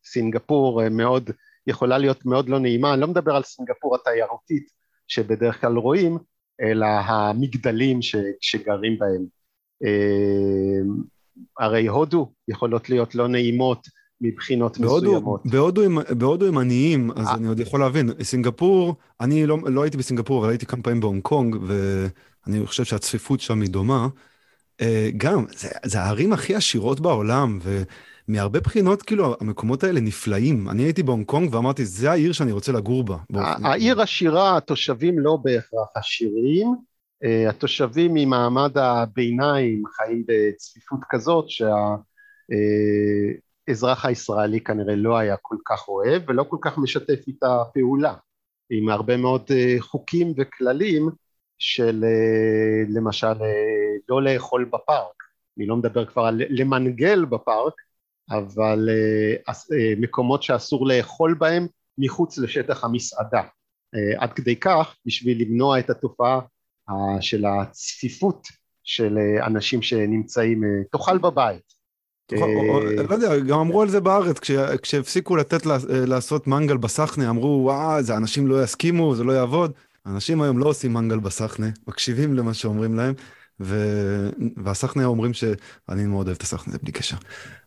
סינגפור 0.06 0.88
מאוד 0.88 1.30
יכולה 1.66 1.98
להיות 1.98 2.26
מאוד 2.26 2.48
לא 2.48 2.58
נעימה, 2.58 2.92
אני 2.92 3.00
לא 3.00 3.08
מדבר 3.08 3.36
על 3.36 3.42
סינגפור 3.42 3.94
התיירותית 3.94 4.70
שבדרך 5.08 5.60
כלל 5.60 5.76
רואים, 5.76 6.18
אלא 6.60 6.86
המגדלים 6.86 8.02
ש, 8.02 8.16
שגרים 8.40 8.98
בהם. 8.98 9.26
אה, 9.84 10.80
הרי 11.58 11.86
הודו 11.86 12.32
יכולות 12.48 12.90
להיות 12.90 13.14
לא 13.14 13.28
נעימות 13.28 13.86
מבחינות 14.20 14.78
בהודו, 14.78 15.06
מסוימות. 15.06 15.40
בהודו 15.44 15.82
הם, 15.82 15.98
בהודו 16.18 16.46
הם 16.46 16.58
עניים, 16.58 17.10
אז 17.10 17.26
아... 17.26 17.28
אה. 17.28 17.34
אני 17.34 17.48
עוד 17.48 17.60
יכול 17.60 17.80
להבין. 17.80 18.10
סינגפור, 18.22 18.96
אני 19.20 19.46
לא, 19.46 19.58
לא 19.66 19.82
הייתי 19.82 19.96
בסינגפור, 19.96 20.40
אבל 20.40 20.48
הייתי 20.48 20.66
כמה 20.66 20.82
פעמים 20.82 21.00
בהונג 21.00 21.22
קונג, 21.22 21.56
ואני 21.66 22.66
חושב 22.66 22.84
שהצפיפות 22.84 23.40
שם 23.40 23.60
היא 23.60 23.70
דומה. 23.70 24.08
אה, 24.80 25.10
גם, 25.16 25.44
זה, 25.56 25.68
זה 25.84 26.00
הערים 26.00 26.32
הכי 26.32 26.54
עשירות 26.54 27.00
בעולם, 27.00 27.58
ו... 27.62 27.82
מהרבה 28.28 28.60
בחינות, 28.60 29.02
כאילו, 29.02 29.36
המקומות 29.40 29.84
האלה 29.84 30.00
נפלאים. 30.00 30.68
אני 30.68 30.82
הייתי 30.82 31.02
בהונג 31.02 31.26
קונג 31.26 31.54
ואמרתי, 31.54 31.84
זה 31.84 32.10
העיר 32.10 32.32
שאני 32.32 32.52
רוצה 32.52 32.72
לגור 32.72 33.04
בה. 33.04 33.16
העיר 33.64 34.00
עשירה, 34.00 34.56
התושבים 34.56 35.18
לא 35.18 35.38
בהכרח 35.42 35.88
עשירים. 35.94 36.74
אה, 37.24 37.48
התושבים 37.48 38.10
ממעמד 38.14 38.78
הביניים 38.78 39.82
חיים 39.86 40.24
בצפיפות 40.28 41.00
כזאת 41.10 41.44
שהאזרח 43.68 44.04
הישראלי 44.04 44.60
כנראה 44.60 44.96
לא 44.96 45.16
היה 45.16 45.36
כל 45.42 45.56
כך 45.64 45.88
אוהב 45.88 46.22
ולא 46.28 46.42
כל 46.42 46.58
כך 46.60 46.78
משתף 46.78 47.26
איתה 47.26 47.62
פעולה. 47.74 48.14
עם 48.70 48.88
הרבה 48.88 49.16
מאוד 49.16 49.42
אה, 49.50 49.76
חוקים 49.78 50.32
וכללים 50.36 51.08
של 51.58 52.04
אה, 52.04 52.84
למשל 52.88 53.32
לא 54.08 54.22
לאכול 54.22 54.64
בפארק. 54.64 55.22
אני 55.58 55.66
לא 55.66 55.76
מדבר 55.76 56.06
כבר 56.06 56.22
על 56.22 56.42
למנגל 56.48 57.24
בפארק, 57.24 57.74
אבל 58.30 58.88
אה, 58.90 59.52
אה, 59.52 59.92
מקומות 59.96 60.42
שאסור 60.42 60.86
לאכול 60.86 61.34
בהם 61.34 61.66
מחוץ 61.98 62.38
לשטח 62.38 62.84
המסעדה. 62.84 63.42
אה, 63.94 64.22
עד 64.22 64.32
כדי 64.32 64.56
כך, 64.56 64.94
בשביל 65.06 65.42
למנוע 65.42 65.78
את 65.78 65.90
התופעה 65.90 66.40
של 67.20 67.44
הצפיפות 67.44 68.46
של 68.84 69.18
אנשים 69.46 69.82
שנמצאים, 69.82 70.62
תאכל 70.92 71.18
בבית. 71.18 71.76
לא 73.08 73.14
יודע, 73.14 73.38
גם 73.38 73.58
אמרו 73.58 73.82
על 73.82 73.88
זה 73.88 74.00
בארץ, 74.00 74.38
כשהפסיקו 74.82 75.36
לתת 75.36 75.66
לעשות 75.88 76.46
מנגל 76.46 76.76
בסחנה, 76.76 77.30
אמרו, 77.30 77.60
וואה, 77.62 78.02
זה 78.02 78.16
אנשים 78.16 78.46
לא 78.46 78.64
יסכימו, 78.64 79.14
זה 79.14 79.24
לא 79.24 79.32
יעבוד. 79.32 79.72
אנשים 80.06 80.42
היום 80.42 80.58
לא 80.58 80.68
עושים 80.68 80.92
מנגל 80.92 81.18
בסחנה, 81.18 81.66
מקשיבים 81.88 82.34
למה 82.34 82.54
שאומרים 82.54 82.94
להם, 82.94 83.14
ו... 83.60 83.76
והסחנה 84.56 85.04
אומרים 85.04 85.34
שאני 85.34 86.06
מאוד 86.06 86.26
אוהב 86.26 86.36
את 86.36 86.42
הסחנה, 86.42 86.72
זה 86.72 86.78
בלי 86.82 86.92
קשר. 86.92 87.16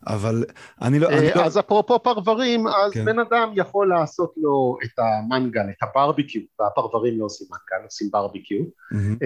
אבל 0.08 0.45
אני 0.82 0.99
לא... 0.99 1.10
אני 1.10 1.28
לא... 1.36 1.41
אז 1.41 1.60
אפרופו 1.60 1.99
פרברים, 1.99 2.67
אז 2.67 2.93
כן. 2.93 3.06
בן 3.06 3.19
אדם 3.19 3.52
יכול 3.56 3.89
לעשות 3.89 4.34
לו 4.38 4.78
את 4.84 4.99
המנגל, 4.99 5.62
את 5.69 5.84
הברביקיו, 5.84 6.41
והפרברים 6.60 7.19
לא 7.19 7.25
עושים 7.25 7.47
מנגל, 7.52 7.86
עושים 7.86 8.10
ברביקיו, 8.12 8.62
mm-hmm. 8.62 9.25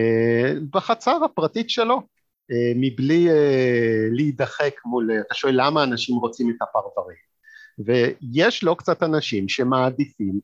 בחצר 0.72 1.24
הפרטית 1.26 1.70
שלו, 1.70 2.02
אה, 2.52 2.72
מבלי 2.76 3.28
להידחק 4.12 4.74
מול, 4.86 5.12
אתה 5.28 5.36
שואל 5.36 5.54
למה 5.58 5.84
אנשים 5.84 6.16
רוצים 6.16 6.50
את 6.50 6.62
הפרברים, 6.62 7.18
ויש 7.80 8.64
לא 8.64 8.76
קצת 8.80 9.04
אנשים 9.04 9.50
שמעדיפים, 9.50 10.40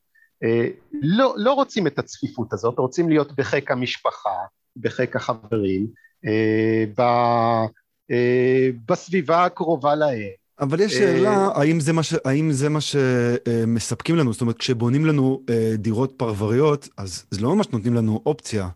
לא, 1.02 1.34
לא 1.36 1.52
רוצים 1.52 1.86
את 1.86 1.98
הצפיפות 1.98 2.52
הזאת, 2.52 2.78
רוצים 2.78 3.08
להיות 3.08 3.32
בחיק 3.36 3.70
המשפחה, 3.70 4.30
בחיק 4.76 5.16
החברים, 5.16 5.86
אה, 6.26 7.64
אה, 8.10 8.68
בסביבה 8.88 9.44
הקרובה 9.44 9.94
להם. 9.94 10.28
אבל 10.60 10.80
יש 10.80 10.92
שאלה, 10.92 11.30
אה, 11.30 11.60
האם 11.60 11.80
זה 11.80 11.92
מה, 11.92 12.02
ש, 12.02 12.14
האם 12.24 12.52
זה 12.52 12.68
מה 12.68 12.78
שמספקים 12.80 14.16
לנו? 14.16 14.32
זאת 14.32 14.40
אומרת, 14.40 14.58
כשבונים 14.58 15.06
לנו 15.06 15.42
דירות 15.78 16.12
פרבריות, 16.16 16.88
אז 16.96 17.24
זה 17.30 17.40
לא 17.40 17.56
ממש 17.56 17.66
נותנים 17.72 17.94
לנו 17.94 18.22
אופציה. 18.26 18.68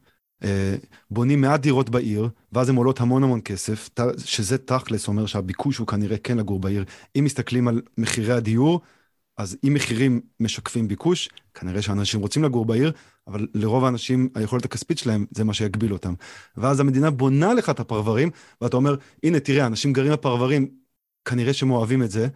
בונים 1.11 1.41
מעט 1.41 1.61
דירות 1.61 1.91
בעיר, 1.91 2.29
ואז 2.53 2.69
הן 2.69 2.77
עולות 2.77 3.01
המון 3.01 3.25
המון 3.25 3.41
כסף, 3.45 3.91
שזה 4.25 4.59
תכלס 4.59 5.09
אומר 5.09 5.27
שהביקוש 5.27 5.79
הוא 5.79 5.87
כנראה 5.87 6.17
כן 6.19 6.37
לגור 6.37 6.61
בעיר. 6.61 6.85
אם 7.19 7.25
מסתכלים 7.25 7.69
על 7.69 7.83
מחירי 7.99 8.33
הדיור, 8.33 8.81
אז 9.37 9.57
אם 9.65 9.75
מחירים 9.75 10.21
משקפים 10.41 10.89
ביקוש, 10.89 11.29
כנראה 11.55 11.83
שאנשים 11.83 12.21
רוצים 12.21 12.45
לגור 12.45 12.65
בעיר, 12.65 12.93
אבל 13.27 13.47
לרוב 13.55 13.85
האנשים 13.85 14.29
היכולת 14.35 14.65
הכספית 14.65 14.99
שלהם 14.99 15.27
זה 15.31 15.45
מה 15.45 15.55
שיגביל 15.55 15.93
אותם. 15.93 16.15
ואז 16.57 16.81
המדינה 16.81 17.11
בונה 17.11 17.55
לך 17.55 17.71
את 17.71 17.81
הפרברים, 17.81 18.31
ואתה 18.61 18.77
אומר, 18.77 18.97
הנה 19.23 19.41
תראה, 19.41 19.67
אנשים 19.67 19.93
גרים 19.93 20.13
בפרברים, 20.13 20.69
כנראה 21.25 21.53
שהם 21.53 21.71
אוהבים 21.71 22.03
את 22.03 22.11
זה, 22.11 22.29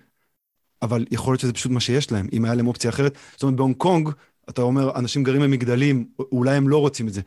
אבל 0.82 1.04
יכול 1.11 1.32
להיות 1.32 1.40
שזה 1.40 1.52
פשוט 1.52 1.72
מה 1.72 1.80
שיש 1.80 2.12
להם, 2.12 2.28
אם 2.32 2.44
היה 2.44 2.54
להם 2.54 2.66
אופציה 2.66 2.90
אחרת. 2.90 3.18
זאת 3.32 3.42
אומרת, 3.42 3.56
בהונג 3.56 3.76
קונג, 3.76 4.11
אתה 4.48 4.62
אומר, 4.62 4.98
אנשים 4.98 5.22
גרים 5.22 5.42
במגדלים, 5.42 6.08
אולי 6.18 6.56
הם 6.56 6.68
לא 6.68 6.78
רוצים 6.78 7.08
את 7.08 7.12
זה. 7.12 7.20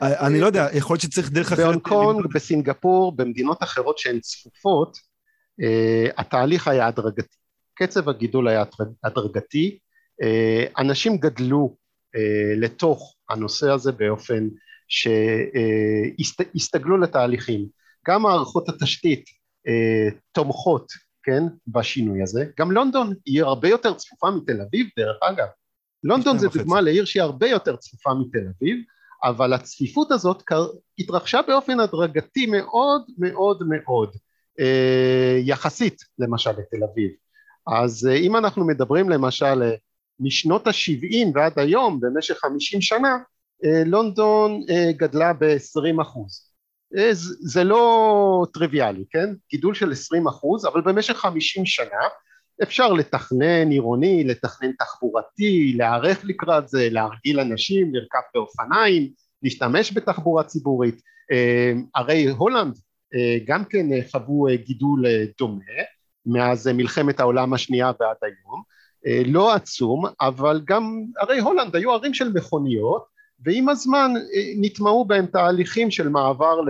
אני 0.00 0.40
לא 0.40 0.46
יודע, 0.46 0.68
יכול 0.72 0.94
להיות 0.94 1.02
שצריך 1.02 1.30
דרך 1.30 1.52
אחרת... 1.52 1.58
בהונג 1.66 1.80
קונג, 1.80 2.26
בסינגפור, 2.34 3.16
במדינות 3.16 3.62
אחרות 3.62 3.98
שהן 3.98 4.20
צפופות, 4.20 4.98
אה, 5.62 6.06
התהליך 6.16 6.68
היה 6.68 6.86
הדרגתי. 6.86 7.39
קצב 7.74 8.08
הגידול 8.08 8.48
היה 8.48 8.64
הדרגתי, 9.04 9.78
אה, 10.22 10.64
אנשים 10.78 11.16
גדלו 11.16 11.76
אה, 12.16 12.54
לתוך 12.56 13.16
הנושא 13.30 13.70
הזה 13.70 13.92
באופן 13.92 14.48
שהסתגלו 16.54 16.96
לתהליכים, 16.96 17.68
גם 18.08 18.22
מערכות 18.22 18.68
התשתית 18.68 19.24
אה, 19.68 20.08
תומכות, 20.32 20.92
כן, 21.22 21.42
בשינוי 21.66 22.22
הזה, 22.22 22.44
גם 22.58 22.72
לונדון 22.72 23.14
היא 23.26 23.42
הרבה 23.42 23.68
יותר 23.68 23.94
צפופה 23.94 24.30
מתל 24.30 24.60
אביב 24.60 24.86
דרך 24.98 25.16
אגב, 25.22 25.46
לונדון 26.04 26.38
זה 26.38 26.48
דוגמה 26.48 26.80
לעיר 26.80 27.04
שהיא 27.04 27.22
הרבה 27.22 27.48
יותר 27.48 27.76
צפופה 27.76 28.10
מתל 28.14 28.46
אביב, 28.58 28.76
אבל 29.24 29.52
הצפיפות 29.52 30.10
הזאת 30.10 30.42
התרחשה 30.98 31.40
באופן 31.42 31.80
הדרגתי 31.80 32.46
מאוד 32.46 33.02
מאוד 33.18 33.62
מאוד, 33.68 34.16
יחסית 35.44 36.02
למשל 36.18 36.50
לתל 36.50 36.84
אביב 36.92 37.10
אז 37.66 38.06
אה, 38.06 38.16
אם 38.16 38.36
אנחנו 38.36 38.66
מדברים 38.66 39.08
למשל 39.08 39.62
אה, 39.62 39.74
משנות 40.20 40.66
ה-70 40.66 41.26
ועד 41.34 41.58
היום 41.58 42.00
במשך 42.00 42.34
50 42.38 42.80
שנה 42.80 43.18
אה, 43.64 43.82
לונדון 43.86 44.60
גדלה 44.96 45.32
ב-20 45.32 46.02
אחוז 46.02 46.46
זה 47.40 47.64
לא 47.64 48.46
טריוויאלי, 48.52 49.04
כן? 49.10 49.28
גידול 49.50 49.74
של 49.74 49.92
20 49.92 50.26
אחוז, 50.26 50.66
אבל 50.66 50.80
במשך 50.80 51.16
50 51.16 51.66
שנה 51.66 52.00
אפשר 52.62 52.92
לתכנן 52.92 53.70
עירוני, 53.70 54.24
לתכנן 54.24 54.72
תחבורתי, 54.72 55.72
להיערך 55.76 56.24
לקראת 56.24 56.68
זה, 56.68 56.88
להרגיל 56.90 57.40
אנשים, 57.40 57.94
לרכב 57.94 58.18
באופניים, 58.34 59.10
להשתמש 59.42 59.92
בתחבורה 59.92 60.44
ציבורית. 60.44 61.00
הרי 61.94 62.28
הולנד 62.28 62.74
גם 63.46 63.64
כן 63.64 63.86
חוו 64.10 64.46
גידול 64.66 65.04
דומה 65.38 65.64
מאז 66.26 66.66
מלחמת 66.66 67.20
העולם 67.20 67.52
השנייה 67.52 67.92
ועד 68.00 68.16
היום, 68.22 68.62
לא 69.26 69.54
עצום, 69.54 70.04
אבל 70.20 70.60
גם 70.64 71.02
הרי 71.20 71.38
הולנד 71.38 71.76
היו 71.76 71.92
ערים 71.92 72.14
של 72.14 72.32
מכוניות 72.32 73.04
ועם 73.44 73.68
הזמן 73.68 74.12
נטמעו 74.56 75.04
בהם 75.04 75.26
תהליכים 75.26 75.90
של 75.90 76.08
מעבר 76.08 76.60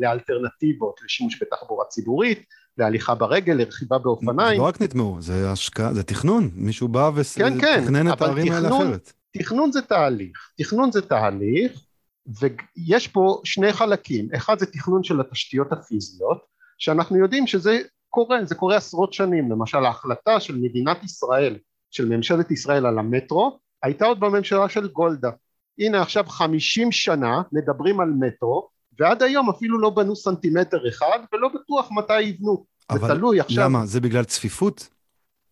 לאלטרנטיבות 0.00 1.00
לשימוש 1.04 1.42
בתחבורה 1.42 1.84
ציבורית, 1.84 2.44
להליכה 2.78 3.14
ברגל, 3.14 3.54
לרכיבה 3.54 3.98
באופניים. 3.98 4.60
לא 4.60 4.66
רק 4.66 4.80
נטמעו, 4.80 5.16
זה 5.20 5.50
השקעה, 5.50 5.94
זה 5.94 6.02
תכנון, 6.02 6.50
מישהו 6.54 6.88
בא 6.88 7.10
ותכנן 7.14 7.60
כן, 7.60 7.84
כן, 7.88 8.12
את 8.12 8.22
הערים 8.22 8.52
האלה 8.52 8.68
אחרת. 8.68 9.12
תכנון 9.38 9.72
זה 9.72 9.82
תהליך, 9.82 10.50
תכנון 10.58 10.92
זה 10.92 11.02
תהליך, 11.02 11.80
ויש 12.26 13.08
פה 13.08 13.40
שני 13.44 13.72
חלקים, 13.72 14.28
אחד 14.36 14.58
זה 14.58 14.66
תכנון 14.66 15.04
של 15.04 15.20
התשתיות 15.20 15.72
הפיזיות, 15.72 16.38
שאנחנו 16.78 17.16
יודעים 17.16 17.46
שזה 17.46 17.78
קורה, 18.16 18.44
זה 18.44 18.54
קורה 18.54 18.76
עשרות 18.76 19.12
שנים, 19.12 19.50
למשל 19.50 19.84
ההחלטה 19.84 20.40
של 20.40 20.56
מדינת 20.56 21.04
ישראל, 21.04 21.56
של 21.90 22.08
ממשלת 22.08 22.50
ישראל 22.50 22.86
על 22.86 22.98
המטרו, 22.98 23.58
הייתה 23.82 24.04
עוד 24.04 24.20
בממשלה 24.20 24.68
של 24.68 24.88
גולדה. 24.88 25.30
הנה 25.78 26.02
עכשיו 26.02 26.24
חמישים 26.24 26.92
שנה 26.92 27.42
מדברים 27.52 28.00
על 28.00 28.08
מטרו, 28.20 28.68
ועד 28.98 29.22
היום 29.22 29.50
אפילו 29.50 29.80
לא 29.80 29.90
בנו 29.90 30.16
סנטימטר 30.16 30.88
אחד, 30.88 31.18
ולא 31.32 31.48
בטוח 31.54 31.88
מתי 31.92 32.20
יבנו. 32.20 32.64
זה 32.92 32.98
תלוי 32.98 33.40
עכשיו. 33.40 33.64
אבל 33.64 33.64
למה? 33.64 33.86
זה 33.86 34.00
בגלל 34.00 34.24
צפיפות? 34.24 34.88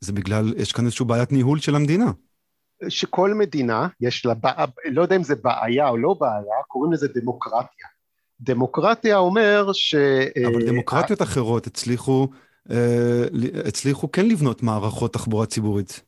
זה 0.01 0.13
בגלל, 0.13 0.55
יש 0.57 0.73
כאן 0.73 0.85
איזושהי 0.85 1.07
בעיית 1.07 1.33
ניהול 1.33 1.59
של 1.59 1.75
המדינה. 1.75 2.13
שכל 2.89 3.35
מדינה, 3.35 3.89
יש 4.01 4.27
לה, 4.27 4.35
לא 4.85 5.03
יודע 5.03 5.17
אם 5.17 5.23
זה 5.23 5.35
בעיה 5.35 5.89
או 5.89 5.97
לא 5.97 6.15
בעיה, 6.21 6.63
קוראים 6.69 6.93
לזה 6.93 7.09
דמוקרטיה. 7.15 7.87
דמוקרטיה 8.41 9.17
אומר 9.19 9.73
ש... 9.73 9.95
אבל 10.47 10.63
אה, 10.63 10.67
דמוקרטיות 10.67 11.21
uh, 11.21 11.25
אחרות 11.25 11.67
הצליחו, 11.67 12.29
הצליחו 13.65 14.13
כן 14.13 14.29
לבנות 14.29 14.63
מערכות 14.63 15.13
תחבורה 15.13 15.47
ציבורית. 15.47 16.03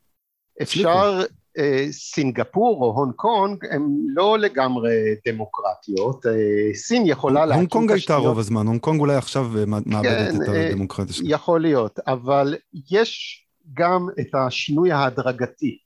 אפשר, 0.63 1.23
אה, 1.59 1.87
סינגפור 1.91 2.85
או 2.85 2.93
הונג 2.93 3.15
קונג 3.15 3.65
הם 3.71 3.89
לא 4.15 4.39
לגמרי 4.39 4.95
דמוקרטיות, 5.29 6.27
אה, 6.27 6.75
סין 6.75 7.07
יכולה 7.07 7.47
להקים 7.47 7.59
הונג 7.59 7.71
קונג 7.71 7.93
הייתה 7.93 8.17
רוב 8.17 8.39
הזמן, 8.39 8.67
הונג 8.67 8.81
קונג 8.81 9.01
אולי 9.01 9.17
עכשיו 9.17 9.59
אה, 9.59 9.65
מאבדת 9.67 10.33
כן, 10.33 10.43
את 10.43 10.49
הדמוקרטיה 10.49 11.15
שלה. 11.15 11.27
יכול 11.31 11.61
להיות, 11.61 11.99
אבל 12.07 12.57
יש 12.91 13.43
גם 13.73 14.09
את 14.21 14.35
השינוי 14.35 14.93
ההדרגתי. 14.93 15.79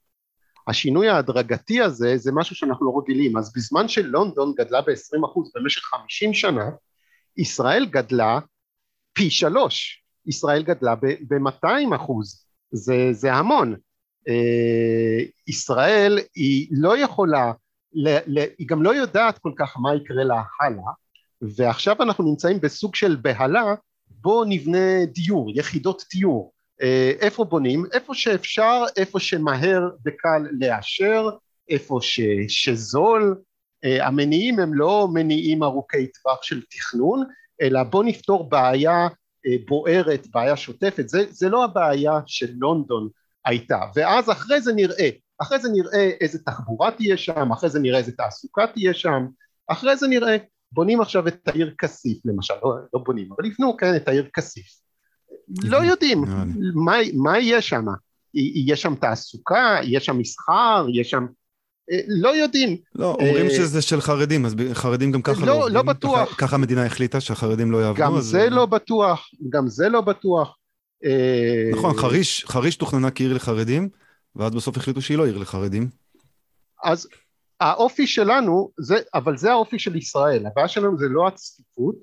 השינוי 0.67 1.09
ההדרגתי 1.09 1.81
הזה 1.81 2.17
זה 2.17 2.31
משהו 2.31 2.55
שאנחנו 2.55 2.85
לא 2.85 3.01
רגילים, 3.01 3.37
אז 3.37 3.53
בזמן 3.55 3.87
שלונדון 3.87 4.53
גדלה 4.57 4.81
ב-20% 4.81 5.51
במשך 5.55 5.81
50 5.81 6.33
שנה, 6.33 6.69
ישראל 7.37 7.85
גדלה 7.85 8.39
פי 9.13 9.29
שלוש, 9.29 10.00
ישראל 10.27 10.63
גדלה 10.63 10.95
ב-200 10.95 11.95
אחוז, 11.95 12.45
זה, 12.71 13.09
זה 13.11 13.33
המון. 13.33 13.75
אה, 14.27 15.23
ישראל 15.47 16.19
היא 16.35 16.67
לא 16.71 16.97
יכולה, 16.97 17.51
היא 18.57 18.67
גם 18.67 18.83
לא 18.83 18.95
יודעת 18.95 19.37
כל 19.37 19.51
כך 19.57 19.77
מה 19.77 19.95
יקרה 19.95 20.23
לה 20.23 20.41
הלאה 20.61 20.91
ועכשיו 21.41 22.01
אנחנו 22.01 22.23
נמצאים 22.23 22.59
בסוג 22.59 22.95
של 22.95 23.15
בהלה 23.21 23.75
בואו 24.09 24.45
נבנה 24.45 25.05
דיור, 25.05 25.51
יחידות 25.55 26.03
דיור 26.13 26.51
אה, 26.81 27.11
איפה 27.19 27.45
בונים? 27.45 27.85
איפה 27.93 28.15
שאפשר, 28.15 28.83
איפה 28.97 29.19
שמהר 29.19 29.89
וקל 30.05 30.47
לאשר, 30.59 31.29
איפה 31.69 31.99
ש, 32.01 32.19
שזול 32.47 33.41
אה, 33.85 34.07
המניעים 34.07 34.59
הם 34.59 34.73
לא 34.73 35.07
מניעים 35.13 35.63
ארוכי 35.63 36.07
טווח 36.07 36.43
של 36.43 36.61
תכנון 36.61 37.23
אלא 37.61 37.83
בואו 37.83 38.03
נפתור 38.03 38.49
בעיה 38.49 39.07
בוערת, 39.67 40.27
בעיה 40.33 40.57
שוטפת, 40.57 41.09
זה, 41.09 41.23
זה 41.29 41.49
לא 41.49 41.63
הבעיה 41.63 42.19
של 42.25 42.51
לונדון 42.57 43.09
הייתה. 43.45 43.79
ואז 43.95 44.29
אחרי 44.29 44.61
זה 44.61 44.73
נראה 44.73 45.09
אחרי 45.41 45.59
זה 45.59 45.69
נראה 45.69 46.09
איזה 46.21 46.39
תחבורה 46.39 46.91
תהיה 46.91 47.17
שם 47.17 47.51
אחרי 47.51 47.69
זה 47.69 47.79
נראה 47.79 47.97
איזה 47.97 48.11
תעסוקה 48.11 48.67
תהיה 48.67 48.93
שם 48.93 49.27
אחרי 49.67 49.97
זה 49.97 50.07
נראה 50.07 50.37
בונים 50.71 51.01
עכשיו 51.01 51.27
את 51.27 51.47
העיר 51.47 51.73
כסיף 51.77 52.25
למשל 52.25 52.53
לא, 52.63 52.75
לא 52.93 52.99
בונים 53.05 53.29
אבל 53.31 53.45
יבנו 53.45 53.77
כן 53.77 53.95
את 53.95 54.07
העיר 54.07 54.29
כסיף. 54.33 54.65
לא 55.63 55.77
יודעים 55.77 56.23
מה, 56.85 56.95
מה 57.13 57.39
יהיה 57.39 57.61
שם. 57.61 57.85
יהיה 58.33 58.75
שם 58.75 58.95
תעסוקה 58.95 59.77
יהיה 59.83 59.99
שם 59.99 60.17
מסחר 60.17 60.85
יהיה 60.93 61.03
שם 61.03 61.23
אה, 61.23 61.27
לא 62.07 62.35
יודעים. 62.35 62.77
לא, 62.95 63.17
אומרים 63.19 63.45
אה, 63.45 63.49
שזה 63.49 63.81
של 63.81 64.01
חרדים, 64.01 64.45
אז 64.45 64.55
חרדים 64.73 65.11
גם 65.11 65.21
ככה 65.21 65.45
לא, 65.45 65.59
לא, 65.59 65.69
לא 65.71 65.81
בטוח. 65.81 66.35
ככה 66.37 66.55
המדינה 66.55 66.85
החליטה 66.85 67.21
שהחרדים 67.21 67.71
לא 67.71 67.77
יעבדו. 67.77 68.01
גם 68.01 68.21
זה 68.21 68.49
לא 68.49 68.65
בטוח, 68.65 69.29
גם 69.49 69.67
זה 69.67 69.89
לא 69.89 70.01
בטוח. 70.01 70.57
אה, 71.05 71.69
נכון, 71.71 71.97
חריש, 71.97 72.45
חריש 72.47 72.75
תוכננה 72.75 73.11
כעיר 73.11 73.33
לחרדים, 73.33 73.89
ואז 74.35 74.51
בסוף 74.51 74.77
החליטו 74.77 75.01
שהיא 75.01 75.17
לא 75.17 75.25
עיר 75.25 75.37
לחרדים. 75.37 75.89
אז 76.83 77.07
האופי 77.59 78.07
שלנו, 78.07 78.71
זה, 78.79 78.95
אבל 79.13 79.37
זה 79.37 79.51
האופי 79.51 79.79
של 79.79 79.95
ישראל, 79.95 80.45
הבעיה 80.45 80.67
שלנו 80.67 80.97
זה 80.97 81.05
לא 81.09 81.27
הצפיפות, 81.27 81.95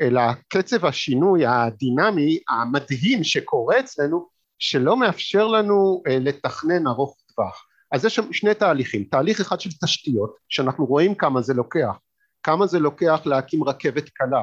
אלא 0.00 0.22
קצב 0.48 0.86
השינוי 0.86 1.46
הדינמי 1.46 2.38
המדהים 2.48 3.24
שקורה 3.24 3.80
אצלנו, 3.80 4.28
שלא 4.58 4.96
מאפשר 4.96 5.46
לנו 5.46 6.02
אה, 6.08 6.18
לתכנן 6.20 6.86
ארוך 6.86 7.16
טווח. 7.34 7.66
אז 7.92 8.04
יש 8.04 8.14
שם 8.14 8.32
שני 8.32 8.54
תהליכים, 8.54 9.04
תהליך 9.04 9.40
אחד 9.40 9.60
של 9.60 9.70
תשתיות, 9.84 10.34
שאנחנו 10.48 10.84
רואים 10.84 11.14
כמה 11.14 11.42
זה 11.42 11.54
לוקח, 11.54 11.98
כמה 12.42 12.66
זה 12.66 12.78
לוקח 12.78 13.20
להקים 13.24 13.64
רכבת 13.64 14.08
קלה, 14.08 14.42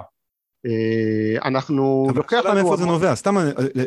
אה, 0.66 1.48
אנחנו 1.48 2.08
לוקח 2.16 2.38
לנו... 2.38 2.52
אבל 2.52 2.62
מאיפה 2.62 2.78
זה 2.78 2.86
נובע? 2.86 3.16
סתם, 3.16 3.38
אה, 3.38 3.44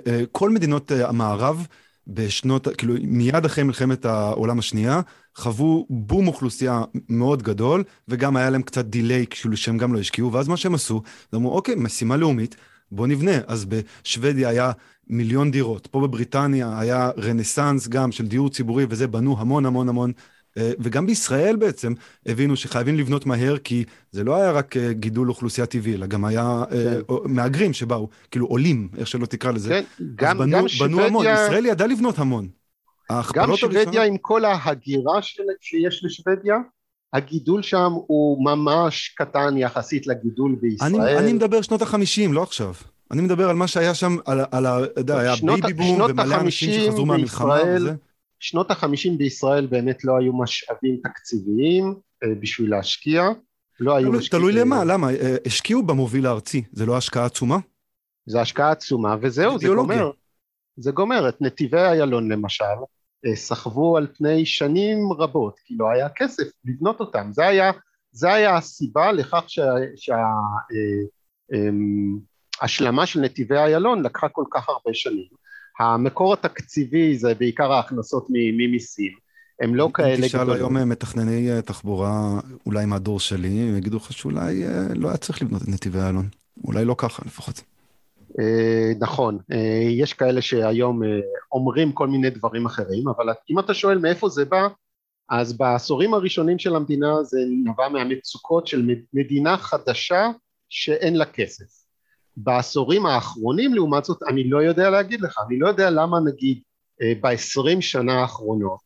אה, 0.06 0.22
כל 0.32 0.50
מדינות 0.50 0.90
המערב 0.90 1.66
בשנות, 2.06 2.68
כאילו 2.78 2.94
מיד 3.02 3.44
אחרי 3.44 3.64
מלחמת 3.64 4.04
העולם 4.04 4.58
השנייה, 4.58 5.00
חוו 5.36 5.86
בום 5.90 6.28
אוכלוסייה 6.28 6.82
מאוד 7.08 7.42
גדול, 7.42 7.84
וגם 8.08 8.36
היה 8.36 8.50
להם 8.50 8.62
קצת 8.62 8.84
דיליי, 8.84 9.26
כאילו 9.30 9.56
שהם 9.56 9.78
גם 9.78 9.94
לא 9.94 9.98
השקיעו, 9.98 10.32
ואז 10.32 10.48
מה 10.48 10.56
שהם 10.56 10.74
עשו, 10.74 11.02
זה 11.32 11.36
אמרו, 11.36 11.56
אוקיי, 11.56 11.74
משימה 11.74 12.16
לאומית, 12.16 12.56
בוא 12.92 13.06
נבנה. 13.06 13.32
אז 13.46 13.64
בשוודיה 13.64 14.48
היה 14.48 14.72
מיליון 15.06 15.50
דירות, 15.50 15.86
פה 15.86 16.00
בבריטניה 16.00 16.78
היה 16.78 17.10
רנסאנס 17.18 17.88
גם 17.88 18.12
של 18.12 18.26
דיור 18.26 18.50
ציבורי, 18.50 18.86
וזה 18.88 19.06
בנו 19.06 19.40
המון 19.40 19.66
המון 19.66 19.88
המון 19.88 20.12
אה, 20.58 20.72
וגם 20.78 21.06
בישראל 21.06 21.56
בעצם 21.56 21.92
הבינו 22.26 22.56
שחייבים 22.56 22.98
לבנות 22.98 23.26
מהר, 23.26 23.58
כי 23.58 23.84
זה 24.10 24.24
לא 24.24 24.36
היה 24.36 24.50
רק 24.50 24.76
אה, 24.76 24.92
גידול 24.92 25.28
אוכלוסייה 25.28 25.66
טבעי, 25.66 25.94
אלא 25.94 26.06
גם 26.06 26.24
היה 26.24 26.62
אה, 26.72 26.94
כן. 27.08 27.14
מהגרים 27.24 27.72
שבאו, 27.72 28.08
כאילו 28.30 28.46
עולים, 28.46 28.88
איך 28.96 29.06
שלא 29.06 29.26
תקרא 29.26 29.52
לזה. 29.52 29.68
כן, 29.68 30.04
גם, 30.14 30.38
בנו, 30.38 30.56
גם 30.56 30.68
שוודיה... 30.68 30.96
בנו 30.96 31.06
המון, 31.06 31.26
ישראל 31.26 31.66
ידעה 31.66 31.86
לבנות 31.86 32.18
המון. 32.18 32.48
גם 33.34 33.56
שוודיה 33.56 33.82
הראשון... 33.82 34.02
עם 34.02 34.16
כל 34.18 34.44
ההגירה 34.44 35.22
של... 35.22 35.42
שיש 35.60 36.04
לשוודיה, 36.04 36.56
הגידול 37.12 37.62
שם 37.62 37.92
הוא 38.06 38.44
ממש 38.44 39.14
קטן 39.16 39.56
יחסית 39.56 40.06
לגידול 40.06 40.56
בישראל. 40.60 40.94
אני, 40.94 41.18
אני 41.18 41.32
מדבר 41.32 41.62
שנות 41.62 41.82
החמישים, 41.82 42.32
לא 42.32 42.42
עכשיו. 42.42 42.74
אני 43.10 43.22
מדבר 43.22 43.50
על 43.50 43.56
מה 43.56 43.68
שהיה 43.68 43.94
שם, 43.94 44.16
על, 44.26 44.40
על 44.50 44.66
ה... 44.66 44.84
אתה 44.84 45.00
יודע, 45.00 45.18
היה 45.18 45.34
baby 45.42 45.72
boom 45.72 46.00
ומלא 46.00 46.34
אנשים 46.40 46.72
שחזרו 46.72 47.06
מהמלחמה 47.06 47.58
וזה. 47.76 47.92
שנות 48.40 48.70
החמישים 48.70 49.18
בישראל 49.18 49.66
באמת 49.66 50.04
לא 50.04 50.18
היו 50.18 50.32
משאבים 50.32 51.00
תקציביים 51.02 51.94
אה, 52.24 52.28
בשביל 52.40 52.70
להשקיע, 52.70 53.28
לא 53.80 53.96
היו 53.96 54.12
משקיעים... 54.12 54.42
תלוי 54.42 54.52
למה, 54.52 54.84
למה? 54.84 55.10
אה, 55.10 55.36
השקיעו 55.46 55.82
במוביל 55.82 56.26
הארצי, 56.26 56.62
זה 56.72 56.86
לא 56.86 56.96
השקעה 56.96 57.24
עצומה? 57.24 57.58
זה 58.26 58.40
השקעה 58.40 58.70
עצומה, 58.70 59.16
וזהו, 59.20 59.58
זה 59.58 59.68
גומר. 59.68 60.10
זה 60.76 60.90
גומר, 60.90 61.28
את 61.28 61.42
נתיבי 61.42 61.78
איילון 61.78 62.32
למשל, 62.32 62.64
סחבו 63.34 63.96
על 63.96 64.06
פני 64.18 64.46
שנים 64.46 65.12
רבות, 65.12 65.60
כי 65.64 65.74
לא 65.78 65.90
היה 65.90 66.08
כסף 66.08 66.44
לבנות 66.64 67.00
אותם, 67.00 67.28
זה 67.32 67.46
היה, 67.46 67.70
זה 68.12 68.32
היה 68.32 68.56
הסיבה 68.56 69.12
לכך 69.12 69.44
שההשלמה 72.60 73.06
שה, 73.06 73.12
של 73.12 73.20
נתיבי 73.20 73.56
איילון 73.56 74.02
לקחה 74.02 74.28
כל 74.28 74.44
כך 74.50 74.68
הרבה 74.68 74.94
שנים. 74.94 75.40
המקור 75.80 76.32
התקציבי 76.32 77.18
זה 77.18 77.34
בעיקר 77.34 77.72
ההכנסות 77.72 78.26
ממיסים, 78.30 79.12
הם 79.60 79.74
לא 79.74 79.90
כאלה 79.94 80.08
גדולים. 80.08 80.28
תשאל 80.28 80.50
היום 80.50 80.76
אה, 80.76 80.84
מתכנני 80.84 81.50
אה, 81.50 81.62
תחבורה, 81.62 82.40
אולי 82.66 82.86
מהדור 82.86 83.20
שלי, 83.20 83.48
הם 83.48 83.76
יגידו 83.76 83.96
לך 83.96 84.12
שאולי 84.12 84.66
אה, 84.66 84.94
לא 84.94 85.08
היה 85.08 85.16
צריך 85.16 85.42
לבנות 85.42 85.62
את 85.62 85.68
נתיבי 85.68 85.98
איילון, 85.98 86.28
אולי 86.64 86.84
לא 86.84 86.94
ככה 86.98 87.22
לפחות. 87.26 87.62
נכון, 89.00 89.38
יש 89.90 90.12
כאלה 90.12 90.42
שהיום 90.42 91.00
אומרים 91.52 91.92
כל 91.92 92.08
מיני 92.08 92.30
דברים 92.30 92.66
אחרים, 92.66 93.08
אבל 93.08 93.28
אם 93.50 93.58
אתה 93.58 93.74
שואל 93.74 93.98
מאיפה 93.98 94.28
זה 94.28 94.44
בא, 94.44 94.68
אז 95.30 95.52
בעשורים 95.52 96.14
הראשונים 96.14 96.58
של 96.58 96.76
המדינה 96.76 97.22
זה 97.22 97.38
נבע 97.64 97.88
מהמצוקות 97.88 98.66
של 98.66 98.88
מדינה 99.14 99.56
חדשה 99.56 100.30
שאין 100.68 101.16
לה 101.16 101.24
כסף. 101.24 101.64
בעשורים 102.36 103.06
האחרונים 103.06 103.74
לעומת 103.74 104.04
זאת 104.04 104.22
אני 104.28 104.50
לא 104.50 104.62
יודע 104.62 104.90
להגיד 104.90 105.20
לך, 105.20 105.40
אני 105.48 105.58
לא 105.58 105.68
יודע 105.68 105.90
למה 105.90 106.20
נגיד 106.20 106.60
אה, 107.02 107.12
בעשרים 107.20 107.80
שנה 107.80 108.20
האחרונות 108.20 108.80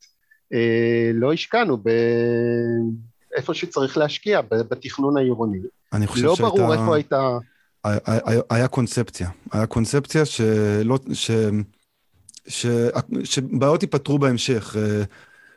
אה, 0.53 1.11
לא 1.15 1.33
השקענו 1.33 1.79
באיפה 3.33 3.55
שצריך 3.55 3.97
להשקיע, 3.99 4.41
בתכנון 4.41 5.17
העירוני. 5.17 5.59
אני 5.93 6.07
חושב 6.07 6.25
לא 6.25 6.37
שהייתה... 6.37 6.57
ברור 6.57 6.73
איפה 6.73 6.95
הייתה... 6.95 7.39
היה, 8.51 8.69
קונספציה, 8.69 9.29
היה 9.53 9.67
קונספציה 9.67 10.25
שלא, 10.25 10.99
ש, 11.13 11.31
ש, 12.47 12.67
שבעיות 13.25 13.83
ייפתרו 13.83 14.19
בהמשך. 14.19 14.77
אה, 14.79 15.03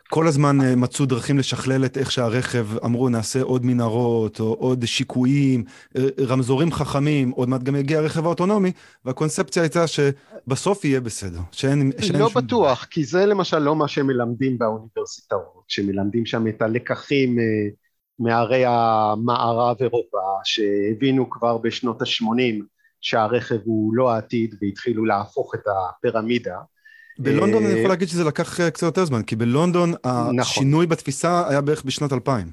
כל 0.09 0.28
הזמן 0.28 0.61
אה, 0.61 0.75
מצאו 0.75 1.05
דרכים 1.05 1.38
לשכלל 1.38 1.86
את 1.86 1.97
איך 1.97 2.11
שהרכב, 2.11 2.67
אמרו 2.86 3.09
נעשה 3.09 3.41
עוד 3.41 3.65
מנהרות 3.65 4.39
או 4.39 4.53
עוד 4.53 4.86
שיקויים, 4.86 5.63
אה, 5.97 6.07
רמזורים 6.19 6.71
חכמים, 6.71 7.30
עוד 7.30 7.49
מעט 7.49 7.63
גם 7.63 7.75
יגיע 7.75 7.99
הרכב 7.99 8.25
האוטונומי, 8.25 8.71
והקונספציה 9.05 9.63
הייתה 9.63 9.86
שבסוף 9.88 10.86
יהיה 10.86 11.01
בסדר, 11.01 11.39
שאין, 11.51 11.91
שאין 11.99 12.19
לא 12.19 12.30
בטוח, 12.36 12.78
דבר. 12.78 12.89
כי 12.89 13.03
זה 13.03 13.25
למשל 13.25 13.59
לא 13.59 13.75
מה 13.75 13.88
שמלמדים 13.88 14.57
באוניברסיטאות, 14.57 15.63
שמלמדים 15.67 16.25
שם 16.25 16.47
את 16.47 16.61
הלקחים 16.61 17.38
מערי 18.20 18.63
המערב 18.65 19.76
אירופה, 19.80 20.18
שהבינו 20.43 21.30
כבר 21.30 21.57
בשנות 21.57 22.01
ה-80 22.01 22.63
שהרכב 23.01 23.59
הוא 23.65 23.93
לא 23.93 24.11
העתיד 24.11 24.55
והתחילו 24.61 25.05
להפוך 25.05 25.55
את 25.55 25.63
הפירמידה. 25.68 26.57
בלונדון 27.20 27.63
אני 27.63 27.72
יכול 27.72 27.84
אה, 27.84 27.89
להגיד 27.89 28.07
שזה 28.07 28.24
לקח 28.24 28.59
אה, 28.59 28.72
קצת 28.72 28.86
יותר 28.86 29.05
זמן, 29.05 29.24
כי 29.24 29.36
בלונדון 29.36 29.91
נכון. 29.91 30.39
השינוי 30.39 30.88
בתפיסה 30.88 31.49
היה 31.49 31.61
בערך 31.61 31.84
בשנת 31.84 32.13
2000. 32.13 32.51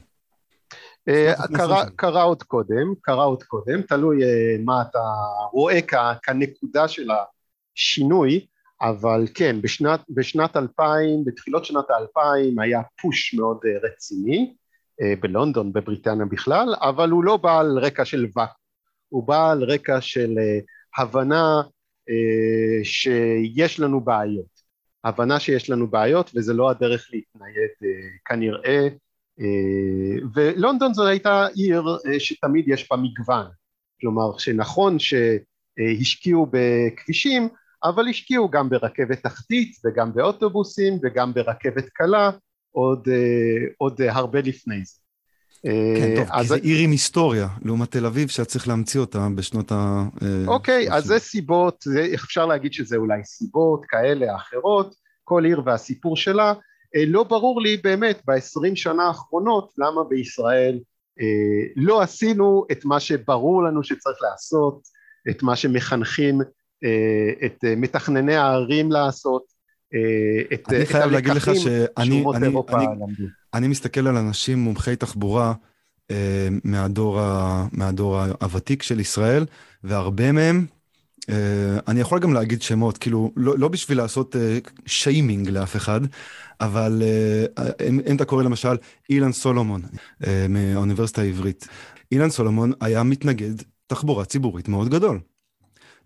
אה, 1.09 1.33
קרה, 1.55 1.85
קרה 1.97 2.23
עוד 2.23 2.43
קודם, 2.43 2.95
קרה 3.01 3.25
עוד 3.25 3.43
קודם, 3.43 3.83
תלוי 3.83 4.19
מה 4.65 4.83
אתה 4.83 5.05
רואה 5.53 5.83
כ, 5.83 5.95
כנקודה 6.23 6.89
של 6.89 7.09
השינוי, 7.77 8.47
אבל 8.83 9.27
כן, 9.35 9.57
בשנת, 9.63 10.01
בשנת 10.11 10.57
2000, 10.57 11.25
בתחילות 11.25 11.65
שנת 11.65 11.91
האלפיים 11.91 12.59
היה 12.59 12.81
פוש 13.03 13.35
מאוד 13.35 13.59
רציני, 13.83 14.55
בלונדון, 15.21 15.73
בבריטניה 15.73 16.27
בכלל, 16.27 16.75
אבל 16.81 17.11
הוא 17.11 17.25
לא 17.25 17.37
בא 17.37 17.61
על 17.61 17.79
רקע 17.79 18.05
של 18.05 18.27
ואקום, 18.37 18.55
הוא 19.09 19.29
בא 19.29 19.51
על 19.51 19.65
רקע 19.65 20.01
של 20.01 20.39
הבנה 20.99 21.63
שיש 22.83 23.81
לנו 23.81 24.01
בעיות. 24.01 24.55
הבנה 25.05 25.41
שיש 25.41 25.71
לנו 25.71 25.87
בעיות 25.87 26.31
וזה 26.35 26.53
לא 26.53 26.71
הדרך 26.71 27.09
להתנייד 27.13 27.71
אה, 27.85 27.89
כנראה 28.25 28.89
אה, 29.41 30.27
ולונדון 30.35 30.95
זו 30.95 31.07
הייתה 31.07 31.47
עיר 31.47 31.85
אה, 32.07 32.21
שתמיד 32.21 32.69
יש 32.69 32.89
בה 32.91 32.97
מגוון 32.97 33.47
כלומר 34.01 34.39
שנכון 34.39 34.97
שהשקיעו 34.99 36.47
בכבישים 36.51 37.49
אבל 37.85 38.09
השקיעו 38.09 38.51
גם 38.51 38.69
ברכבת 38.69 39.23
תחתית 39.23 39.77
וגם 39.85 40.15
באוטובוסים 40.15 40.99
וגם 41.03 41.35
ברכבת 41.35 41.89
קלה 41.89 42.31
עוד, 42.75 43.09
עוד 43.79 44.01
הרבה 44.03 44.41
לפני 44.41 44.85
זה. 44.85 44.99
כן, 45.97 46.17
טוב, 46.17 46.29
אז... 46.31 46.43
כי 46.43 46.49
זה 46.49 46.55
עיר 46.55 46.79
עם 46.79 46.91
היסטוריה, 46.91 47.49
לעומת 47.65 47.91
תל 47.91 48.07
אביב, 48.07 48.29
שאת 48.29 48.47
צריך 48.47 48.69
להמציא 48.69 49.01
אותה 49.01 49.29
בשנות 49.35 49.73
ה... 49.73 50.05
אוקיי, 50.47 50.93
אז 50.93 51.05
זה 51.05 51.19
סיבות, 51.19 51.85
זה, 51.85 52.07
אפשר 52.15 52.47
להגיד 52.47 52.73
שזה 52.73 52.97
אולי 52.97 53.25
סיבות 53.25 53.85
כאלה, 53.89 54.37
אחרות, 54.37 54.95
כל 55.25 55.45
עיר 55.45 55.63
והסיפור 55.67 56.17
שלה. 56.17 56.53
אה, 56.97 57.05
לא 57.07 57.23
ברור 57.23 57.61
לי 57.61 57.77
באמת 57.77 58.23
בעשרים 58.25 58.77
שנה 58.77 59.07
האחרונות 59.07 59.73
למה 59.79 60.05
בישראל 60.09 60.79
אה, 61.21 61.67
לא 61.77 62.03
עשינו 62.03 62.67
את 62.73 62.85
מה 62.85 63.01
שברור 63.01 63.63
לנו 63.63 63.85
שצריך 63.85 64.19
לעשות, 64.23 64.83
את 65.31 65.43
מה 65.43 65.57
שמחנכים 65.57 66.41
אה, 66.85 67.47
את 67.47 67.65
מתכנני 67.77 68.37
הערים 68.37 68.93
לעשות, 68.93 69.54
את, 70.53 70.73
אני 70.73 70.87
חייב 70.87 71.11
להגיד 71.11 71.33
לך 71.33 71.51
שאני 71.55 71.87
אני, 71.97 72.25
אני, 72.37 72.87
אני 73.55 73.69
מסתכל 73.69 74.07
על 74.07 74.17
אנשים 74.17 74.59
מומחי 74.59 74.97
תחבורה 74.97 75.53
אה, 76.11 76.49
מהדור, 76.65 77.21
ה, 77.21 77.67
מהדור 77.73 78.21
הוותיק 78.41 78.83
של 78.83 79.01
ישראל, 79.01 79.47
והרבה 79.85 80.33
מהם, 80.33 80.67
אה, 81.31 81.79
אני 81.89 82.01
יכול 82.01 82.19
גם 82.19 82.33
להגיד 82.33 82.63
שמות, 82.63 82.99
כאילו, 82.99 83.33
לא, 83.37 83.59
לא 83.59 83.69
בשביל 83.69 83.99
לעשות 83.99 84.37
אה, 84.37 84.59
שיימינג 84.87 85.49
לאף 85.49 85.77
אחד, 85.77 86.01
אבל 86.61 87.03
אה, 87.03 87.71
אם, 87.89 88.01
אם 88.11 88.17
אתה 88.17 88.25
קורא 88.25 88.43
למשל 88.43 88.77
אילן 89.11 89.33
סולומון 89.33 89.83
אה, 90.27 90.47
מהאוניברסיטה 90.49 91.23
העברית, 91.23 91.69
אילן 92.13 92.31
סולומון 92.31 92.73
היה 92.81 93.03
מתנגד 93.03 93.55
תחבורה 93.87 94.25
ציבורית 94.25 94.69
מאוד 94.69 94.89
גדול. 94.89 95.21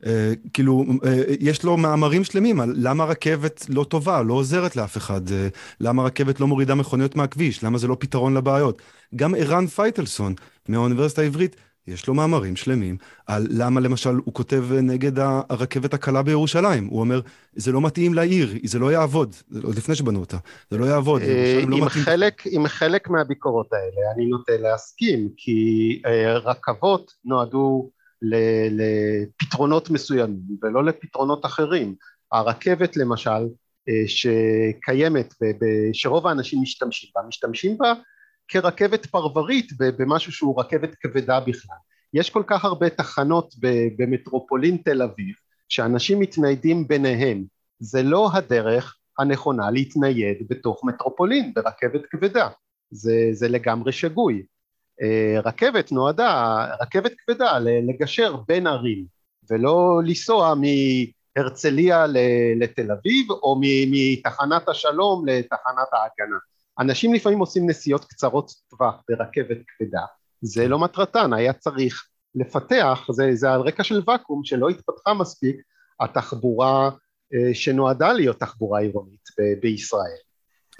Uh, 0.02 0.06
כאילו, 0.52 0.84
uh, 0.88 1.06
יש 1.40 1.64
לו 1.64 1.76
מאמרים 1.76 2.24
שלמים 2.24 2.60
על 2.60 2.74
למה 2.76 3.04
רכבת 3.04 3.66
לא 3.68 3.84
טובה, 3.84 4.22
לא 4.22 4.34
עוזרת 4.34 4.76
לאף 4.76 4.96
אחד, 4.96 5.28
uh, 5.28 5.32
למה 5.80 6.02
רכבת 6.02 6.40
לא 6.40 6.46
מורידה 6.46 6.74
מכוניות 6.74 7.16
מהכביש, 7.16 7.64
למה 7.64 7.78
זה 7.78 7.88
לא 7.88 7.96
פתרון 8.00 8.34
לבעיות. 8.34 8.82
גם 9.16 9.34
ערן 9.34 9.66
פייטלסון 9.66 10.34
מהאוניברסיטה 10.68 11.22
העברית, 11.22 11.56
יש 11.86 12.06
לו 12.06 12.14
מאמרים 12.14 12.56
שלמים 12.56 12.96
על 13.26 13.46
למה 13.50 13.80
למשל 13.80 14.14
הוא 14.24 14.34
כותב 14.34 14.64
נגד 14.82 15.12
הרכבת 15.18 15.94
הקלה 15.94 16.22
בירושלים. 16.22 16.86
הוא 16.86 17.00
אומר, 17.00 17.20
זה 17.52 17.72
לא 17.72 17.80
מתאים 17.80 18.14
לעיר, 18.14 18.54
זה 18.64 18.78
לא 18.78 18.92
יעבוד, 18.92 19.34
עוד 19.62 19.76
לפני 19.76 19.94
שבנו 19.94 20.20
אותה, 20.20 20.36
זה 20.70 20.78
לא 20.78 20.84
יעבוד. 20.84 21.22
עם, 21.62 21.70
לא 21.70 21.88
חלק, 21.88 22.42
עם 22.46 22.68
חלק 22.68 23.10
מהביקורות 23.10 23.72
האלה 23.72 24.12
אני 24.14 24.26
נוטה 24.26 24.52
להסכים, 24.56 25.28
כי 25.36 26.02
רכבות 26.44 27.12
נועדו 27.24 27.90
לפתרונות 28.22 29.90
מסוימים 29.90 30.58
ולא 30.62 30.84
לפתרונות 30.84 31.46
אחרים. 31.46 31.94
הרכבת 32.32 32.96
למשל, 32.96 33.48
אה, 33.88 34.02
שקיימת, 34.06 35.34
שרוב 35.92 36.26
האנשים 36.26 36.62
משתמשים 36.62 37.10
בה, 37.14 37.22
משתמשים 37.28 37.78
בה 37.78 37.92
כרכבת 38.48 39.06
פרברית 39.06 39.72
במשהו 39.78 40.32
שהוא 40.32 40.60
רכבת 40.60 40.94
כבדה 40.94 41.40
בכלל. 41.40 41.76
יש 42.14 42.30
כל 42.30 42.42
כך 42.46 42.64
הרבה 42.64 42.90
תחנות 42.90 43.54
במטרופולין 43.98 44.76
תל 44.76 45.02
אביב 45.02 45.34
שאנשים 45.68 46.20
מתניידים 46.20 46.88
ביניהם, 46.88 47.44
זה 47.80 48.02
לא 48.02 48.30
הדרך 48.32 48.96
הנכונה 49.18 49.70
להתנייד 49.70 50.36
בתוך 50.48 50.84
מטרופולין 50.84 51.54
ברכבת 51.54 52.06
כבדה, 52.10 52.48
זה, 52.90 53.28
זה 53.32 53.48
לגמרי 53.48 53.92
שגוי. 53.92 54.42
אה, 55.02 55.40
רכבת 55.44 55.92
נועדה, 55.92 56.64
רכבת 56.80 57.12
כבדה 57.18 57.58
לגשר 57.58 58.36
בין 58.48 58.66
ערים 58.66 59.04
ולא 59.50 60.00
לנסוע 60.04 60.54
מהרצליה 60.54 62.06
לתל 62.56 62.92
אביב 62.92 63.30
או 63.30 63.60
מתחנת 63.62 64.68
השלום 64.68 65.28
לתחנת 65.28 65.88
ההגנה. 65.92 66.38
אנשים 66.78 67.14
לפעמים 67.14 67.38
עושים 67.38 67.70
נסיעות 67.70 68.04
קצרות 68.04 68.50
טווח 68.70 68.94
ברכבת 69.08 69.58
כבדה, 69.66 70.02
זה 70.40 70.68
לא 70.68 70.78
מטרתן, 70.78 71.32
היה 71.32 71.52
צריך 71.52 72.08
לפתח, 72.34 73.06
זה, 73.10 73.30
זה 73.34 73.52
על 73.52 73.60
רקע 73.60 73.84
של 73.84 74.02
ואקום 74.06 74.44
שלא 74.44 74.68
התפתחה 74.68 75.14
מספיק 75.14 75.56
התחבורה 76.00 76.90
אה, 77.34 77.54
שנועדה 77.54 78.12
להיות 78.12 78.40
תחבורה 78.40 78.80
עירונית 78.80 79.28
ב- 79.38 79.60
בישראל. 79.60 80.27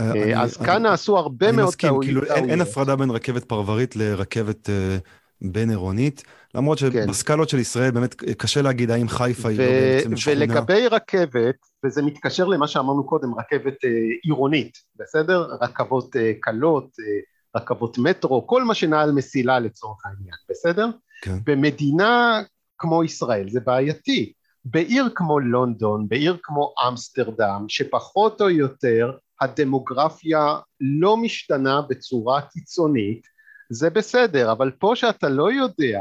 אה, 0.01 0.11
אני, 0.11 0.37
אז 0.37 0.57
אני, 0.57 0.67
כאן 0.67 0.75
אני, 0.75 0.83
נעשו 0.83 1.19
הרבה 1.19 1.53
מאוד 1.53 1.75
טעויות. 1.75 2.05
כאילו 2.05 2.23
אין, 2.25 2.61
הפרדה 2.61 2.97
בין 2.97 3.11
רכבת 3.11 3.45
פרברית 3.45 3.97
לרכבת 3.97 4.71
אה, 4.71 4.99
בין 5.43 5.71
עירונית, 5.71 6.23
למרות 6.55 6.79
כן. 6.79 7.07
שבסקלות. 7.07 7.49
של 7.49 7.59
ישראל 7.59 7.91
באמת 7.91 8.15
קשה 8.15 8.63
להגיד 8.63 8.91
האם 8.91 9.09
חיפה 9.09 9.49
היא 9.49 9.59
לא 9.59 9.65
בעצם 9.65 10.17
שכונה. 10.17 10.37
ולגבי 10.37 10.87
רכבת, 10.87 11.57
וזה 11.85 12.03
מתקשר 12.03 12.45
למה 12.45 12.69
שאמרנו 12.69 13.07
קודם, 13.07 13.35
רכבת 13.35 13.85
אה, 13.85 13.91
עירונית, 14.23 14.79
בסדר? 14.97 15.49
רכבות 15.61 16.17
אה, 16.17 16.33
קלות, 16.41 16.85
אה, 17.01 17.61
רכבות 17.61 17.99
מטרו, 17.99 18.47
כל 18.47 18.65
מה 18.65 18.75
שנע 18.75 19.07
מסילה 19.07 19.59
לצורך 19.59 20.07
העניין, 20.07 20.37
בסדר? 20.51 20.89
כן. 21.23 21.39
במדינה 21.45 22.43
כמו 22.79 23.05
ישראל 23.05 23.49
זה 23.51 23.61
בעייתי. 23.61 24.33
בעיר 24.65 25.09
כמו 25.15 25.41
לונדון, 25.41 26.09
בעיר 26.09 26.37
כמו 26.43 26.75
אמסטרדם, 26.89 27.65
שפחות 27.69 28.41
או 28.41 28.51
יותר 28.51 29.13
הדמוגרפיה 29.41 30.59
לא 30.81 31.17
משתנה 31.17 31.83
בצורה 31.89 32.41
קיצונית, 32.41 33.27
זה 33.71 33.91
בסדר, 33.91 34.53
אבל 34.53 34.71
פה 34.71 34.93
שאתה 34.95 35.29
לא 35.29 35.53
יודע 35.53 36.01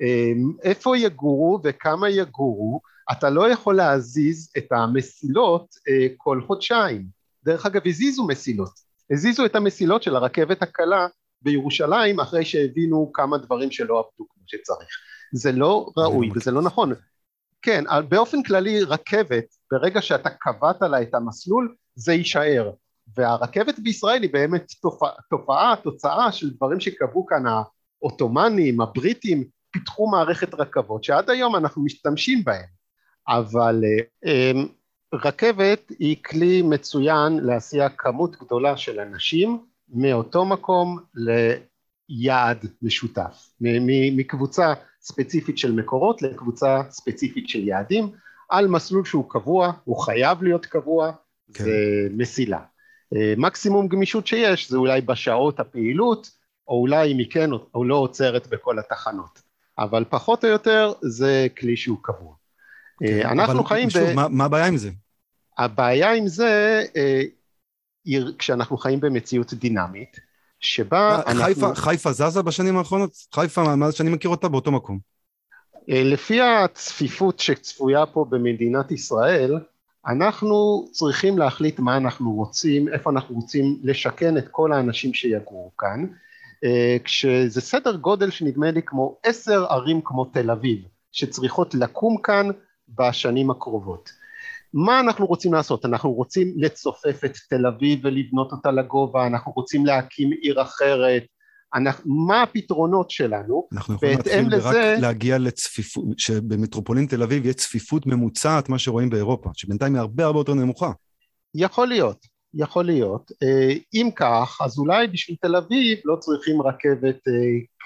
אמ, 0.00 0.52
איפה 0.62 0.98
יגורו 0.98 1.60
וכמה 1.64 2.10
יגורו, 2.10 2.80
אתה 3.12 3.30
לא 3.30 3.50
יכול 3.50 3.76
להזיז 3.76 4.52
את 4.58 4.66
המסילות 4.72 5.66
אה, 5.88 6.06
כל 6.16 6.40
חודשיים. 6.46 7.06
דרך 7.44 7.66
אגב, 7.66 7.82
הזיזו 7.86 8.26
מסילות. 8.26 8.72
הזיזו 9.12 9.46
את 9.46 9.56
המסילות 9.56 10.02
של 10.02 10.16
הרכבת 10.16 10.62
הקלה 10.62 11.06
בירושלים 11.42 12.20
אחרי 12.20 12.44
שהבינו 12.44 13.10
כמה 13.14 13.38
דברים 13.38 13.70
שלא 13.70 13.98
עבדו 13.98 14.28
כמו 14.28 14.42
שצריך. 14.46 14.88
זה 15.32 15.52
לא 15.52 15.90
ראוי 15.96 16.30
וזה 16.34 16.50
לא 16.50 16.62
נכון. 16.62 16.92
כן, 17.62 17.84
באופן 18.08 18.42
כללי 18.42 18.82
רכבת, 18.82 19.44
ברגע 19.72 20.02
שאתה 20.02 20.30
קבעת 20.30 20.82
לה 20.82 21.02
את 21.02 21.14
המסלול, 21.14 21.74
זה 21.94 22.12
יישאר. 22.12 22.70
והרכבת 23.16 23.78
בישראל 23.78 24.22
היא 24.22 24.32
באמת 24.32 24.72
תופעה, 24.82 25.10
תופעה, 25.30 25.74
תוצאה 25.82 26.32
של 26.32 26.50
דברים 26.50 26.80
שקבעו 26.80 27.26
כאן 27.26 27.42
העות'מאנים, 27.46 28.80
הבריטים, 28.80 29.44
פיתחו 29.70 30.10
מערכת 30.10 30.54
רכבות 30.54 31.04
שעד 31.04 31.30
היום 31.30 31.56
אנחנו 31.56 31.84
משתמשים 31.84 32.44
בהן, 32.44 32.66
אבל 33.28 33.84
אמ, 34.24 34.66
רכבת 35.14 35.92
היא 35.98 36.16
כלי 36.24 36.62
מצוין 36.62 37.38
להסיע 37.42 37.88
כמות 37.88 38.36
גדולה 38.36 38.76
של 38.76 39.00
אנשים 39.00 39.58
מאותו 39.88 40.44
מקום 40.44 40.98
ליעד 41.14 42.66
משותף, 42.82 43.52
מקבוצה 44.16 44.72
ספציפית 45.00 45.58
של 45.58 45.72
מקורות 45.72 46.22
לקבוצה 46.22 46.82
ספציפית 46.90 47.48
של 47.48 47.68
יעדים, 47.68 48.10
על 48.50 48.68
מסלול 48.68 49.04
שהוא 49.04 49.30
קבוע, 49.30 49.72
הוא 49.84 50.04
חייב 50.04 50.42
להיות 50.42 50.66
קבוע, 50.66 51.12
כן. 51.54 51.64
זה 51.64 52.08
מסילה. 52.10 52.60
אה, 53.16 53.34
מקסימום 53.36 53.88
גמישות 53.88 54.26
שיש 54.26 54.70
זה 54.70 54.76
אולי 54.76 55.00
בשעות 55.00 55.60
הפעילות, 55.60 56.30
או 56.68 56.80
אולי 56.80 57.12
אם 57.12 57.18
היא 57.18 57.30
כן 57.30 57.50
או 57.74 57.84
לא 57.84 57.94
עוצרת 57.94 58.46
בכל 58.46 58.78
התחנות, 58.78 59.42
אבל 59.78 60.04
פחות 60.08 60.44
או 60.44 60.50
יותר 60.50 60.92
זה 61.02 61.46
כלי 61.58 61.76
שהוא 61.76 61.98
קבוע. 62.02 62.34
כן, 63.00 63.26
אנחנו 63.26 63.64
חיים 63.64 63.90
שוב, 63.90 64.02
ב... 64.02 64.12
מה, 64.14 64.28
מה 64.28 64.44
הבעיה 64.44 64.66
עם 64.66 64.76
זה? 64.76 64.90
הבעיה 65.58 66.12
עם 66.12 66.26
זה, 66.26 66.82
אה, 66.96 67.22
כשאנחנו 68.38 68.76
חיים 68.76 69.00
במציאות 69.00 69.54
דינמית, 69.54 70.16
שבה 70.60 71.22
אנחנו... 71.26 71.44
חיפה, 71.44 71.74
חיפה 71.74 72.12
זזה 72.12 72.42
בשנים 72.42 72.76
האחרונות? 72.76 73.12
חיפה, 73.34 73.76
מאז 73.76 73.94
שאני 73.94 74.10
מכיר 74.10 74.30
אותה, 74.30 74.48
באותו 74.48 74.72
מקום. 74.72 74.98
אה, 75.90 76.02
לפי 76.04 76.40
הצפיפות 76.40 77.38
שצפויה 77.38 78.06
פה 78.06 78.26
במדינת 78.28 78.90
ישראל, 78.90 79.58
אנחנו 80.06 80.84
צריכים 80.90 81.38
להחליט 81.38 81.78
מה 81.78 81.96
אנחנו 81.96 82.32
רוצים, 82.32 82.88
איפה 82.88 83.10
אנחנו 83.10 83.34
רוצים 83.34 83.78
לשכן 83.82 84.36
את 84.36 84.48
כל 84.48 84.72
האנשים 84.72 85.14
שיגורו 85.14 85.72
כאן, 85.78 86.06
אה, 86.64 86.96
כשזה 87.04 87.60
סדר 87.60 87.96
גודל 87.96 88.30
שנדמה 88.30 88.70
לי 88.70 88.82
כמו 88.82 89.16
עשר 89.22 89.64
ערים 89.64 90.00
כמו 90.04 90.24
תל 90.24 90.50
אביב, 90.50 90.78
שצריכות 91.12 91.74
לקום 91.74 92.16
כאן 92.22 92.48
בשנים 92.88 93.50
הקרובות. 93.50 94.10
מה 94.74 95.00
אנחנו 95.00 95.26
רוצים 95.26 95.52
לעשות? 95.52 95.84
אנחנו 95.84 96.12
רוצים 96.12 96.54
לצופף 96.56 97.20
את 97.24 97.32
תל 97.48 97.66
אביב 97.66 98.00
ולבנות 98.02 98.52
אותה 98.52 98.70
לגובה, 98.70 99.26
אנחנו 99.26 99.52
רוצים 99.52 99.86
להקים 99.86 100.30
עיר 100.30 100.62
אחרת, 100.62 101.22
אנחנו, 101.74 102.14
מה 102.26 102.42
הפתרונות 102.42 103.10
שלנו, 103.10 103.68
אנחנו 103.72 103.94
יכולים 103.94 104.16
להתחיל 104.16 104.56
לזה... 104.56 104.68
רק 104.68 105.00
להגיע 105.00 105.38
לצפיפות, 105.38 106.18
שבמטרופולין 106.18 107.06
תל 107.06 107.22
אביב 107.22 107.44
יהיה 107.44 107.54
צפיפות 107.54 108.06
ממוצעת, 108.06 108.68
מה 108.68 108.78
שרואים 108.78 109.10
באירופה, 109.10 109.50
שבינתיים 109.54 109.94
היא 109.94 110.00
הרבה 110.00 110.24
הרבה 110.24 110.38
יותר 110.40 110.54
נמוכה. 110.54 110.92
יכול 111.54 111.88
להיות, 111.88 112.26
יכול 112.54 112.84
להיות. 112.84 113.32
אה, 113.42 113.74
אם 113.94 114.10
כך, 114.16 114.58
אז 114.64 114.78
אולי 114.78 115.06
בשביל 115.06 115.36
תל 115.40 115.56
אביב 115.56 115.98
לא 116.04 116.16
צריכים 116.16 116.62
רכבת 116.62 117.28
אה, 117.28 117.32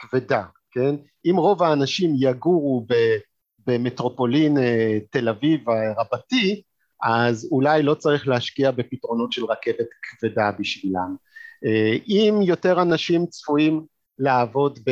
כבדה, 0.01 0.45
כן? 0.71 0.95
אם 1.31 1.37
רוב 1.37 1.63
האנשים 1.63 2.15
יגורו 2.19 2.87
במטרופולין 3.67 4.59
אה, 4.59 4.99
תל 5.11 5.29
אביב 5.29 5.61
רבתי, 5.99 6.63
אז 7.03 7.49
אולי 7.53 7.83
לא 7.83 7.95
צריך 7.95 8.29
להשקיע 8.29 8.71
בפתרונות 8.71 9.33
של 9.33 9.45
רכבת 9.45 9.87
כבדה 10.03 10.51
בשבילם. 10.59 11.17
אה, 11.67 11.97
אם 12.09 12.39
יותר 12.43 12.83
אנשים 12.83 13.27
צפויים 13.27 13.87
לעבוד 14.19 14.79
ב... 14.87 14.91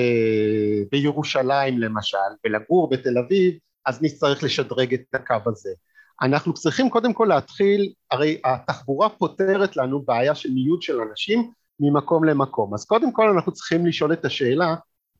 בירושלים 0.90 1.78
למשל 1.78 2.18
ולגור 2.44 2.90
בתל 2.90 3.18
אביב, 3.18 3.54
אז 3.86 4.02
נצטרך 4.02 4.42
לשדרג 4.42 4.94
את 4.94 5.14
הקו 5.14 5.36
הזה. 5.46 5.70
אנחנו 6.22 6.54
צריכים 6.54 6.90
קודם 6.90 7.12
כל 7.12 7.26
להתחיל, 7.28 7.92
הרי 8.10 8.40
התחבורה 8.44 9.08
פותרת 9.08 9.76
לנו 9.76 10.02
בעיה 10.02 10.34
של 10.34 10.48
ניוד 10.48 10.82
של 10.82 11.00
אנשים 11.00 11.50
ממקום 11.80 12.24
למקום, 12.24 12.74
אז 12.74 12.84
קודם 12.84 13.12
כל 13.12 13.28
אנחנו 13.28 13.52
צריכים 13.52 13.86
לשאול 13.86 14.12
את 14.12 14.24
השאלה 14.24 14.74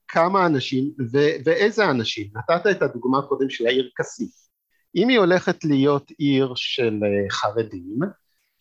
כמה 0.08 0.46
אנשים 0.46 0.90
ו- 1.12 1.36
ואיזה 1.44 1.90
אנשים, 1.90 2.26
נתת 2.36 2.66
את 2.70 2.82
הדוגמה 2.82 3.22
קודם 3.22 3.50
של 3.50 3.66
העיר 3.66 3.90
כסיף, 3.96 4.30
אם 4.96 5.08
היא 5.08 5.18
הולכת 5.18 5.64
להיות 5.64 6.10
עיר 6.18 6.52
של 6.56 7.00
אה, 7.04 7.30
חרדים, 7.30 7.98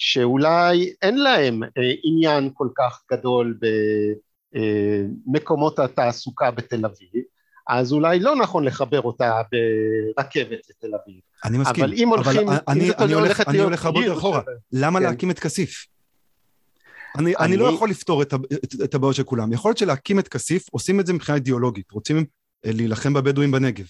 שאולי 0.06 0.94
אין 1.02 1.18
להם 1.18 1.64
אה, 1.64 1.70
עניין 2.04 2.50
כל 2.54 2.68
כך 2.78 3.02
גדול 3.12 3.58
במקומות 5.28 5.80
אה, 5.80 5.86
התעסוקה 5.86 6.52
בתל 6.52 6.86
אביב, 6.86 7.24
אז 7.68 7.94
אולי 7.94 8.20
לא 8.20 8.36
נכון 8.36 8.64
לחבר 8.64 9.02
אותה 9.02 9.42
ברכבת 9.52 10.60
לתל 10.70 10.96
אביב. 11.04 11.20
אני 11.46 11.58
מסכים, 11.58 11.84
אבל 11.84 11.94
אם 11.94 12.10
הולכים, 12.10 12.50
אבל 12.50 12.58
אני, 12.68 12.90
אם 12.90 12.92
אני, 13.00 13.14
הולך, 13.14 13.42
אני 13.48 13.60
הולך 13.60 13.86
הרבה 13.86 14.00
יותר 14.00 14.14
אחורה, 14.14 14.42
למה 14.72 15.00
כן. 15.00 15.06
להקים 15.06 15.32
את 15.32 15.40
כסיף? 15.40 15.86
אני, 17.18 17.36
אני... 17.36 17.46
אני 17.46 17.58
לא 17.58 17.74
יכול 17.74 17.90
לפתור 17.90 18.22
את, 18.22 18.34
את, 18.34 18.76
את 18.84 18.96
הבעיות 18.96 19.16
של 19.16 19.24
כולם. 19.24 19.54
יכול 19.54 19.70
להיות 19.70 19.78
שלהקים 19.78 20.20
את 20.20 20.28
כסיף, 20.28 20.66
עושים 20.72 21.00
את 21.00 21.06
זה 21.06 21.14
מבחינה 21.14 21.36
אידיאולוגית, 21.36 21.92
רוצים 21.92 22.26
להילחם 22.66 23.14
בבדואים 23.14 23.52
בנגב. 23.52 23.86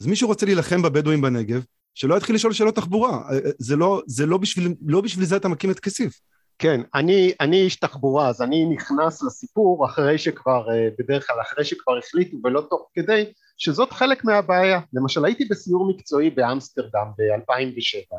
אז 0.00 0.06
מי 0.06 0.16
שרוצה 0.16 0.46
להילחם 0.46 0.82
בבדואים 0.82 1.20
בנגב, 1.20 1.64
שלא 2.00 2.14
יתחיל 2.14 2.34
לשאול 2.34 2.52
שאלות 2.52 2.76
תחבורה. 2.76 3.10
אה, 3.10 3.34
אה, 3.34 3.50
זה 3.58 3.76
לא, 3.76 4.02
זה 4.06 4.26
לא 4.26 4.38
בשביל, 4.38 4.74
לא 4.86 5.00
בשביל 5.00 5.24
זה 5.24 5.36
אתה 5.36 5.48
מקים 5.48 5.70
את 5.70 5.80
כסיף. 5.80 6.20
כן, 6.58 6.80
אני, 6.94 7.32
אני 7.40 7.60
איש 7.60 7.76
תחבורה, 7.76 8.28
אז 8.28 8.42
אני 8.42 8.64
נכנס 8.64 9.22
לסיפור 9.22 9.86
אחרי 9.86 10.18
שכבר, 10.18 10.70
אה, 10.70 10.88
בדרך 10.98 11.26
כלל 11.26 11.36
אחרי 11.40 11.64
שכבר 11.64 11.98
החליטו 11.98 12.36
ולא 12.44 12.66
תוך 12.70 12.88
כדי, 12.94 13.24
שזאת 13.58 13.92
חלק 13.92 14.24
מהבעיה. 14.24 14.80
למשל 14.92 15.24
הייתי 15.24 15.44
בסיור 15.44 15.88
מקצועי 15.88 16.30
באמסטרדם 16.30 17.06
ב-2007, 17.18 18.16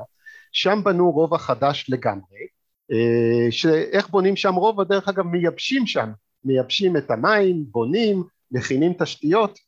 שם 0.52 0.82
בנו 0.84 1.12
רובע 1.12 1.38
חדש 1.38 1.86
לגמרי, 1.90 2.40
שאיך 3.52 4.10
בונים 4.10 4.36
שם 4.36 4.56
רובע, 4.56 4.84
דרך 4.84 5.10
אגב 5.10 5.26
מייבשים 5.26 5.88
שם, 5.88 6.10
מייבשים 6.46 6.98
את 6.98 7.12
המים, 7.12 7.66
בונים, 7.72 8.24
מכינים 8.52 8.94
תשתיות, 9.00 9.60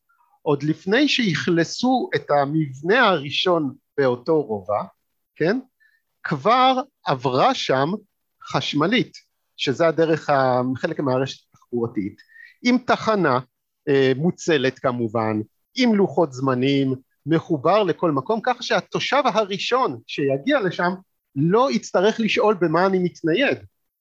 עוד 0.41 0.63
לפני 0.63 1.07
שאכלסו 1.07 2.09
את 2.15 2.31
המבנה 2.31 3.07
הראשון 3.07 3.73
באותו 3.97 4.41
רובע, 4.41 4.83
כן? 5.35 5.59
כבר 6.23 6.81
עברה 7.05 7.55
שם 7.55 7.91
חשמלית, 8.43 9.17
שזה 9.57 9.87
הדרך, 9.87 10.29
חלק 10.77 10.99
מהרשת 10.99 11.45
התחבורתית, 11.49 12.15
עם 12.63 12.77
תחנה 12.77 13.39
אה, 13.89 14.11
מוצלת 14.15 14.79
כמובן, 14.79 15.39
עם 15.75 15.95
לוחות 15.95 16.33
זמנים, 16.33 16.95
מחובר 17.25 17.83
לכל 17.83 18.11
מקום, 18.11 18.39
ככה 18.43 18.63
שהתושב 18.63 19.21
הראשון 19.25 19.99
שיגיע 20.07 20.59
לשם 20.59 20.91
לא 21.35 21.71
יצטרך 21.71 22.19
לשאול 22.19 22.55
במה 22.61 22.85
אני 22.85 22.99
מתנייד, 22.99 23.57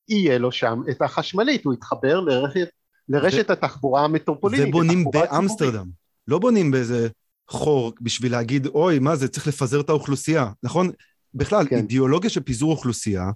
יהיה 0.08 0.38
לו 0.38 0.52
שם 0.52 0.82
את 0.90 1.02
החשמלית, 1.02 1.64
הוא 1.64 1.74
יתחבר 1.74 2.20
לרשת, 2.20 2.68
לרשת 3.08 3.46
זה, 3.46 3.52
התחבורה 3.52 4.04
המטרופולינית. 4.04 4.66
זה 4.66 4.72
בונים 4.72 5.04
באמסטרדם, 5.12 5.86
לא 6.28 6.38
בונים 6.38 6.70
באיזה 6.70 7.08
חור 7.52 7.92
בשביל 8.00 8.32
להגיד, 8.32 8.66
אוי, 8.66 8.98
מה 8.98 9.16
זה, 9.16 9.28
צריך 9.28 9.46
לפזר 9.46 9.80
את 9.80 9.88
האוכלוסייה, 9.88 10.50
נכון? 10.62 10.90
בכלל, 11.34 11.66
כן. 11.68 11.76
אידיאולוגיה 11.76 12.30
של 12.30 12.40
פיזור 12.40 12.72
אוכלוסייה 12.72 13.30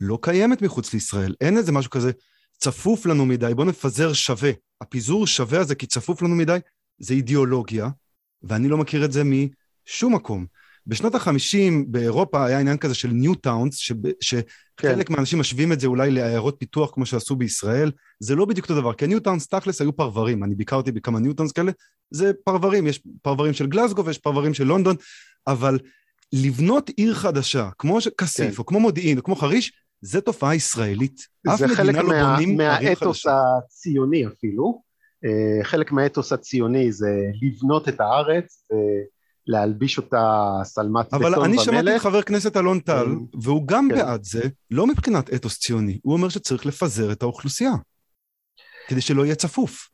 לא 0.00 0.18
קיימת 0.22 0.62
מחוץ 0.62 0.94
לישראל. 0.94 1.34
אין 1.40 1.56
איזה 1.56 1.72
משהו 1.72 1.90
כזה, 1.90 2.10
צפוף 2.58 3.06
לנו 3.06 3.26
מדי, 3.26 3.52
בואו 3.54 3.66
נפזר 3.66 4.12
שווה. 4.12 4.50
הפיזור 4.80 5.26
שווה 5.26 5.60
הזה 5.60 5.74
כי 5.74 5.86
צפוף 5.86 6.22
לנו 6.22 6.34
מדי, 6.34 6.58
זה 6.98 7.14
אידיאולוגיה, 7.14 7.88
ואני 8.42 8.68
לא 8.68 8.78
מכיר 8.78 9.04
את 9.04 9.12
זה 9.12 9.22
משום 9.24 10.14
מקום. 10.14 10.46
בשנות 10.86 11.14
החמישים 11.14 11.92
באירופה 11.92 12.46
היה 12.46 12.58
עניין 12.58 12.76
כזה 12.76 12.94
של 12.94 13.08
ניו 13.08 13.34
טאונס, 13.34 13.76
שחלק 14.20 15.06
כן. 15.06 15.14
מהאנשים 15.14 15.38
משווים 15.38 15.72
את 15.72 15.80
זה 15.80 15.86
אולי 15.86 16.10
לעיירות 16.10 16.56
פיתוח 16.58 16.90
כמו 16.94 17.06
שעשו 17.06 17.36
בישראל, 17.36 17.90
זה 18.20 18.34
לא 18.34 18.44
בדיוק 18.44 18.68
אותו 18.68 18.80
דבר, 18.80 18.94
כי 18.94 19.06
ניו 19.06 19.20
טאונס 19.20 19.46
תכלס 19.46 19.80
היו 19.80 19.96
פרברים, 19.96 20.44
אני 20.44 20.54
ביקרתי 20.54 20.92
בכמה 20.92 21.20
ניו 21.20 21.32
טאונס 21.32 21.52
כאלה, 21.52 21.72
זה 22.10 22.32
פרברים, 22.44 22.86
יש 22.86 23.02
פרברים 23.22 23.52
של 23.52 23.66
גלסגו 23.66 24.04
ויש 24.04 24.18
פרברים 24.18 24.54
של 24.54 24.64
לונדון, 24.64 24.96
אבל 25.46 25.78
לבנות 26.32 26.88
עיר 26.96 27.14
חדשה, 27.14 27.68
כמו 27.78 27.98
כסיף, 28.18 28.54
כן. 28.54 28.58
או 28.58 28.66
כמו 28.66 28.80
מודיעין, 28.80 29.18
או 29.18 29.22
כמו 29.22 29.36
חריש, 29.36 29.72
זה 30.00 30.20
תופעה 30.20 30.54
ישראלית. 30.54 31.20
אף 31.48 31.62
מדינה 31.62 32.02
לא 32.02 32.08
מה, 32.08 32.34
בונים 32.34 32.60
ערים 32.60 32.94
חדשה. 32.94 32.96
זה 32.98 33.00
חלק 33.00 33.02
מהאתוס 33.02 33.26
הציוני 33.26 34.26
אפילו. 34.26 34.82
אה, 35.24 35.64
חלק 35.64 35.92
מהאתוס 35.92 36.32
הציוני 36.32 36.92
זה 36.92 37.10
לבנות 37.42 37.88
את 37.88 38.00
הארץ, 38.00 38.64
להלביש 39.46 39.98
אותה 39.98 40.46
שלמת 40.74 41.06
בטון 41.06 41.24
ומלך. 41.24 41.38
אבל 41.38 41.44
אני 41.44 41.58
שמעתי 41.58 41.96
את 41.96 42.00
חבר 42.00 42.22
כנסת 42.22 42.56
אלון 42.56 42.80
טל, 42.80 43.06
כן. 43.06 43.38
והוא 43.42 43.66
גם 43.66 43.88
כן. 43.90 43.94
בעד 43.96 44.24
זה, 44.24 44.42
לא 44.70 44.86
מבחינת 44.86 45.34
אתוס 45.34 45.58
ציוני, 45.58 45.98
הוא 46.02 46.12
אומר 46.12 46.28
שצריך 46.28 46.66
לפזר 46.66 47.12
את 47.12 47.22
האוכלוסייה, 47.22 47.72
כדי 48.88 49.00
שלא 49.00 49.24
יהיה 49.24 49.34
צפוף. 49.34 49.88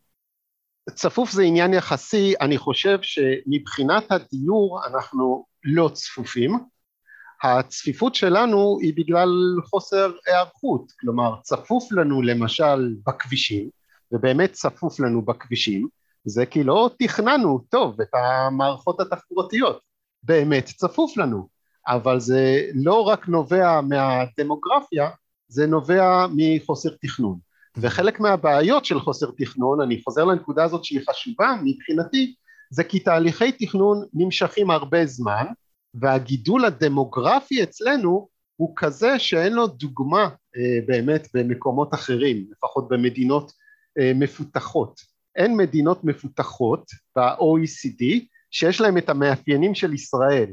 צפוף 0.94 1.30
זה 1.30 1.42
עניין 1.42 1.74
יחסי, 1.74 2.34
אני 2.40 2.58
חושב 2.58 2.98
שמבחינת 3.02 4.12
הדיור 4.12 4.80
אנחנו 4.86 5.46
לא 5.64 5.90
צפופים, 5.94 6.58
הצפיפות 7.42 8.14
שלנו 8.14 8.78
היא 8.82 8.92
בגלל 8.96 9.28
חוסר 9.64 10.12
היערכות, 10.26 10.92
כלומר 11.00 11.34
צפוף 11.42 11.92
לנו 11.92 12.22
למשל 12.22 12.94
בכבישים, 13.06 13.70
ובאמת 14.12 14.52
צפוף 14.52 15.00
לנו 15.00 15.22
בכבישים, 15.22 15.88
זה 16.26 16.46
כי 16.46 16.64
לא 16.64 16.90
תכננו 16.98 17.58
טוב 17.68 18.00
את 18.00 18.08
המערכות 18.14 19.00
התחבורתיות, 19.00 19.80
באמת 20.22 20.64
צפוף 20.64 21.16
לנו, 21.16 21.48
אבל 21.88 22.20
זה 22.20 22.62
לא 22.74 23.00
רק 23.00 23.28
נובע 23.28 23.80
מהדמוגרפיה, 23.80 25.10
זה 25.48 25.66
נובע 25.66 26.26
מחוסר 26.36 26.90
תכנון. 27.02 27.38
וחלק 27.76 28.20
מהבעיות 28.20 28.84
של 28.84 29.00
חוסר 29.00 29.30
תכנון, 29.38 29.80
אני 29.80 30.02
חוזר 30.04 30.24
לנקודה 30.24 30.64
הזאת 30.64 30.84
שהיא 30.84 31.00
חשובה 31.10 31.54
מבחינתי, 31.64 32.34
זה 32.70 32.84
כי 32.84 33.00
תהליכי 33.00 33.52
תכנון 33.52 34.04
נמשכים 34.14 34.70
הרבה 34.70 35.06
זמן 35.06 35.46
והגידול 35.94 36.64
הדמוגרפי 36.64 37.62
אצלנו 37.62 38.28
הוא 38.56 38.72
כזה 38.76 39.18
שאין 39.18 39.52
לו 39.52 39.66
דוגמה 39.66 40.22
אה, 40.56 40.78
באמת 40.86 41.28
במקומות 41.34 41.94
אחרים, 41.94 42.46
לפחות 42.50 42.88
במדינות 42.88 43.52
אה, 43.98 44.12
מפותחות. 44.14 45.15
אין 45.36 45.56
מדינות 45.56 46.04
מפותחות 46.04 46.90
ב-OECD 47.16 48.04
שיש 48.50 48.80
להם 48.80 48.98
את 48.98 49.08
המאפיינים 49.08 49.74
של 49.74 49.94
ישראל. 49.94 50.50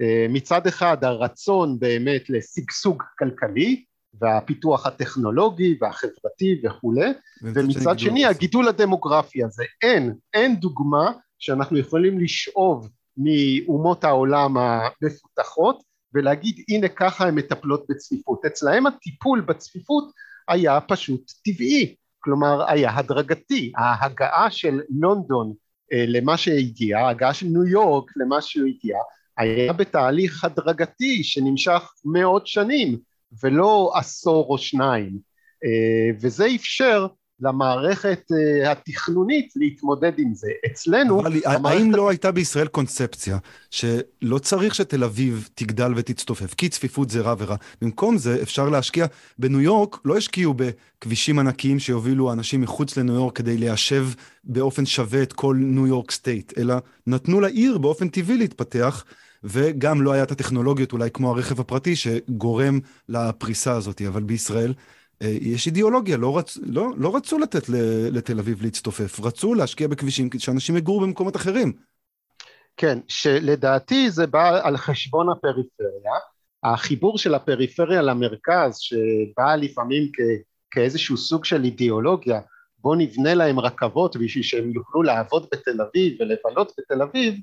אה, 0.00 0.26
מצד 0.28 0.66
אחד 0.66 1.04
הרצון 1.04 1.78
באמת 1.78 2.30
לשגשוג 2.30 3.02
כלכלי 3.18 3.84
והפיתוח 4.20 4.86
הטכנולוגי 4.86 5.76
והחברתי 5.80 6.60
וכולי, 6.64 7.10
ומצד 7.42 7.98
שני 7.98 8.26
הגידול 8.26 8.68
הדמוגרפי 8.68 9.44
הזה. 9.44 9.64
אין, 9.82 10.14
אין 10.34 10.56
דוגמה 10.56 11.12
שאנחנו 11.38 11.78
יכולים 11.78 12.20
לשאוב 12.20 12.88
מאומות 13.16 14.04
העולם 14.04 14.56
המפותחות 14.56 15.82
ולהגיד 16.14 16.64
הנה 16.68 16.88
ככה 16.88 17.26
הן 17.28 17.34
מטפלות 17.34 17.84
בצפיפות. 17.88 18.44
אצלהם 18.44 18.86
הטיפול 18.86 19.40
בצפיפות 19.40 20.12
היה 20.48 20.80
פשוט 20.80 21.32
טבעי, 21.44 21.94
כלומר 22.24 22.70
היה 22.70 22.96
הדרגתי. 22.96 23.72
ההגעה 23.76 24.50
של 24.50 24.80
לונדון 25.00 25.52
אה, 25.92 26.04
למה 26.08 26.36
שהגיע, 26.36 26.98
ההגעה 26.98 27.34
של 27.34 27.46
ניו 27.46 27.64
יורק 27.66 28.10
למה 28.16 28.40
שהוא 28.40 28.66
הגיע, 28.66 28.96
היה 29.38 29.72
בתהליך 29.72 30.44
הדרגתי 30.44 31.24
שנמשך 31.24 31.82
מאות 32.04 32.46
שנים 32.46 32.98
ולא 33.42 33.92
עשור 33.94 34.46
או 34.48 34.58
שניים 34.58 35.18
אה, 35.64 36.16
וזה 36.20 36.46
אפשר 36.54 37.06
למערכת 37.44 38.22
uh, 38.30 38.68
התכנונית 38.68 39.52
להתמודד 39.56 40.12
עם 40.18 40.34
זה. 40.34 40.48
אצלנו... 40.66 41.20
אבל 41.20 41.40
המערכת... 41.44 41.80
האם 41.80 41.94
לא 41.94 42.08
הייתה 42.08 42.32
בישראל 42.32 42.66
קונספציה 42.66 43.38
שלא 43.70 44.38
צריך 44.38 44.74
שתל 44.74 45.04
אביב 45.04 45.48
תגדל 45.54 45.92
ותצטופף, 45.96 46.54
כי 46.54 46.68
צפיפות 46.68 47.10
זה 47.10 47.20
רע 47.20 47.34
ורע. 47.38 47.56
במקום 47.82 48.18
זה 48.18 48.42
אפשר 48.42 48.68
להשקיע, 48.68 49.06
בניו 49.38 49.60
יורק 49.60 49.96
לא 50.04 50.16
השקיעו 50.16 50.54
בכבישים 50.54 51.38
ענקיים 51.38 51.78
שיובילו 51.78 52.32
אנשים 52.32 52.60
מחוץ 52.60 52.96
לניו 52.96 53.14
יורק 53.14 53.36
כדי 53.36 53.56
ליישב 53.56 54.08
באופן 54.44 54.86
שווה 54.86 55.22
את 55.22 55.32
כל 55.32 55.56
New 55.58 55.86
York 55.86 56.10
State, 56.10 56.52
אלא 56.58 56.74
נתנו 57.06 57.40
לעיר 57.40 57.78
באופן 57.78 58.08
טבעי 58.08 58.36
להתפתח. 58.36 59.04
וגם 59.46 60.02
לא 60.02 60.12
היה 60.12 60.22
את 60.22 60.30
הטכנולוגיות 60.30 60.92
אולי 60.92 61.10
כמו 61.10 61.30
הרכב 61.30 61.60
הפרטי 61.60 61.96
שגורם 61.96 62.80
לפריסה 63.08 63.72
הזאת, 63.72 64.02
אבל 64.08 64.22
בישראל 64.22 64.68
אה, 64.70 64.74
יש 65.20 65.66
אידיאולוגיה, 65.66 66.16
לא, 66.16 66.38
רצ... 66.38 66.58
לא, 66.62 66.88
לא 66.96 67.16
רצו 67.16 67.38
לתת 67.38 67.68
לתל 68.10 68.38
אביב 68.38 68.62
להצטופף, 68.62 69.20
רצו 69.20 69.54
להשקיע 69.54 69.88
בכבישים 69.88 70.30
כדי 70.30 70.40
שאנשים 70.40 70.76
יגורו 70.76 71.00
במקומות 71.00 71.36
אחרים. 71.36 71.72
כן, 72.76 72.98
שלדעתי 73.08 74.10
זה 74.10 74.26
בא 74.26 74.66
על 74.66 74.76
חשבון 74.76 75.26
הפריפריה, 75.30 76.12
החיבור 76.62 77.18
של 77.18 77.34
הפריפריה 77.34 78.02
למרכז 78.02 78.78
שבא 78.78 79.54
לפעמים 79.56 80.08
כ... 80.12 80.20
כאיזשהו 80.70 81.16
סוג 81.16 81.44
של 81.44 81.64
אידיאולוגיה, 81.64 82.40
בוא 82.78 82.96
נבנה 82.96 83.34
להם 83.34 83.60
רכבות 83.60 84.16
בשביל 84.16 84.44
שהם 84.44 84.72
יוכלו 84.72 85.02
לעבוד 85.02 85.46
בתל 85.52 85.80
אביב 85.82 86.20
ולבלות 86.20 86.72
בתל 86.78 87.02
אביב, 87.02 87.34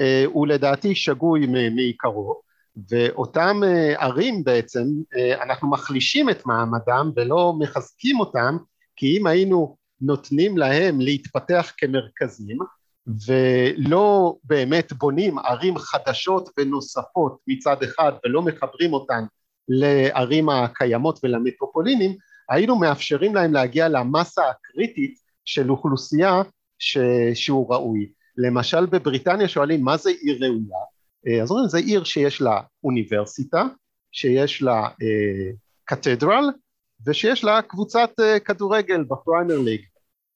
אה, 0.00 0.24
הוא 0.26 0.46
לדעתי 0.46 0.94
שגוי 0.94 1.46
מעיקרו. 1.46 2.43
ואותם 2.90 3.60
אה, 3.64 4.04
ערים 4.04 4.44
בעצם 4.44 4.84
אה, 5.16 5.42
אנחנו 5.42 5.70
מחלישים 5.70 6.30
את 6.30 6.46
מעמדם 6.46 7.10
ולא 7.16 7.54
מחזקים 7.58 8.20
אותם 8.20 8.56
כי 8.96 9.18
אם 9.18 9.26
היינו 9.26 9.76
נותנים 10.00 10.58
להם 10.58 11.00
להתפתח 11.00 11.72
כמרכזים 11.76 12.58
ולא 13.06 14.34
באמת 14.44 14.92
בונים 14.92 15.38
ערים 15.38 15.78
חדשות 15.78 16.48
ונוספות 16.58 17.38
מצד 17.46 17.82
אחד 17.82 18.12
ולא 18.24 18.42
מחברים 18.42 18.92
אותן 18.92 19.24
לערים 19.68 20.48
הקיימות 20.48 21.20
ולמטרופולינים 21.22 22.16
היינו 22.48 22.76
מאפשרים 22.76 23.34
להם 23.34 23.52
להגיע 23.52 23.88
למסה 23.88 24.42
הקריטית 24.50 25.18
של 25.44 25.70
אוכלוסייה 25.70 26.42
ש... 26.78 26.98
שהוא 27.34 27.74
ראוי. 27.74 28.12
למשל 28.36 28.86
בבריטניה 28.86 29.48
שואלים 29.48 29.84
מה 29.84 29.96
זה 29.96 30.10
עיר 30.10 30.44
ראויה 30.44 30.93
אז 31.42 31.50
אומרים 31.50 31.68
זה 31.68 31.78
עיר 31.78 32.04
שיש 32.04 32.40
לה 32.40 32.60
אוניברסיטה, 32.84 33.64
שיש 34.12 34.62
לה 34.62 34.88
קתדרל 35.84 36.50
ושיש 37.06 37.44
לה 37.44 37.62
קבוצת 37.62 38.10
אה, 38.20 38.40
כדורגל 38.40 39.02
בפריימר 39.02 39.58
ליג. 39.58 39.80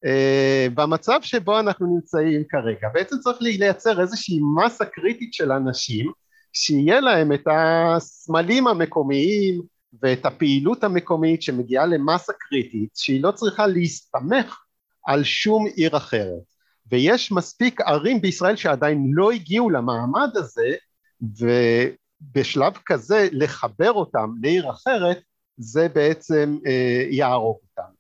אה, 0.05 0.67
במצב 0.75 1.19
שבו 1.23 1.61
אנחנו 1.61 1.87
נמצאים 1.95 2.45
כרגע 2.49 2.89
בעצם 2.95 3.17
צריך 3.19 3.43
לייצר 3.43 4.01
איזושהי 4.01 4.39
מסה 4.57 4.85
קריטית 4.85 5.35
של 5.35 5.53
אנשים 5.53 6.13
שיהיה 6.53 7.01
להם 7.01 7.33
את 7.33 7.45
הסמלים 7.51 8.67
המקומיים 8.67 9.63
ואת 10.03 10.27
הפעילות 10.27 10.85
המקומית 10.85 11.43
שמגיעה 11.43 11.87
למסה 11.87 12.33
קריטית 12.33 12.91
שהיא 12.95 13.23
לא 13.23 13.31
צריכה 13.31 13.67
להסתמך 13.67 14.59
על 15.07 15.25
שום 15.25 15.67
עיר 15.77 15.97
אחרת 15.97 16.43
ויש 16.91 17.33
מספיק 17.33 17.81
ערים 17.81 18.21
בישראל 18.21 18.57
שעדיין 18.57 19.11
לא 19.13 19.31
הגיעו 19.31 19.71
למעמד 19.71 20.29
הזה 20.35 20.75
ובשלב 21.21 22.73
כזה 22.87 23.29
לחבר 23.33 23.93
אותם 23.93 24.31
לעיר 24.43 24.71
אחרת 24.71 25.19
זה 25.59 25.89
בעצם 25.89 26.59
אה, 26.67 27.07
יהרוג 27.11 27.59
אותם. 27.71 27.91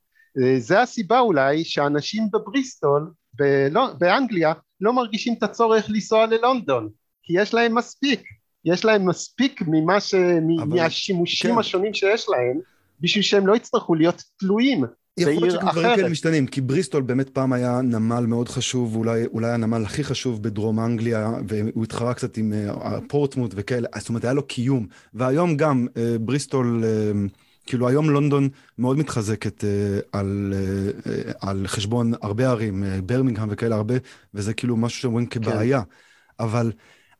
אה, 0.43 0.61
זה 0.61 0.81
הסיבה 0.81 1.21
אולי 1.21 1.65
שאנשים 1.65 2.29
בבריסטול 2.33 3.13
בלא, 3.35 3.93
באנגליה 3.99 4.53
לא 4.81 4.93
מרגישים 4.93 5.35
את 5.39 5.43
הצורך 5.43 5.87
לנסוע 5.89 6.27
ללונדון 6.27 6.89
כי 7.23 7.41
יש 7.41 7.55
להם 7.55 7.75
מספיק, 7.75 8.23
יש 8.65 8.85
להם 8.85 9.09
מספיק 9.09 9.63
ממה 9.67 10.01
ש... 10.01 10.15
אבל... 10.15 10.67
מהשימושים 10.67 11.55
כן. 11.55 11.59
השונים 11.59 11.95
שיש 11.95 12.29
להם 12.29 12.61
בשביל 13.01 13.23
שהם 13.23 13.47
לא 13.47 13.57
יצטרכו 13.57 13.95
להיות 13.95 14.23
תלויים 14.39 14.85
יכול 15.19 15.43
להיות 15.47 15.61
שגם 15.61 15.69
דברים 15.73 15.97
כאלה 15.97 16.09
משתנים, 16.09 16.47
כי 16.47 16.61
בריסטול 16.61 17.03
באמת 17.03 17.29
פעם 17.29 17.53
היה 17.53 17.81
נמל 17.81 18.27
מאוד 18.27 18.49
חשוב, 18.49 18.97
אולי, 18.97 19.27
אולי 19.27 19.51
הנמל 19.51 19.85
הכי 19.85 20.05
חשוב 20.05 20.43
בדרום 20.43 20.81
אנגליה, 20.81 21.33
והוא 21.49 21.85
התחרה 21.85 22.15
קצת 22.15 22.37
עם 22.37 22.53
uh, 22.53 22.81
פורטמוט 23.09 23.53
וכאלה, 23.57 23.89
זאת 23.99 24.09
אומרת 24.09 24.25
היה 24.25 24.33
לו 24.33 24.47
קיום. 24.47 24.87
והיום 25.15 25.57
גם 25.57 25.87
uh, 25.89 25.99
בריסטול, 26.21 26.85
uh, 26.85 27.31
כאילו 27.67 27.89
היום 27.89 28.11
לונדון 28.11 28.49
מאוד 28.79 28.99
מתחזקת 28.99 29.65
uh, 29.65 30.09
על, 30.13 30.55
uh, 30.55 31.09
על 31.41 31.67
חשבון 31.67 32.13
הרבה 32.23 32.49
ערים, 32.49 32.83
uh, 32.83 33.03
ברמינגהם 33.03 33.49
וכאלה 33.51 33.77
הרבה, 33.77 33.95
וזה 34.35 34.55
כאילו 34.55 34.77
משהו 34.77 35.01
שאומרים 35.01 35.27
כבעיה. 35.27 35.81
כן. 35.83 36.45
אבל 36.45 36.73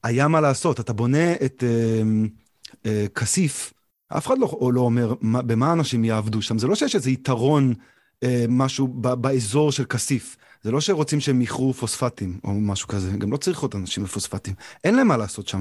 היה 0.05 0.29
מה 0.29 0.41
לעשות, 0.41 0.81
אתה 0.81 0.93
בונה 0.93 1.33
את 1.33 1.65
כסיף, 3.15 3.73
אף 4.09 4.27
אחד 4.27 4.39
לא, 4.39 4.71
לא 4.73 4.81
אומר 4.81 5.15
מה, 5.21 5.43
במה 5.43 5.73
אנשים 5.73 6.05
יעבדו 6.05 6.43
שם, 6.43 6.59
זה 6.59 6.67
לא 6.67 6.75
שיש 6.75 6.95
איזה 6.95 7.11
יתרון, 7.11 7.75
אה, 8.23 8.45
משהו 8.49 8.89
ב, 8.89 9.15
באזור 9.15 9.73
של 9.73 9.85
כסיף. 9.85 10.37
זה 10.63 10.71
לא 10.71 10.81
שרוצים 10.81 11.21
שהם 11.21 11.43
יכרו 11.43 11.73
פוספטים 11.73 12.41
או 12.45 12.55
משהו 12.55 12.89
כזה, 12.89 13.17
גם 13.17 13.33
לא 13.33 13.37
צריך 13.37 13.61
עוד 13.61 13.75
אנשים 13.75 14.05
בפוספטים. 14.05 14.55
אין 14.85 14.95
להם 14.95 15.09
מה 15.09 15.17
לעשות 15.17 15.49
שם. 15.49 15.61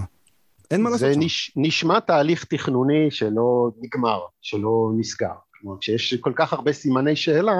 אין 0.71 0.81
מה 0.81 0.89
לעשות 0.89 1.07
שם. 1.07 1.19
זה 1.19 1.25
נש, 1.25 1.51
נשמע 1.55 1.99
תהליך 1.99 2.45
תכנוני 2.45 3.11
שלא 3.11 3.71
נגמר, 3.81 4.19
שלא 4.41 4.91
נסגר. 4.97 5.33
כלומר, 5.51 5.77
כשיש 5.79 6.13
כל 6.13 6.33
כך 6.35 6.53
הרבה 6.53 6.73
סימני 6.73 7.15
שאלה, 7.15 7.53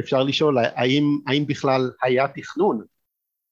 אפשר 0.00 0.22
לשאול 0.22 0.58
האם, 0.58 1.18
האם 1.26 1.46
בכלל 1.46 1.90
היה 2.02 2.28
תכנון? 2.28 2.84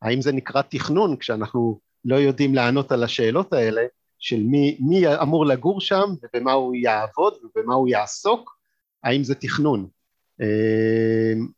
האם 0.02 0.20
זה 0.20 0.32
נקרא 0.32 0.62
תכנון 0.62 1.16
כשאנחנו 1.16 1.80
לא 2.04 2.16
יודעים 2.16 2.54
לענות 2.54 2.92
על 2.92 3.02
השאלות 3.02 3.52
האלה? 3.52 3.82
של 4.20 4.40
מי, 4.42 4.76
מי 4.80 5.16
אמור 5.22 5.46
לגור 5.46 5.80
שם 5.80 6.04
ובמה 6.22 6.52
הוא 6.52 6.74
יעבוד 6.74 7.34
ובמה 7.44 7.74
הוא 7.74 7.88
יעסוק, 7.88 8.56
האם 9.04 9.24
זה 9.24 9.34
תכנון. 9.34 9.88
אמ, 10.40 11.48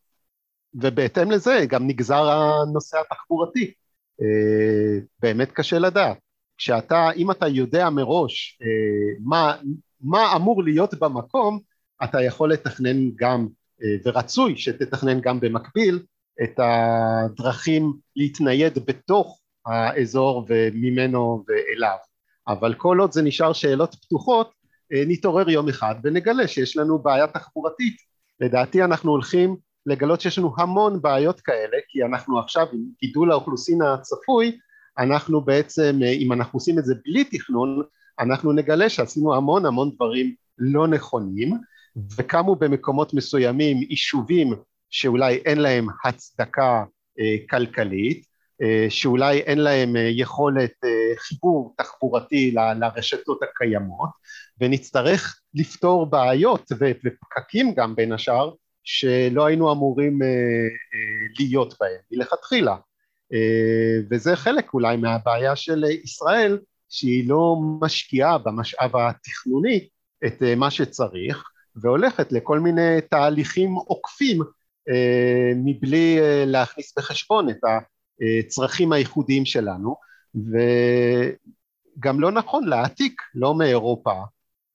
ובהתאם 0.73 1.31
לזה 1.31 1.65
גם 1.67 1.87
נגזר 1.87 2.29
הנושא 2.29 2.97
התחבורתי. 2.99 3.73
אמ, 4.21 4.27
באמת 5.21 5.51
קשה 5.51 5.79
לדעת. 5.79 6.17
כשאתה, 6.57 7.11
אם 7.11 7.31
אתה 7.31 7.47
יודע 7.47 7.89
מראש 7.89 8.59
אמ, 8.61 9.23
מה, 9.29 9.55
מה 10.01 10.35
אמור 10.35 10.63
להיות 10.63 10.93
במקום, 10.93 11.59
אתה 12.03 12.21
יכול 12.21 12.53
לתכנן 12.53 13.11
גם, 13.15 13.47
ורצוי 14.05 14.57
שתתכנן 14.57 15.21
גם 15.21 15.39
במקביל, 15.39 15.99
את 16.43 16.59
הדרכים 16.59 17.93
להתנייד 18.15 18.85
בתוך 18.85 19.39
האזור 19.65 20.45
וממנו 20.47 21.43
ואליו. 21.47 21.97
אבל 22.47 22.73
כל 22.73 22.99
עוד 22.99 23.11
זה 23.11 23.21
נשאר 23.21 23.53
שאלות 23.53 23.95
פתוחות 23.95 24.51
אה, 24.93 25.03
נתעורר 25.07 25.49
יום 25.49 25.69
אחד 25.69 25.95
ונגלה 26.03 26.47
שיש 26.47 26.77
לנו 26.77 26.99
בעיה 26.99 27.27
תחבורתית. 27.27 27.95
לדעתי 28.39 28.83
אנחנו 28.83 29.11
הולכים 29.11 29.55
לגלות 29.85 30.21
שיש 30.21 30.37
לנו 30.37 30.53
המון 30.57 31.01
בעיות 31.01 31.41
כאלה 31.41 31.77
כי 31.89 32.03
אנחנו 32.03 32.39
עכשיו 32.39 32.67
עם 32.73 32.81
גידול 33.01 33.31
האוכלוסין 33.31 33.81
הצפוי 33.81 34.57
אנחנו 34.97 35.41
בעצם 35.41 35.99
אה, 36.03 36.09
אם 36.09 36.33
אנחנו 36.33 36.57
עושים 36.57 36.79
את 36.79 36.85
זה 36.85 36.95
בלי 37.05 37.23
תכנון 37.23 37.81
אנחנו 38.19 38.51
נגלה 38.51 38.89
שעשינו 38.89 39.35
המון 39.35 39.65
המון 39.65 39.91
דברים 39.95 40.35
לא 40.57 40.87
נכונים 40.87 41.57
וקמו 42.17 42.55
במקומות 42.55 43.13
מסוימים 43.13 43.77
יישובים 43.89 44.53
שאולי 44.89 45.35
אין 45.35 45.57
להם 45.57 45.87
הצדקה 46.05 46.83
אה, 47.19 47.35
כלכלית 47.49 48.32
שאולי 48.89 49.39
אין 49.39 49.57
להם 49.57 49.95
יכולת 50.11 50.73
חיבור 51.17 51.73
תחבורתי 51.77 52.51
לרשתות 52.51 53.39
הקיימות 53.43 54.09
ונצטרך 54.61 55.39
לפתור 55.53 56.05
בעיות 56.05 56.71
ופקקים 56.71 57.73
גם 57.73 57.95
בין 57.95 58.11
השאר 58.11 58.51
שלא 58.83 59.45
היינו 59.45 59.71
אמורים 59.71 60.19
להיות 61.39 61.73
בהם 61.79 61.97
מלכתחילה. 62.11 62.75
וזה 64.11 64.35
חלק 64.35 64.73
אולי 64.73 64.97
מהבעיה 64.97 65.55
של 65.55 65.83
ישראל 66.03 66.59
שהיא 66.89 67.29
לא 67.29 67.55
משקיעה 67.81 68.37
במשאב 68.37 68.95
התכנוני 68.95 69.87
את 70.25 70.43
מה 70.57 70.71
שצריך 70.71 71.43
והולכת 71.75 72.31
לכל 72.31 72.59
מיני 72.59 73.01
תהליכים 73.09 73.73
עוקפים 73.73 74.41
מבלי 75.55 76.17
להכניס 76.45 76.97
בחשבון 76.97 77.49
את 77.49 77.59
הצרכים 78.21 78.91
הייחודיים 78.91 79.45
שלנו 79.45 79.95
וגם 80.35 82.19
לא 82.19 82.31
נכון 82.31 82.67
להעתיק 82.67 83.21
לא 83.35 83.55
מאירופה 83.55 84.13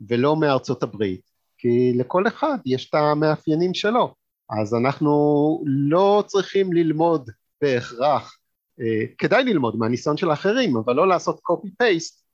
ולא 0.08 0.36
מארצות 0.36 0.82
הברית 0.82 1.20
כי 1.58 1.92
לכל 1.94 2.26
אחד 2.26 2.58
יש 2.66 2.88
את 2.88 2.94
המאפיינים 2.94 3.74
שלו 3.74 4.14
אז 4.50 4.74
אנחנו 4.74 5.12
לא 5.66 6.24
צריכים 6.26 6.72
ללמוד 6.72 7.30
בהכרח 7.62 8.38
כדאי 9.18 9.44
ללמוד 9.44 9.76
מהניסיון 9.76 10.16
של 10.16 10.30
האחרים 10.30 10.76
אבל 10.76 10.94
לא 10.94 11.08
לעשות 11.08 11.40
קופי 11.40 11.68
פייסט 11.78 12.28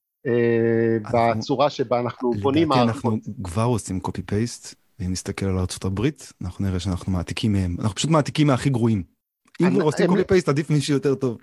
בצורה 1.12 1.70
שבה 1.70 2.00
אנחנו 2.00 2.32
בונים 2.32 2.68
מערכות. 2.68 3.12
אנחנו 3.12 3.18
כבר 3.44 3.62
עושים 3.62 4.00
קופי 4.00 4.22
פייסט 4.22 4.74
ואם 4.98 5.12
נסתכל 5.12 5.46
על 5.46 5.58
ארה"ב 5.58 6.00
אנחנו 6.42 6.66
נראה 6.66 6.80
שאנחנו 6.80 7.12
מעתיקים 7.12 7.52
מהם 7.52 7.76
אנחנו 7.80 7.94
פשוט 7.94 8.10
מעתיקים 8.10 8.46
מהכי 8.46 8.70
גרועים. 8.70 9.13
אם 9.60 9.80
עושים 9.80 10.06
קופי 10.06 10.24
פייסט 10.24 10.48
עדיף 10.48 10.70
מישהו 10.70 10.94
יותר 10.94 11.14
טוב. 11.14 11.38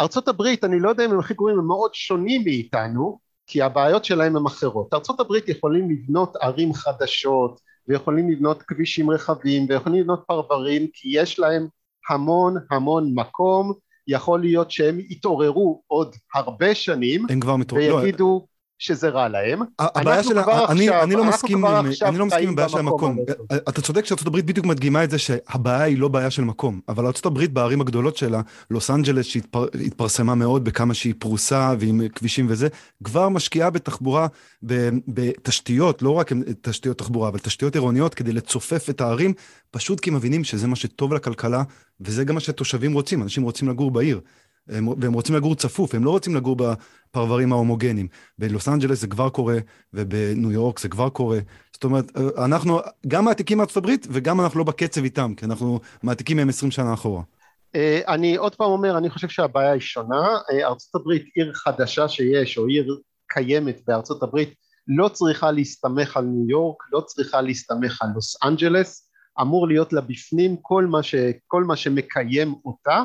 ארצות 0.00 0.28
הברית 0.28 0.64
אני 0.64 0.80
לא 0.80 0.88
יודע 0.88 1.04
אם 1.04 1.10
הם 1.10 1.18
הכי 1.18 1.34
גרועים 1.34 1.58
הם 1.58 1.66
מאוד 1.66 1.94
שונים 1.94 2.44
מאיתנו 2.44 3.18
כי 3.46 3.62
הבעיות 3.62 4.04
שלהם 4.04 4.36
הם 4.36 4.46
אחרות. 4.46 4.94
ארצות 4.94 5.20
הברית 5.20 5.48
יכולים 5.48 5.90
לבנות 5.90 6.36
ערים 6.40 6.74
חדשות 6.74 7.60
ויכולים 7.88 8.30
לבנות 8.30 8.62
כבישים 8.62 9.10
רחבים 9.10 9.66
ויכולים 9.68 10.00
לבנות 10.00 10.24
פרברים 10.26 10.86
כי 10.92 11.08
יש 11.12 11.38
להם 11.38 11.66
המון 12.10 12.56
המון 12.70 13.12
מקום. 13.14 13.72
יכול 14.08 14.40
להיות 14.40 14.70
שהם 14.70 15.00
יתעוררו 15.00 15.82
עוד 15.86 16.16
הרבה 16.34 16.74
שנים 16.74 17.26
הם 17.30 17.40
כבר 17.40 17.56
מתעוררים. 17.56 17.94
ויגידו 17.94 18.46
שזה 18.80 19.08
רע 19.08 19.28
להם. 19.28 19.60
הבעיה 19.78 20.22
של... 20.22 20.38
אני, 20.38 20.88
עכשיו, 20.88 21.02
אני 21.02 21.14
לא 21.14 21.24
מסכים 21.24 21.64
עם, 21.64 21.86
אני 22.02 22.18
לא 22.18 22.26
מסכים 22.26 22.48
עם 22.48 22.54
בעיה 22.54 22.68
של 22.68 22.78
המקום. 22.78 23.18
אתה 23.68 23.82
צודק 23.82 24.06
הברית 24.26 24.44
בדיוק 24.44 24.66
מדגימה 24.66 25.04
את 25.04 25.10
זה 25.10 25.18
שהבעיה 25.18 25.82
היא 25.82 25.98
לא 25.98 26.08
בעיה 26.08 26.30
של 26.30 26.44
מקום, 26.44 26.80
אבל 26.88 27.06
הברית 27.26 27.52
בערים 27.52 27.80
הגדולות 27.80 28.16
שלה, 28.16 28.40
לוס 28.70 28.90
אנג'לס 28.90 29.26
שהתפרסמה 29.26 30.34
מאוד 30.34 30.64
בכמה 30.64 30.94
שהיא 30.94 31.14
פרוסה 31.18 31.74
ועם 31.78 32.00
כבישים 32.14 32.46
וזה, 32.48 32.68
כבר 33.04 33.28
משקיעה 33.28 33.70
בתחבורה, 33.70 34.26
בתשתיות, 35.08 36.02
לא 36.02 36.10
רק 36.10 36.32
תשתיות 36.60 36.98
תחבורה, 36.98 37.28
אבל 37.28 37.38
תשתיות 37.38 37.74
עירוניות 37.74 38.14
כדי 38.14 38.32
לצופף 38.32 38.90
את 38.90 39.00
הערים, 39.00 39.32
פשוט 39.70 40.00
כי 40.00 40.10
מבינים 40.10 40.44
שזה 40.44 40.66
מה 40.66 40.76
שטוב 40.76 41.14
לכלכלה, 41.14 41.62
וזה 42.00 42.24
גם 42.24 42.34
מה 42.34 42.40
שתושבים 42.40 42.92
רוצים, 42.92 43.22
אנשים 43.22 43.42
רוצים 43.42 43.68
לגור 43.68 43.90
בעיר. 43.90 44.20
והם 44.68 45.12
רוצים 45.12 45.34
לגור 45.34 45.54
צפוף, 45.54 45.94
הם 45.94 46.04
לא 46.04 46.10
רוצים 46.10 46.36
לגור 46.36 46.56
בפרברים 47.10 47.52
ההומוגנים. 47.52 48.08
בלוס 48.38 48.68
אנג'לס 48.68 49.00
זה 49.00 49.06
כבר 49.06 49.28
קורה, 49.28 49.58
ובניו 49.92 50.52
יורק 50.52 50.78
זה 50.78 50.88
כבר 50.88 51.08
קורה. 51.08 51.38
זאת 51.72 51.84
אומרת, 51.84 52.16
אנחנו 52.38 52.80
גם 53.08 53.24
מעתיקים 53.24 53.58
מארצות 53.58 53.76
הברית, 53.76 54.06
וגם 54.10 54.40
אנחנו 54.40 54.58
לא 54.58 54.64
בקצב 54.64 55.04
איתם, 55.04 55.34
כי 55.36 55.44
אנחנו 55.44 55.80
מעתיקים 56.02 56.36
מהם 56.36 56.48
20 56.48 56.70
שנה 56.70 56.94
אחורה. 56.94 57.22
אה, 57.74 58.00
אני 58.08 58.36
עוד 58.36 58.54
פעם 58.54 58.70
אומר, 58.70 58.98
אני 58.98 59.10
חושב 59.10 59.28
שהבעיה 59.28 59.72
היא 59.72 59.80
שונה. 59.80 60.38
אה, 60.50 60.66
ארצות 60.66 60.94
הברית, 60.94 61.24
עיר 61.34 61.52
חדשה 61.54 62.08
שיש, 62.08 62.58
או 62.58 62.66
עיר 62.66 62.98
קיימת 63.28 63.80
בארצות 63.86 64.22
הברית, 64.22 64.54
לא 64.88 65.08
צריכה 65.08 65.50
להסתמך 65.50 66.16
על 66.16 66.24
ניו 66.24 66.50
יורק, 66.50 66.82
לא 66.92 67.00
צריכה 67.00 67.40
להסתמך 67.40 68.02
על 68.02 68.08
לוס 68.14 68.44
אנג'לס, 68.44 69.10
אמור 69.40 69.68
להיות 69.68 69.92
לה 69.92 70.00
בפנים 70.00 70.56
כל 70.62 70.86
מה, 70.86 71.02
ש, 71.02 71.14
כל 71.46 71.64
מה 71.64 71.76
שמקיים 71.76 72.54
אותה, 72.64 73.02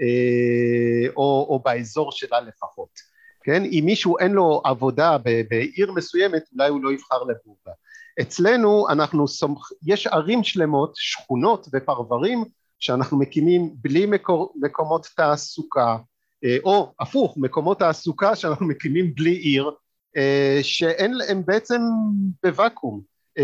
אה, 0.00 1.08
או, 1.16 1.46
או 1.50 1.62
באזור 1.64 2.12
שלה 2.12 2.40
לפחות, 2.40 3.13
כן? 3.44 3.64
אם 3.64 3.82
מישהו 3.86 4.18
אין 4.18 4.32
לו 4.32 4.62
עבודה 4.64 5.18
בעיר 5.50 5.92
מסוימת 5.92 6.42
אולי 6.52 6.68
הוא 6.68 6.84
לא 6.84 6.92
יבחר 6.92 7.22
לגור 7.22 7.56
בה. 7.66 7.72
אצלנו 8.20 8.88
אנחנו 8.88 9.28
סומכ... 9.28 9.68
יש 9.86 10.06
ערים 10.06 10.44
שלמות, 10.44 10.92
שכונות 10.94 11.68
ופרברים 11.72 12.44
שאנחנו 12.78 13.18
מקימים 13.18 13.70
בלי 13.74 14.06
מקור... 14.06 14.54
מקומות 14.62 15.08
תעסוקה 15.16 15.96
אה, 16.44 16.56
או 16.64 16.94
הפוך 17.00 17.34
מקומות 17.36 17.78
תעסוקה 17.78 18.36
שאנחנו 18.36 18.66
מקימים 18.66 19.14
בלי 19.14 19.34
עיר 19.34 19.70
אה, 20.16 20.58
שאין 20.62 21.14
הם 21.28 21.42
בעצם 21.46 21.80
בוואקום 22.42 23.00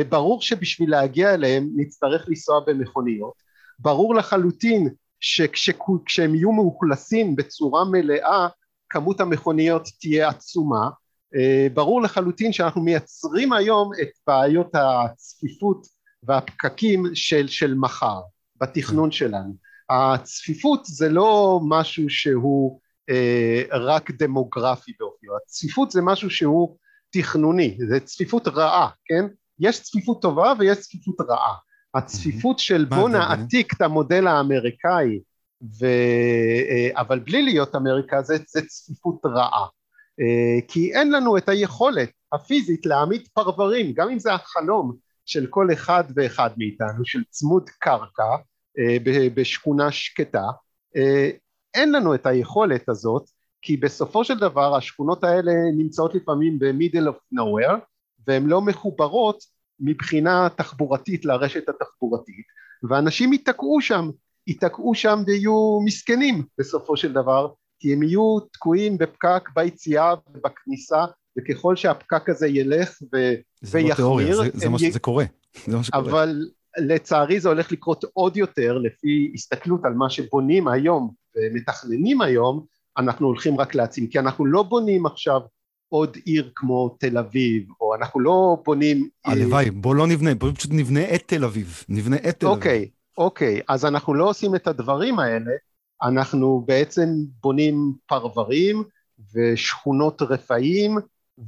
ברור 0.09 0.43
שבשביל 0.43 0.91
להגיע 0.91 1.35
אליהם 1.35 1.71
נצטרך 1.77 2.25
לנסוע 2.29 2.61
במכוניות 2.67 3.35
ברור 3.79 4.15
לחלוטין 4.15 4.89
שכשהם 5.21 6.35
יהיו 6.35 6.53
מאוכלסים 6.53 7.37
בצורה 7.37 7.85
מלאה 7.85 8.49
כמות 8.91 9.21
המכוניות 9.21 9.89
תהיה 10.01 10.29
עצומה. 10.29 10.91
אה, 11.35 11.67
ברור 11.75 12.03
לחלוטין 12.03 12.53
שאנחנו 12.53 12.83
מייצרים 12.83 13.53
היום 13.53 13.91
את 14.03 14.09
בעיות 14.27 14.71
הצפיפות 14.75 15.87
והפקקים 16.23 17.05
של, 17.15 17.49
של 17.49 17.75
מחר 17.75 18.21
בתכנון 18.61 19.11
שלנו. 19.11 19.55
הצפיפות 19.91 20.85
זה 20.85 21.09
לא 21.09 21.61
משהו 21.69 22.11
שהוא 22.11 22.81
אה, 23.11 23.63
רק 23.73 24.11
דמוגרפי 24.11 24.93
באופיו 24.99 25.31
הצפיפות 25.37 25.91
זה 25.91 26.03
משהו 26.03 26.31
שהוא 26.31 26.77
תכנוני 27.11 27.79
זה 27.89 28.01
צפיפות 28.01 28.49
רעה 28.49 28.89
כן? 29.05 29.25
יש 29.61 29.83
צפיפות 29.83 30.23
טובה 30.23 30.53
ויש 30.59 30.79
צפיפות 30.79 31.17
רעה. 31.29 31.55
הצפיפות 31.95 32.59
של 32.59 32.85
בוא 32.85 33.09
נעתיק 33.09 33.73
את 33.73 33.81
המודל 33.81 34.27
האמריקאי 34.27 35.21
ו... 35.63 35.87
אה, 36.71 37.01
אבל 37.01 37.19
בלי 37.19 37.43
להיות 37.43 37.75
אמריקה 37.75 38.23
זה, 38.23 38.37
זה 38.49 38.61
צפיפות 38.67 39.21
רעה. 39.25 39.67
אה, 40.21 40.67
כי 40.69 40.95
אין 40.95 41.13
לנו 41.13 41.37
את 41.37 41.49
היכולת 41.49 42.11
הפיזית 42.33 42.87
להעמיד 42.87 43.29
פרברים 43.33 43.93
גם 43.93 44.11
אם 44.11 44.19
זה 44.19 44.33
החלום 44.33 44.97
של 45.27 45.47
כל 45.47 45.73
אחד 45.73 46.05
ואחד 46.17 46.51
מאיתנו 46.57 47.05
של 47.05 47.23
צמוד 47.31 47.71
קרקע 47.79 48.37
אה, 48.79 48.97
בשכונה 49.35 49.93
שקטה 49.93 50.45
אין 51.75 51.93
לנו 51.93 52.15
את 52.15 52.27
היכולת 52.27 52.89
הזאת 52.89 53.25
כי 53.63 53.77
בסופו 53.77 54.25
של 54.25 54.39
דבר 54.39 54.77
השכונות 54.77 55.25
האלה 55.25 55.53
נמצאות 55.77 56.15
לפעמים 56.15 56.59
במידל 56.59 57.09
אוף 57.09 57.19
נוואר 57.33 57.77
והן 58.27 58.47
לא 58.47 58.61
מחוברות 58.61 59.45
מבחינה 59.81 60.49
תחבורתית 60.57 61.25
לרשת 61.25 61.69
התחבורתית 61.69 62.47
ואנשים 62.83 63.33
ייתקעו 63.33 63.81
שם, 63.81 64.11
ייתקעו 64.51 64.95
שם 64.95 65.23
ויהיו 65.27 65.81
מסכנים 65.85 66.43
בסופו 66.59 66.97
של 66.97 67.13
דבר 67.13 67.49
כי 67.79 67.93
הם 67.93 68.03
יהיו 68.03 68.41
תקועים 68.53 68.99
בפקק 68.99 69.49
ביציאה 69.55 70.15
ובכניסה 70.35 71.05
וככל 71.39 71.77
שהפקק 71.77 72.29
הזה 72.29 72.47
ילך 72.47 72.99
ו... 73.03 73.17
זה 73.63 73.79
ויחמיר, 73.79 73.91
לא 73.91 73.95
תיאוריה, 73.95 74.37
זה, 74.37 74.43
זה, 74.55 74.67
י... 74.87 74.93
זה 74.93 74.99
קורה, 74.99 75.25
זה 75.67 75.77
מה 75.77 75.85
שקורה. 75.85 76.03
אבל 76.03 76.45
לצערי 76.79 77.41
זה 77.41 77.49
הולך 77.49 77.73
לקרות 77.73 78.05
עוד 78.13 78.37
יותר 78.37 78.79
לפי 78.79 79.33
הסתכלות 79.35 79.85
על 79.85 79.93
מה 79.93 80.11
שבונים 80.11 80.69
היום 80.69 81.11
ומתכננים 81.37 82.21
היום 82.21 82.65
אנחנו 82.99 83.27
הולכים 83.27 83.61
רק 83.61 83.75
להעצים 83.75 84.07
כי 84.07 84.19
אנחנו 84.19 84.47
לא 84.47 84.63
בונים 84.63 85.07
עכשיו 85.07 85.41
עוד 85.89 86.17
עיר 86.25 86.51
כמו 86.57 86.97
תל 87.01 87.19
אביב, 87.19 87.69
או 87.81 87.95
אנחנו 87.95 88.21
לא 88.21 88.57
בונים... 88.65 89.09
הלוואי, 89.25 89.71
בוא 89.71 89.95
לא 89.95 90.07
נבנה, 90.07 90.35
בוא 90.35 90.51
פשוט 90.55 90.71
נבנה 90.75 91.15
את 91.15 91.23
תל 91.27 91.45
אביב, 91.45 91.85
נבנה 91.89 92.17
את 92.17 92.41
תל 92.41 92.47
אביב. 92.47 92.57
אוקיי, 92.57 92.89
אוקיי, 93.21 93.61
אז 93.69 93.85
אנחנו 93.85 94.15
לא 94.15 94.29
עושים 94.29 94.55
את 94.55 94.67
הדברים 94.67 95.19
האלה, 95.19 95.53
אנחנו 96.03 96.65
בעצם 96.67 97.09
בונים 97.43 97.93
פרברים 98.07 98.85
ושכונות 99.35 100.23
רפאים 100.23 100.99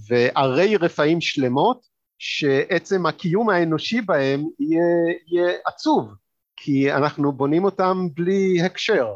וערי 0.08 0.76
רפאים 0.76 1.20
שלמות, 1.20 1.86
שעצם 2.18 3.06
הקיום 3.06 3.50
האנושי 3.50 4.00
בהם 4.00 4.44
יהיה, 4.60 4.82
יהיה 5.26 5.52
עצוב, 5.66 6.14
כי 6.56 6.92
אנחנו 6.92 7.32
בונים 7.32 7.64
אותם 7.64 8.06
בלי 8.14 8.62
הקשר. 8.62 9.06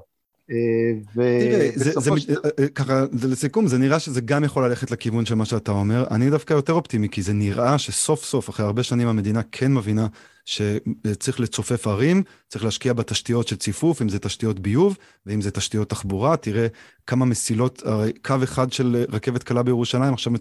תראה, 1.14 1.70
זה, 1.74 2.00
זה, 2.00 2.10
של... 2.16 2.34
אה, 2.44 2.50
אה, 2.60 2.68
ככה, 2.68 3.04
זה 3.12 3.28
לסיכום, 3.28 3.66
זה 3.66 3.78
נראה 3.78 3.98
שזה 3.98 4.20
גם 4.20 4.44
יכול 4.44 4.68
ללכת 4.68 4.90
לכיוון 4.90 5.26
של 5.26 5.34
מה 5.34 5.44
שאתה 5.44 5.72
אומר. 5.72 6.04
אני 6.10 6.30
דווקא 6.30 6.54
יותר 6.54 6.72
אופטימי, 6.72 7.08
כי 7.08 7.22
זה 7.22 7.32
נראה 7.32 7.78
שסוף 7.78 8.24
סוף, 8.24 8.50
אחרי 8.50 8.66
הרבה 8.66 8.82
שנים 8.82 9.08
המדינה 9.08 9.40
כן 9.52 9.74
מבינה 9.74 10.06
שצריך 10.46 11.40
לצופף 11.40 11.86
ערים, 11.86 12.22
צריך 12.48 12.64
להשקיע 12.64 12.92
בתשתיות 12.92 13.48
של 13.48 13.56
ציפוף, 13.56 14.02
אם 14.02 14.08
זה 14.08 14.18
תשתיות 14.18 14.60
ביוב, 14.60 14.96
ואם 15.26 15.40
זה 15.40 15.50
תשתיות 15.50 15.90
תחבורה. 15.90 16.36
תראה 16.36 16.66
כמה 17.06 17.24
מסילות, 17.24 17.82
הרי 17.86 18.12
קו 18.24 18.34
אחד 18.44 18.72
של 18.72 19.04
רכבת 19.08 19.42
קלה 19.42 19.62
בירושלים, 19.62 20.14
עכשיו 20.14 20.32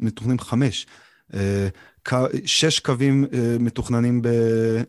מתוכננים 0.00 0.38
חמש. 0.38 0.86
שש 2.44 2.80
קווים 2.80 3.24
מתוכננים 3.60 4.22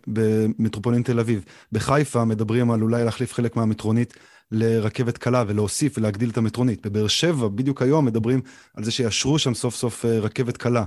במטרופולין 0.07 1.03
תל 1.03 1.19
אביב. 1.19 1.43
בחיפה 1.71 2.25
מדברים 2.25 2.71
על 2.71 2.81
אולי 2.81 3.03
להחליף 3.03 3.33
חלק 3.33 3.55
מהמטרונית 3.55 4.13
לרכבת 4.51 5.17
קלה 5.17 5.43
ולהוסיף 5.47 5.97
ולהגדיל 5.97 6.29
את 6.29 6.37
המטרונית. 6.37 6.87
בבאר 6.87 7.07
שבע, 7.07 7.47
בדיוק 7.47 7.81
היום, 7.81 8.05
מדברים 8.05 8.41
על 8.73 8.83
זה 8.83 8.91
שיאשרו 8.91 9.39
שם 9.39 9.53
סוף 9.53 9.75
סוף 9.75 10.05
רכבת 10.05 10.57
קלה. 10.57 10.83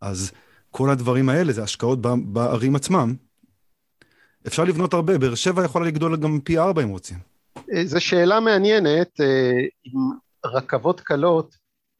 אז 0.00 0.32
כל 0.72 0.90
הדברים 0.90 1.28
האלה 1.28 1.52
זה 1.52 1.62
השקעות 1.62 1.98
בערים 2.24 2.76
עצמם. 2.76 3.14
אפשר 4.46 4.64
לבנות 4.64 4.94
הרבה, 4.94 5.18
באר 5.18 5.34
שבע 5.34 5.64
יכולה 5.64 5.86
לגדול 5.86 6.16
גם 6.16 6.40
פי 6.44 6.58
ארבע 6.58 6.82
אם 6.82 6.88
רוצים. 6.88 7.18
זו 7.84 8.00
שאלה 8.00 8.40
מעניינת, 8.40 9.20
אם 9.86 10.00
רכבות 10.46 11.00
קלות 11.00 11.54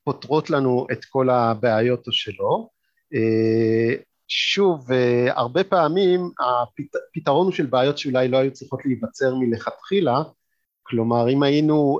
פותרות 0.04 0.50
לנו 0.50 0.86
את 0.92 1.04
כל 1.04 1.30
הבעיות 1.30 2.06
או 2.06 2.12
שלא. 2.12 2.66
שוב, 4.28 4.86
הרבה 5.28 5.64
פעמים 5.64 6.30
הפתרון 6.40 7.46
הוא 7.46 7.52
של 7.52 7.66
בעיות 7.66 7.98
שאולי 7.98 8.28
לא 8.28 8.36
היו 8.36 8.52
צריכות 8.52 8.80
להיווצר 8.84 9.34
מלכתחילה, 9.34 10.22
כלומר 10.82 11.30
אם 11.30 11.42
היינו 11.42 11.98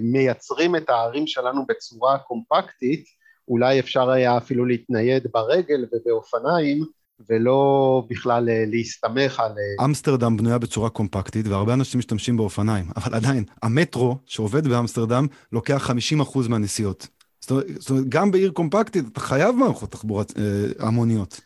מייצרים 0.00 0.76
את 0.76 0.90
הערים 0.90 1.26
שלנו 1.26 1.66
בצורה 1.68 2.18
קומפקטית, 2.18 3.04
אולי 3.48 3.80
אפשר 3.80 4.10
היה 4.10 4.36
אפילו 4.36 4.64
להתנייד 4.64 5.26
ברגל 5.32 5.86
ובאופניים 5.92 6.84
ולא 7.28 8.02
בכלל 8.10 8.48
להסתמך 8.66 9.40
על... 9.40 9.52
אמסטרדם 9.84 10.36
בנויה 10.36 10.58
בצורה 10.58 10.90
קומפקטית 10.90 11.46
והרבה 11.46 11.74
אנשים 11.74 11.98
משתמשים 11.98 12.36
באופניים, 12.36 12.84
אבל 12.96 13.14
עדיין, 13.14 13.44
המטרו 13.62 14.18
שעובד 14.26 14.68
באמסטרדם 14.68 15.26
לוקח 15.52 15.90
50% 16.22 16.48
מהנסיעות. 16.48 17.08
זאת 17.40 17.90
אומרת, 17.90 18.08
גם 18.08 18.30
בעיר 18.30 18.50
קומפקטית 18.50 19.04
אתה 19.12 19.20
חייב 19.20 19.54
מערכות 19.54 19.90
תחבורה 19.90 20.24
אה, 20.38 20.86
המוניות. 20.86 21.40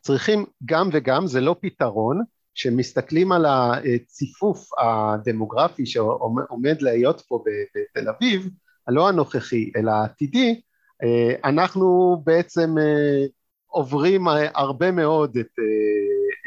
צריכים 0.00 0.44
גם 0.64 0.88
וגם, 0.92 1.26
זה 1.26 1.40
לא 1.40 1.56
פתרון. 1.60 2.22
כשמסתכלים 2.54 3.32
על 3.32 3.46
הציפוף 3.48 4.68
הדמוגרפי 4.78 5.86
שעומד 5.86 6.82
להיות 6.82 7.22
פה 7.28 7.44
בתל 7.46 8.08
אביב, 8.08 8.48
הלא 8.88 9.08
הנוכחי 9.08 9.70
אלא 9.76 9.90
העתידי, 9.90 10.48
אה, 10.48 10.54
אנחנו 11.44 12.20
בעצם 12.24 12.78
אה, 12.78 13.26
עוברים 13.66 14.26
הרבה 14.54 14.90
מאוד 14.90 15.36
את, 15.36 15.52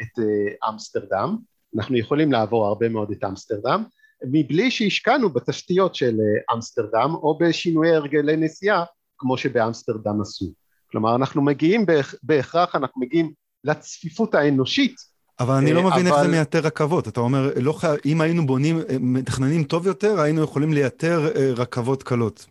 את 0.02 0.24
אמסטרדם, 0.70 1.36
אנחנו 1.76 1.96
יכולים 1.96 2.32
לעבור 2.32 2.66
הרבה 2.66 2.88
מאוד 2.88 3.10
את 3.10 3.24
אמסטרדם, 3.24 3.84
מבלי 4.24 4.70
שהשקענו 4.70 5.30
בתשתיות 5.30 5.94
של 5.94 6.16
אמסטרדם 6.54 7.14
או 7.14 7.38
בשינויי 7.38 7.94
הרגלי 7.94 8.36
נסיעה 8.36 8.84
כמו 9.18 9.36
שבאמסטרדם 9.36 10.20
עשו. 10.20 10.52
כלומר 10.90 11.16
אנחנו 11.16 11.42
מגיעים 11.42 11.86
בהכרח, 12.22 12.76
אנחנו 12.76 13.00
מגיעים 13.00 13.32
לצפיפות 13.64 14.34
האנושית. 14.34 14.94
אבל 15.40 15.54
אני 15.54 15.72
לא 15.72 15.82
מבין 15.82 16.06
אבל... 16.06 16.16
איך 16.16 16.22
זה 16.22 16.28
מייתר 16.28 16.58
רכבות, 16.58 17.08
אתה 17.08 17.20
אומר, 17.20 17.50
לא 17.56 17.72
ח... 17.72 17.84
אם 18.06 18.20
היינו 18.20 18.46
בונים, 18.46 18.80
מתכננים 19.00 19.64
טוב 19.64 19.86
יותר, 19.86 20.20
היינו 20.20 20.42
יכולים 20.42 20.72
לייתר 20.72 21.20
רכבות 21.56 22.02
קלות. 22.02 22.46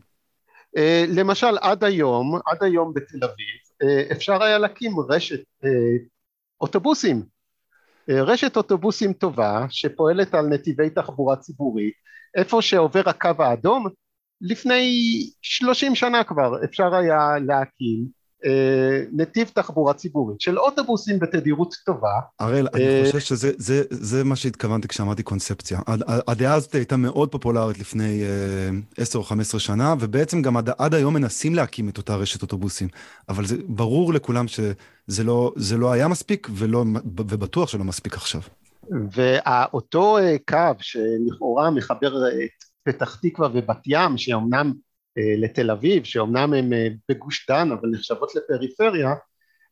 למשל 1.07 1.57
עד 1.61 1.83
היום, 1.83 2.35
עד 2.45 2.63
היום 2.63 2.93
בתל 2.93 3.25
אביב, 3.25 3.89
אפשר 4.11 4.43
היה 4.43 4.57
להקים 4.57 4.91
רשת 5.09 5.43
אוטובוסים. 6.61 7.23
רשת 8.09 8.57
אוטובוסים 8.57 9.13
טובה 9.13 9.65
שפועלת 9.69 10.33
על 10.33 10.45
נתיבי 10.47 10.89
תחבורה 10.89 11.35
ציבורית 11.35 11.93
איפה 12.35 12.61
שעובר 12.61 13.01
הקו 13.05 13.29
האדום 13.39 13.87
לפני 14.41 14.91
שלושים 15.41 15.95
שנה 15.95 16.23
כבר 16.23 16.63
אפשר 16.63 16.95
היה 16.95 17.19
להקים 17.47 18.05
אה, 18.05 18.20
נתיב 19.11 19.51
תחבורה 19.53 19.93
ציבורית 19.93 20.41
של 20.41 20.59
אוטובוסים 20.59 21.19
בתדירות 21.19 21.75
טובה. 21.85 22.19
הראל, 22.39 22.67
אני 22.73 22.83
אה, 22.87 23.01
חושב 23.05 23.19
שזה 23.19 23.51
זה, 23.57 23.83
זה 23.89 24.23
מה 24.23 24.35
שהתכוונתי 24.35 24.87
כשאמרתי 24.87 25.23
קונספציה. 25.23 25.79
הדעה 26.27 26.53
הזאת 26.53 26.75
הייתה 26.75 26.97
מאוד 26.97 27.31
פופולרית 27.31 27.79
לפני 27.79 28.23
אה, 28.23 28.69
עשר 28.97 29.19
או 29.19 29.23
חמש 29.23 29.47
עשרה 29.47 29.59
שנה, 29.59 29.95
ובעצם 29.99 30.41
גם 30.41 30.57
עד, 30.57 30.69
עד 30.77 30.93
היום 30.93 31.13
מנסים 31.13 31.55
להקים 31.55 31.89
את 31.89 31.97
אותה 31.97 32.15
רשת 32.15 32.41
אוטובוסים. 32.41 32.87
אבל 33.29 33.45
זה 33.45 33.55
ברור 33.67 34.13
לכולם 34.13 34.47
שזה 34.47 35.23
לא, 35.23 35.53
לא 35.77 35.91
היה 35.91 36.07
מספיק, 36.07 36.47
ולא, 36.51 36.85
ובטוח 37.05 37.69
שלא 37.69 37.83
מספיק 37.83 38.13
עכשיו. 38.13 38.41
ואותו 39.11 40.17
קו 40.47 40.73
שלכאורה 40.79 41.71
מחבר 41.71 42.27
את 42.27 42.63
פתח 42.83 43.15
תקווה 43.21 43.49
ובת 43.53 43.81
ים, 43.87 44.17
שאומנם 44.17 44.67
אה, 44.67 44.90
לתל 45.17 45.71
אביב, 45.71 46.03
שאומנם 46.03 46.53
הם 46.53 46.73
אה, 46.73 46.87
בגוש 47.09 47.47
דן 47.49 47.71
אבל 47.71 47.89
נחשבות 47.91 48.31
לפריפריה, 48.35 49.13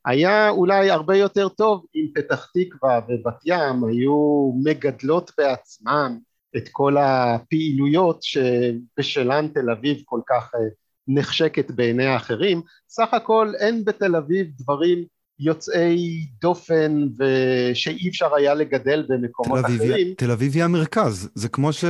היה 0.06 0.50
אולי 0.50 0.90
הרבה 0.90 1.18
יותר 1.18 1.50
טוב 1.50 1.86
אם 1.96 2.06
פתח 2.16 2.52
תקווה 2.54 3.00
ובת 3.10 3.40
ים 3.46 3.84
היו 3.90 4.52
מגדלות 4.64 5.32
בעצמן 5.38 6.18
את 6.58 6.70
כל 6.72 6.98
הפעילויות 6.98 8.24
שבשלן 8.24 9.48
תל 9.48 9.70
אביב 9.70 9.98
כל 10.06 10.22
כך 10.30 10.52
אה, 10.56 10.60
נחשקת 11.08 11.72
בעיני 11.72 12.06
האחרים. 12.06 12.62
סך 12.90 13.14
הכל 13.14 13.52
אין 13.60 13.86
בתל 13.86 14.16
אביב 14.16 14.48
דברים 14.58 15.06
יוצאי 15.40 16.28
דופן 16.42 17.08
ושאי 17.20 18.10
אפשר 18.10 18.36
היה 18.36 18.54
לגדל 18.54 19.06
במקומות 19.10 19.60
תל 19.60 19.66
אחרים. 19.66 20.14
תל 20.18 20.32
אביב 20.32 20.54
היא 20.54 20.64
המרכז, 20.64 21.30
זה 21.36 21.50
כמו 21.50 21.74
ש... 21.74 21.86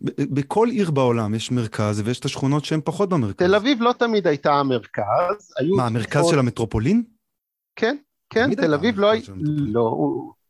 בכל 0.00 0.68
עיר 0.68 0.90
בעולם 0.90 1.34
יש 1.34 1.50
מרכז 1.50 2.02
ויש 2.04 2.20
את 2.20 2.24
השכונות 2.24 2.64
שהן 2.64 2.80
פחות 2.84 3.08
במרכז. 3.08 3.46
תל 3.46 3.54
אביב 3.54 3.82
לא 3.82 3.94
תמיד 3.98 4.26
הייתה 4.26 4.52
המרכז. 4.52 5.52
מה, 5.76 5.86
המרכז 5.86 6.10
תקופות... 6.10 6.30
של 6.30 6.38
המטרופולין? 6.38 7.02
כן, 7.76 7.96
כן, 8.30 8.54
תל 8.54 8.74
אביב 8.74 8.98
לא... 8.98 9.12
לא, 9.46 9.96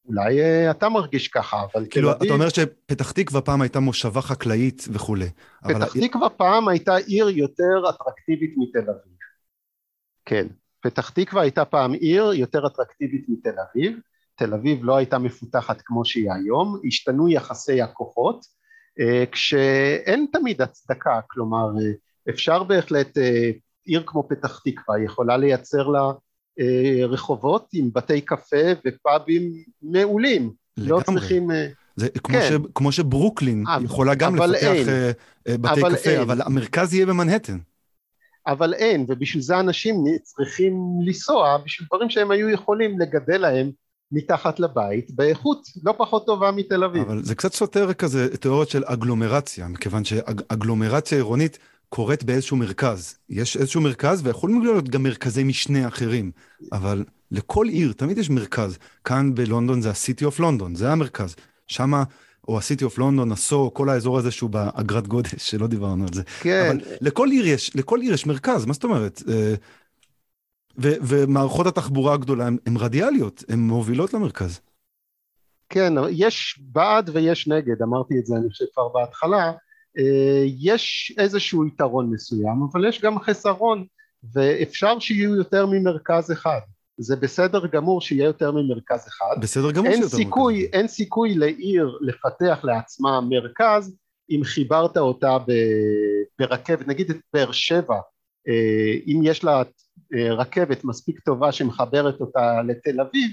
אולי 0.09 0.41
אה, 0.41 0.71
אתה 0.71 0.89
מרגיש 0.89 1.29
ככה, 1.29 1.63
אבל 1.73 1.87
כאילו, 1.91 2.09
תל 2.09 2.17
אביב... 2.17 2.25
אתה 2.25 2.35
אומר 2.35 2.49
שפתח 2.49 3.13
תקווה 3.13 3.41
פעם 3.41 3.63
הייתה 3.63 3.81
מושבה 3.81 4.21
חקלאית 4.21 4.85
וכולי. 4.93 5.31
פתח 5.63 5.77
אבל... 5.77 6.09
תקווה 6.09 6.31
פעם 6.31 6.69
הייתה 6.69 6.97
עיר 6.97 7.29
יותר 7.29 7.91
אטרקטיבית 7.91 8.55
מתל 8.57 8.91
אביב. 8.91 9.15
כן, 10.25 10.47
פתח 10.81 11.11
תקווה 11.11 11.43
הייתה 11.43 11.65
פעם 11.65 11.93
עיר 11.93 12.33
יותר 12.33 12.67
אטרקטיבית 12.67 13.25
מתל 13.29 13.55
אביב. 13.71 13.99
תל 14.35 14.55
אביב 14.55 14.85
לא 14.85 14.97
הייתה 14.97 15.19
מפותחת 15.19 15.83
כמו 15.85 16.05
שהיא 16.05 16.33
היום, 16.33 16.81
השתנו 16.87 17.29
יחסי 17.29 17.83
הכוחות. 17.83 18.47
אה, 19.01 19.25
כשאין 19.33 20.27
תמיד 20.33 20.63
הצדקה, 20.63 21.21
כלומר 21.27 21.69
אה, 21.81 21.93
אפשר 22.31 22.63
בהחלט, 22.63 23.19
אה, 23.19 23.51
עיר 23.85 24.03
כמו 24.07 24.29
פתח 24.29 24.61
תקווה 24.65 25.03
יכולה 25.05 25.37
לייצר 25.37 25.89
לה 25.89 26.13
רחובות 27.09 27.69
עם 27.73 27.91
בתי 27.93 28.21
קפה 28.21 28.57
ופאבים 28.87 29.53
מעולים, 29.83 30.53
לא 30.77 30.85
לגמרי. 30.85 30.99
לא 30.99 31.01
צריכים... 31.01 31.51
זה 31.97 32.09
כמו, 32.09 32.39
כן. 32.39 32.49
ש, 32.49 32.53
כמו 32.75 32.93
שברוקלין 32.93 33.65
אבל, 33.67 33.85
יכולה 33.85 34.15
גם 34.15 34.37
לפתח 34.37 34.55
אין. 34.55 34.87
בתי 35.49 35.81
אבל 35.81 35.97
קפה, 35.97 36.11
אין. 36.11 36.21
אבל 36.21 36.43
המרכז 36.43 36.95
יהיה 36.95 37.07
במנהטן. 37.07 37.59
אבל 38.47 38.75
אין, 38.75 39.05
ובשביל 39.09 39.43
זה 39.43 39.61
אנשים 39.61 40.05
צריכים 40.23 40.75
לנסוע 41.07 41.59
בשביל 41.65 41.89
דברים 41.89 42.11
שהם 42.11 42.31
היו 42.31 42.51
יכולים 42.51 43.01
לגדל 43.01 43.41
להם 43.41 43.71
מתחת 44.13 44.61
לבית 44.61 45.11
באיכות 45.11 45.69
לא 45.85 45.95
פחות 45.99 46.27
טובה 46.27 46.51
מתל 46.51 46.85
אביב. 46.85 47.03
אבל 47.03 47.25
זה 47.25 47.35
קצת 47.35 47.53
סותר 47.53 47.93
כזה 47.93 48.37
תיאוריות 48.37 48.69
של 48.69 48.83
אגלומרציה, 48.87 49.69
מכיוון 49.69 50.05
שאגלומרציה 50.05 51.19
עירונית 51.19 51.59
קורית 51.89 52.25
באיזשהו 52.25 52.57
מרכז. 52.57 53.17
יש 53.31 53.57
איזשהו 53.57 53.81
מרכז 53.81 54.21
ויכולים 54.25 54.63
להיות 54.63 54.89
גם 54.89 55.03
מרכזי 55.03 55.45
משנה 55.45 55.89
אחרים, 55.89 56.31
אבל 56.73 57.05
לכל 57.31 57.69
עיר 57.69 57.93
תמיד 57.97 58.19
יש 58.19 58.31
מרכז. 58.31 58.79
כאן 59.05 59.35
בלונדון 59.35 59.83
זה 59.83 59.91
ה-City 59.91 60.35
of 60.35 60.41
London, 60.41 60.75
זה 60.75 60.93
המרכז. 60.93 61.37
שמה, 61.67 62.05
או 62.49 62.59
ה-City 62.59 62.95
of 62.95 62.99
London, 62.99 63.33
הסו, 63.33 63.71
כל 63.75 63.89
האזור 63.89 64.19
הזה 64.19 64.31
שהוא 64.31 64.51
באגרת 64.51 65.09
גודש, 65.09 65.35
שלא 65.39 65.67
דיברנו 65.67 66.05
על 66.05 66.15
זה. 66.15 66.23
כן. 66.41 66.67
אבל 66.69 66.81
לכל 67.01 67.29
עיר 67.29 67.47
יש, 67.47 67.77
לכל 67.77 68.01
עיר 68.01 68.15
יש 68.15 68.27
מרכז, 68.27 68.65
מה 68.65 68.73
זאת 68.73 68.85
אומרת? 68.85 69.23
ומערכות 70.79 71.67
התחבורה 71.67 72.15
הגדולה 72.15 72.47
הן 72.47 72.77
רדיאליות, 72.77 73.45
הן 73.49 73.59
מובילות 73.59 74.15
למרכז. 74.15 74.61
כן, 75.69 75.93
יש 76.11 76.61
בעד 76.63 77.11
ויש 77.13 77.49
נגד, 77.49 77.83
אמרתי 77.83 78.15
את 78.19 78.27
זה 78.27 78.37
אני 78.37 78.49
חושב 78.49 78.65
כבר 78.75 78.89
בהתחלה, 78.89 79.53
אה, 79.99 80.45
יש 80.59 81.15
איזשהו 81.19 81.67
יתרון 81.67 82.11
מסוים, 82.11 82.67
אבל 82.73 82.89
יש 82.89 83.01
גם 83.01 83.21
חסרון, 83.21 83.85
ואפשר 84.35 84.99
שיהיו 84.99 85.35
יותר 85.37 85.67
ממרכז 85.67 86.33
אחד. 86.33 86.61
זה 86.99 87.17
בסדר 87.17 87.67
גמור 87.67 88.01
שיהיה 88.01 88.25
יותר 88.25 88.53
ממרכז 88.53 89.09
אחד. 89.09 89.37
בסדר 89.41 89.71
גמור 89.71 89.91
שיהיה 89.91 90.03
יותר 90.03 90.17
סיכוי, 90.17 90.55
ממרכז. 90.55 90.75
אין 90.75 90.89
סיכוי 90.89 91.35
לעיר 91.35 91.99
לפתח 92.01 92.59
לעצמה 92.63 93.21
מרכז 93.21 93.97
אם 94.31 94.41
חיברת 94.45 94.97
אותה 94.97 95.37
ברכבת, 96.39 96.89
נגיד 96.89 97.11
את 97.11 97.17
באר 97.33 97.53
שבע, 97.53 98.01
אם 99.07 99.21
יש 99.25 99.45
לה 99.45 99.63
אה, 100.15 100.35
רכבת 100.35 100.85
מספיק 100.85 101.21
טובה 101.21 101.53
שמחברת 101.53 102.21
אותה 102.21 102.63
לתל 102.63 103.01
אביב, 103.01 103.31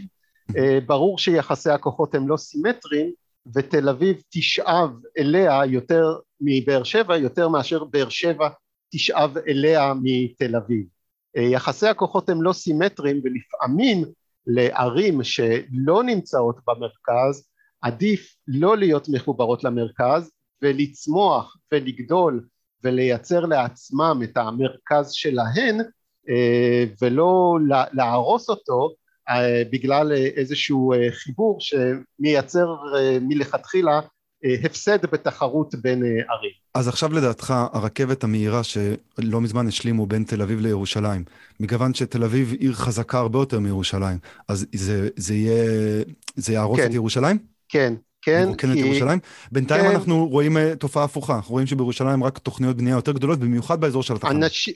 אה, 0.58 0.80
ברור 0.86 1.18
שיחסי 1.18 1.70
הכוחות 1.70 2.16
הם 2.16 2.28
לא 2.28 2.38
סימטריים 2.38 3.12
ותל 3.56 3.90
אביב 3.90 4.22
תשאב 4.30 4.90
אליה 5.18 5.66
יותר 5.66 6.16
מבאר 6.42 6.84
שבע, 6.84 7.18
יותר 7.18 7.50
מאשר 7.50 7.84
באר 7.84 8.10
שבע 8.10 8.50
תשאב 8.94 9.38
אליה 9.38 9.94
מתל 10.02 10.56
אביב. 10.56 10.86
יחסי 11.36 11.88
הכוחות 11.88 12.30
הם 12.30 12.42
לא 12.42 12.54
סימטריים 12.54 13.22
ולפעמים 13.24 14.06
לערים 14.48 15.24
שלא 15.24 16.04
נמצאות 16.04 16.60
במרכז 16.68 17.50
עדיף 17.82 18.36
לא 18.48 18.78
להיות 18.78 19.10
מחוברות 19.10 19.64
למרכז 19.64 20.32
ולצמוח 20.62 21.58
ולגדול 21.72 22.46
ולייצר 22.84 23.46
לעצמם 23.46 24.22
את 24.24 24.38
המרכז 24.38 25.12
שלהן 25.12 25.82
אה, 26.30 26.84
ולא 27.02 27.58
להרוס 27.94 28.50
אותו 28.50 28.90
אה, 29.30 29.64
בגלל 29.72 30.12
איזשהו 30.12 30.94
אה, 30.94 31.08
חיבור 31.12 31.58
שמייצר 31.60 32.76
מלכתחילה 33.22 34.00
הפסד 34.64 35.06
בתחרות 35.06 35.76
בין 35.76 36.04
ערים. 36.04 36.52
אז 36.74 36.88
עכשיו 36.88 37.14
לדעתך 37.14 37.54
הרכבת 37.74 38.24
המהירה 38.24 38.64
שלא 38.64 39.42
מזמן 39.42 39.68
השלימו 39.68 40.06
בין 40.06 40.24
תל 40.24 40.42
אביב 40.42 40.60
לירושלים, 40.60 41.24
מכיוון 41.60 41.94
שתל 41.94 42.24
אביב 42.24 42.54
עיר 42.60 42.74
חזקה 42.74 43.20
הרבה 43.20 43.40
יותר 43.40 43.60
מירושלים, 43.60 44.18
אז 44.48 44.66
זה, 44.76 45.10
זה 45.16 45.34
יהיה, 45.34 46.04
זה 46.36 46.54
יהרוס 46.54 46.80
כן. 46.80 46.86
את 46.86 46.94
ירושלים? 46.94 47.38
כן, 47.70 47.94
כן, 48.22 48.56
כי... 48.56 48.68
את 48.68 48.76
ירושלים. 48.76 49.20
בינתיים 49.52 49.86
כן. 49.86 49.92
אנחנו 49.92 50.28
רואים 50.28 50.58
uh, 50.58 50.76
תופעה 50.80 51.04
הפוכה, 51.04 51.36
אנחנו 51.36 51.52
רואים 51.52 51.68
שבירושלים 51.68 52.24
רק 52.24 52.38
תוכניות 52.38 52.78
בנייה 52.78 52.96
יותר 52.96 53.12
גדולות, 53.12 53.40
במיוחד 53.40 53.82
באזור 53.82 54.04
של 54.04 54.14
התחנה. 54.14 54.32
אנש... 54.32 54.70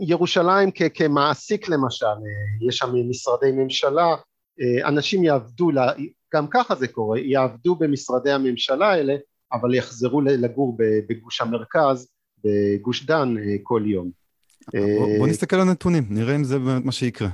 ירושלים 0.00 0.70
כ- 0.74 0.82
כמעסיק 0.94 1.68
למשל, 1.68 2.06
אה, 2.06 2.68
יש 2.68 2.76
שם 2.76 2.92
משרדי 3.08 3.52
ממשלה, 3.52 4.14
אה, 4.60 4.88
אנשים 4.88 5.24
יעבדו, 5.24 5.70
לה... 5.70 5.92
גם 6.34 6.46
ככה 6.50 6.74
זה 6.74 6.88
קורה, 6.88 7.18
יעבדו 7.18 7.76
במשרדי 7.76 8.30
הממשלה 8.30 8.90
האלה, 8.90 9.14
אבל 9.52 9.74
יחזרו 9.74 10.20
לגור 10.20 10.76
בגוש 11.08 11.40
המרכז, 11.40 12.08
בגוש 12.44 13.06
דן 13.06 13.34
כל 13.62 13.82
יום. 13.86 14.10
בוא, 14.74 15.18
בוא 15.18 15.28
נסתכל 15.28 15.56
על 15.56 15.62
הנתונים, 15.62 16.04
נראה 16.10 16.34
אם 16.36 16.44
זה 16.44 16.58
באמת 16.58 16.84
מה 16.84 16.92
שיקרה. 16.92 17.28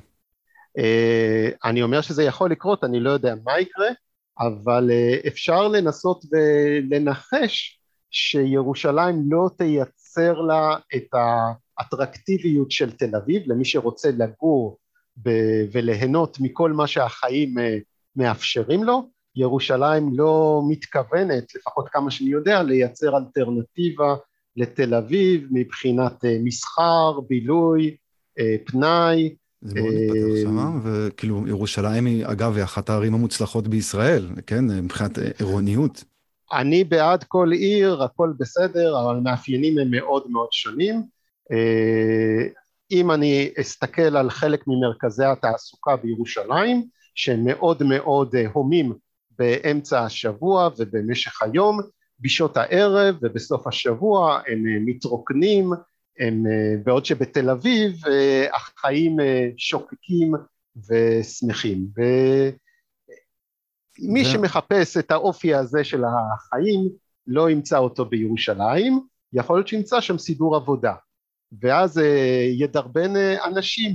אני 1.65 1.83
אומר 1.83 2.01
שזה 2.01 2.23
יכול 2.23 2.51
לקרות, 2.51 2.85
אני 2.85 3.01
לא 3.01 3.11
יודע 3.11 3.35
מה 3.45 3.61
יקרה, 3.61 3.89
אבל 4.39 4.91
אה, 4.91 5.17
אפשר 5.27 5.69
לנסות 5.69 6.25
ולנחש 6.31 7.81
שירושלים 8.11 9.23
לא 9.31 9.51
תייצר 9.59 10.41
לה 10.41 10.77
את 10.97 11.09
האטרקטיביות 11.79 12.71
של 12.71 12.93
תל 12.93 13.17
אביב 13.17 13.43
למי 13.47 13.65
שרוצה 13.65 14.11
לגור 14.11 14.79
וליהנות 15.73 16.41
מכל 16.41 16.73
מה 16.73 16.87
שהחיים 16.87 17.59
אה, 17.59 17.79
מאפשרים 18.17 18.85
לו, 18.85 19.09
ירושלים 19.37 20.11
לא 20.15 20.63
מתכוונת, 20.69 21.55
לפחות 21.55 21.89
כמה 21.89 22.11
שאני 22.11 22.31
יודע, 22.31 22.63
לייצר 22.63 23.17
אלטרנטיבה 23.17 24.15
לתל 24.57 24.95
אביב 24.95 25.49
מבחינת 25.51 26.25
אה, 26.25 26.37
מסחר, 26.45 27.21
בילוי, 27.21 27.97
פנאי, 28.67 29.35
זה 29.63 29.81
מאוד 29.81 29.95
מתפתח 29.95 30.43
שם, 30.43 30.59
אה, 30.59 30.71
וכאילו 30.83 31.49
ירושלים 31.49 32.07
היא, 32.07 32.27
אגב, 32.27 32.57
היא 32.57 32.65
אחת 32.65 32.91
הערים 32.91 33.15
המוצלחות 33.15 33.69
בישראל, 33.69 34.29
כן, 34.47 34.65
מבחינת 34.65 35.19
עירוניות. 35.39 36.05
אני 36.53 36.85
בעד 36.85 37.25
כל 37.25 37.53
עיר, 37.53 38.03
הכל 38.03 38.33
בסדר, 38.39 39.01
אבל 39.05 39.17
המאפיינים 39.17 39.79
הם 39.79 39.91
מאוד 39.91 40.31
מאוד 40.31 40.49
שונים. 40.53 41.03
אה, 41.53 42.47
אם 42.91 43.11
אני 43.11 43.51
אסתכל 43.61 44.17
על 44.17 44.31
חלק 44.31 44.65
ממרכזי 44.67 45.25
התעסוקה 45.25 45.97
בירושלים, 45.97 46.89
שהם 47.15 47.45
מאוד 47.45 47.83
מאוד 47.83 48.35
אה, 48.35 48.45
הומים 48.53 48.93
באמצע 49.39 50.05
השבוע 50.05 50.71
ובמשך 50.79 51.43
היום, 51.43 51.81
בשעות 52.21 52.57
הערב 52.57 53.17
ובסוף 53.23 53.67
השבוע 53.67 54.41
הם 54.49 54.65
מתרוקנים, 54.87 55.73
הם, 56.19 56.47
אה, 56.47 56.75
בעוד 56.85 57.05
שבתל 57.05 57.51
אביב 57.51 58.07
אה, 58.07 58.47
החיים 58.57 59.21
אה, 59.21 59.49
שוקקים 59.57 60.33
ושמחים. 60.77 61.87
ומי 63.99 64.25
שמחפש 64.25 64.97
את 64.97 65.11
האופי 65.11 65.55
הזה 65.55 65.85
של 65.85 66.03
החיים 66.05 66.89
לא 67.27 67.51
ימצא 67.51 67.79
אותו 67.79 68.05
בירושלים, 68.05 69.01
יכול 69.33 69.57
להיות 69.57 69.69
שימצא 69.69 70.01
שם 70.01 70.19
סידור 70.19 70.57
עבודה. 70.57 70.95
ואז 71.63 72.01
ידרבן 72.59 73.13
אנשים 73.45 73.93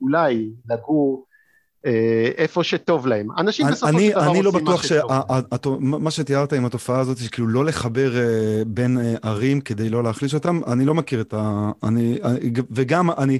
אולי 0.00 0.50
לגור 0.68 1.26
איפה 2.36 2.64
שטוב 2.64 3.06
להם. 3.06 3.28
אנשים 3.38 3.66
אני, 3.66 3.72
בסופו 3.72 4.00
של 4.00 4.10
דבר 4.10 4.26
עושים 4.26 4.44
לא 4.44 4.52
מה 4.52 4.52
שטוב. 4.52 4.56
אני 4.56 4.66
לא 4.66 4.74
בטוח 4.74 4.82
שמה 4.82 6.10
שתיארת 6.10 6.52
עם 6.52 6.64
התופעה 6.64 7.00
הזאת, 7.00 7.18
שכאילו 7.18 7.48
לא 7.48 7.64
לחבר 7.64 8.12
uh, 8.12 8.64
בין 8.66 8.98
uh, 8.98 9.28
ערים 9.28 9.60
כדי 9.60 9.88
לא 9.88 10.04
להחליש 10.04 10.34
אותם, 10.34 10.60
אני 10.66 10.84
לא 10.84 10.94
מכיר 10.94 11.20
את 11.20 11.34
ה... 11.34 11.70
אני, 11.82 12.18
וגם 12.70 13.10
אני, 13.10 13.38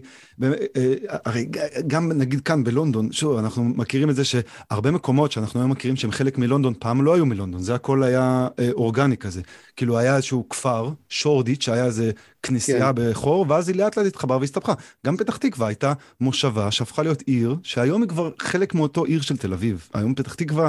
הרי 1.24 1.47
גם 1.86 2.12
נגיד 2.12 2.41
כאן 2.41 2.64
בלונדון, 2.64 3.12
שוב, 3.12 3.38
אנחנו 3.38 3.64
מכירים 3.64 4.11
את 4.11 4.16
זה 4.16 4.22
שהרבה 4.24 4.91
מקומות 4.91 5.32
שאנחנו 5.32 5.61
היום 5.61 5.70
מכירים 5.70 5.97
שהם 5.97 6.11
חלק 6.11 6.38
מלונדון, 6.38 6.74
פעם 6.78 7.03
לא 7.03 7.14
היו 7.14 7.26
מלונדון, 7.26 7.62
זה 7.62 7.74
הכל 7.74 8.03
היה 8.03 8.49
אורגני 8.72 9.16
כזה. 9.16 9.41
כאילו 9.76 9.99
היה 9.99 10.16
איזשהו 10.16 10.49
כפר, 10.49 10.91
שורדיץ', 11.09 11.62
שהיה 11.62 11.84
איזה 11.84 12.11
כנסייה 12.43 12.93
כן. 12.93 13.11
בחור, 13.11 13.47
ואז 13.49 13.68
היא 13.68 13.76
לאט 13.76 13.97
לאט 13.97 14.07
התחברה 14.07 14.38
והסתבכה. 14.38 14.74
גם 15.07 15.16
פתח 15.16 15.36
תקווה 15.36 15.66
הייתה 15.66 15.93
מושבה 16.20 16.70
שהפכה 16.70 17.03
להיות 17.03 17.22
עיר, 17.22 17.57
שהיום 17.62 18.03
היא 18.03 18.09
כבר 18.09 18.30
חלק 18.38 18.74
מאותו 18.74 19.05
עיר 19.05 19.20
של 19.20 19.36
תל 19.36 19.53
אביב. 19.53 19.88
היום 19.95 20.14
פתח 20.14 20.34
תקווה, 20.34 20.68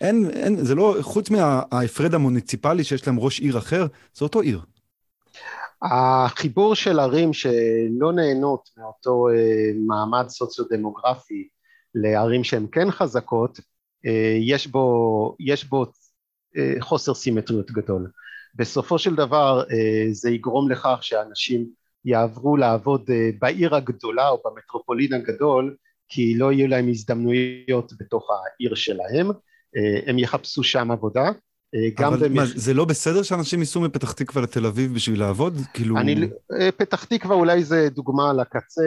אין, 0.00 0.30
אין, 0.30 0.64
זה 0.64 0.74
לא, 0.74 0.96
חוץ 1.00 1.30
מההפרד 1.30 2.14
המוניציפלי 2.14 2.84
שיש 2.84 3.06
להם 3.06 3.18
ראש 3.18 3.40
עיר 3.40 3.58
אחר, 3.58 3.86
זה 4.14 4.24
אותו 4.24 4.40
עיר. 4.40 4.60
החיבור 5.82 6.74
של 6.74 6.98
ערים 6.98 7.32
שלא 7.32 8.12
נהנות 8.14 8.68
מאותו 8.78 9.28
אה, 9.28 9.70
מעמד 9.86 10.28
סוציו-דמוגרפי 10.28 11.48
לערים 11.94 12.44
שהן 12.44 12.66
כן 12.72 12.90
חזקות, 12.90 13.60
אה, 14.06 14.36
יש 14.40 14.66
בו, 14.66 15.36
יש 15.40 15.64
בו 15.64 15.86
אה, 16.56 16.74
חוסר 16.80 17.14
סימטריות 17.14 17.70
גדול. 17.70 18.10
בסופו 18.54 18.98
של 18.98 19.14
דבר 19.14 19.62
אה, 19.70 20.06
זה 20.12 20.30
יגרום 20.30 20.70
לכך 20.70 20.98
שאנשים 21.00 21.66
יעברו 22.04 22.56
לעבוד 22.56 23.10
אה, 23.10 23.30
בעיר 23.38 23.74
הגדולה 23.74 24.28
או 24.28 24.42
במטרופולין 24.44 25.14
הגדול 25.14 25.76
כי 26.08 26.34
לא 26.38 26.52
יהיו 26.52 26.68
להם 26.68 26.88
הזדמנויות 26.88 27.92
בתוך 28.00 28.28
העיר 28.30 28.74
שלהם, 28.74 29.30
אה, 29.76 30.00
הם 30.06 30.18
יחפשו 30.18 30.62
שם 30.62 30.90
עבודה. 30.90 31.30
אבל 31.98 32.28
במח... 32.28 32.36
מה, 32.36 32.46
זה 32.54 32.74
לא 32.74 32.84
בסדר 32.84 33.22
שאנשים 33.22 33.60
ייסעו 33.60 33.82
מפתח 33.82 34.12
תקווה 34.12 34.42
לתל 34.42 34.66
אביב 34.66 34.94
בשביל 34.94 35.20
לעבוד? 35.20 35.56
כאילו... 35.74 35.98
אני, 35.98 36.28
פתח 36.76 37.04
תקווה 37.04 37.36
אולי 37.36 37.64
זה 37.64 37.88
דוגמה 37.90 38.32
לקצה, 38.32 38.82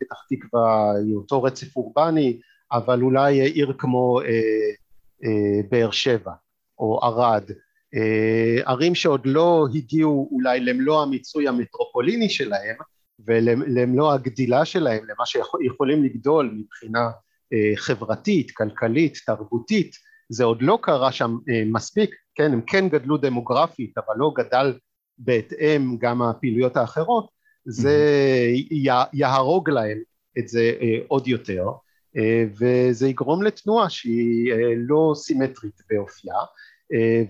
פתח 0.00 0.16
תקווה 0.28 0.92
היא 1.06 1.14
אותו 1.14 1.42
רצף 1.42 1.76
אורבני, 1.76 2.40
אבל 2.72 3.02
אולי 3.02 3.40
עיר 3.40 3.72
כמו 3.78 4.20
אה, 4.20 4.26
אה, 5.24 5.60
באר 5.70 5.90
שבע 5.90 6.32
או 6.78 7.00
ערד, 7.02 7.44
ערים 8.64 8.94
שעוד 8.94 9.20
לא 9.24 9.66
הגיעו 9.74 10.28
אולי 10.32 10.60
למלוא 10.60 11.02
המיצוי 11.02 11.48
המטרופוליני 11.48 12.28
שלהם 12.28 12.76
ולמלוא 13.26 14.12
הגדילה 14.12 14.64
שלהם, 14.64 15.04
למה 15.04 15.26
שיכולים 15.26 16.04
לגדול 16.04 16.50
מבחינה 16.54 17.10
אה, 17.52 17.72
חברתית, 17.76 18.50
כלכלית, 18.50 19.18
תרבותית, 19.26 19.96
זה 20.28 20.44
עוד 20.44 20.62
לא 20.62 20.78
קרה 20.82 21.12
שם 21.12 21.36
אה, 21.48 21.62
מספיק, 21.66 22.14
כן, 22.34 22.52
הם 22.52 22.60
כן 22.60 22.88
גדלו 22.88 23.16
דמוגרפית, 23.16 23.98
אבל 23.98 24.14
לא 24.16 24.32
גדל 24.36 24.78
בהתאם 25.18 25.96
גם 25.98 26.22
הפעילויות 26.22 26.76
האחרות, 26.76 27.28
זה 27.64 27.96
יהרוג 29.12 29.70
להם 29.70 29.98
את 30.38 30.48
זה 30.48 30.72
עוד 31.08 31.28
יותר, 31.28 31.64
וזה 32.60 33.08
יגרום 33.08 33.42
לתנועה 33.42 33.90
שהיא 33.90 34.52
לא 34.76 35.12
סימטרית 35.16 35.80
באופייה, 35.90 36.34
אה, 36.34 36.44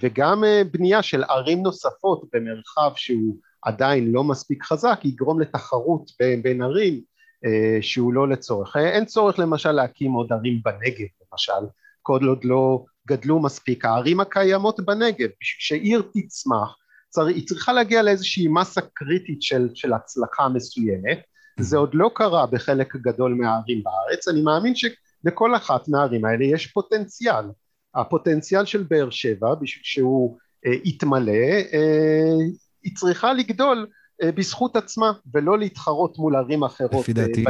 וגם 0.03 0.45
אה, 0.45 0.62
בנייה 0.73 1.03
של 1.03 1.24
ערים 1.24 1.62
נוספות 1.62 2.24
במרחב 2.32 2.91
שהוא 2.97 3.37
עדיין 3.62 4.12
לא 4.12 4.24
מספיק 4.24 4.65
חזק 4.65 5.01
יגרום 5.05 5.41
לתחרות 5.41 6.11
בין, 6.20 6.43
בין 6.43 6.62
ערים 6.62 7.01
אה, 7.45 7.78
שהוא 7.81 8.12
לא 8.12 8.28
לצורך. 8.28 8.77
אין 8.77 9.05
צורך 9.05 9.39
למשל 9.39 9.73
להקים 9.73 10.12
עוד 10.12 10.32
ערים 10.32 10.61
בנגב 10.65 11.07
למשל, 11.32 11.66
כל 12.03 12.24
עוד 12.24 12.45
לא 12.45 12.85
גדלו 13.09 13.43
מספיק 13.43 13.85
הערים 13.85 14.20
הקיימות 14.20 14.81
בנגב, 14.81 15.28
בשביל 15.41 15.59
שעיר 15.59 16.03
תצמח 16.15 16.77
צר, 17.09 17.27
היא 17.27 17.47
צריכה 17.47 17.73
להגיע 17.73 18.03
לאיזושהי 18.03 18.49
מסה 18.49 18.81
קריטית 18.95 19.43
של, 19.43 19.69
של 19.74 19.93
הצלחה 19.93 20.49
מסוימת, 20.49 21.20
זה 21.61 21.77
עוד 21.77 21.91
לא 21.95 22.11
קרה 22.15 22.47
בחלק 22.47 22.97
גדול 22.97 23.35
מהערים 23.35 23.82
בארץ, 23.82 24.28
אני 24.28 24.43
מאמין 24.43 24.74
שלכל 24.74 25.57
אחת 25.57 25.89
מהערים 25.89 26.24
האלה 26.24 26.45
יש 26.45 26.66
פוטנציאל 26.66 27.45
הפוטנציאל 27.94 28.64
של 28.64 28.82
באר 28.82 29.10
שבע 29.10 29.54
בשביל 29.54 29.84
שהוא 29.84 30.38
אה, 30.66 30.72
יתמלא 30.84 31.32
אה, 31.72 32.36
היא 32.82 32.96
צריכה 32.96 33.32
לגדול 33.32 33.86
אה, 34.22 34.32
בזכות 34.32 34.76
עצמה 34.76 35.12
ולא 35.34 35.58
להתחרות 35.58 36.18
מול 36.18 36.36
ערים 36.36 36.64
אחרות 36.64 37.02
לפי 37.02 37.12
דעתי 37.12 37.44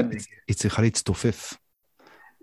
היא 0.49 0.57
צריכה 0.57 0.83
להצטופף. 0.83 1.55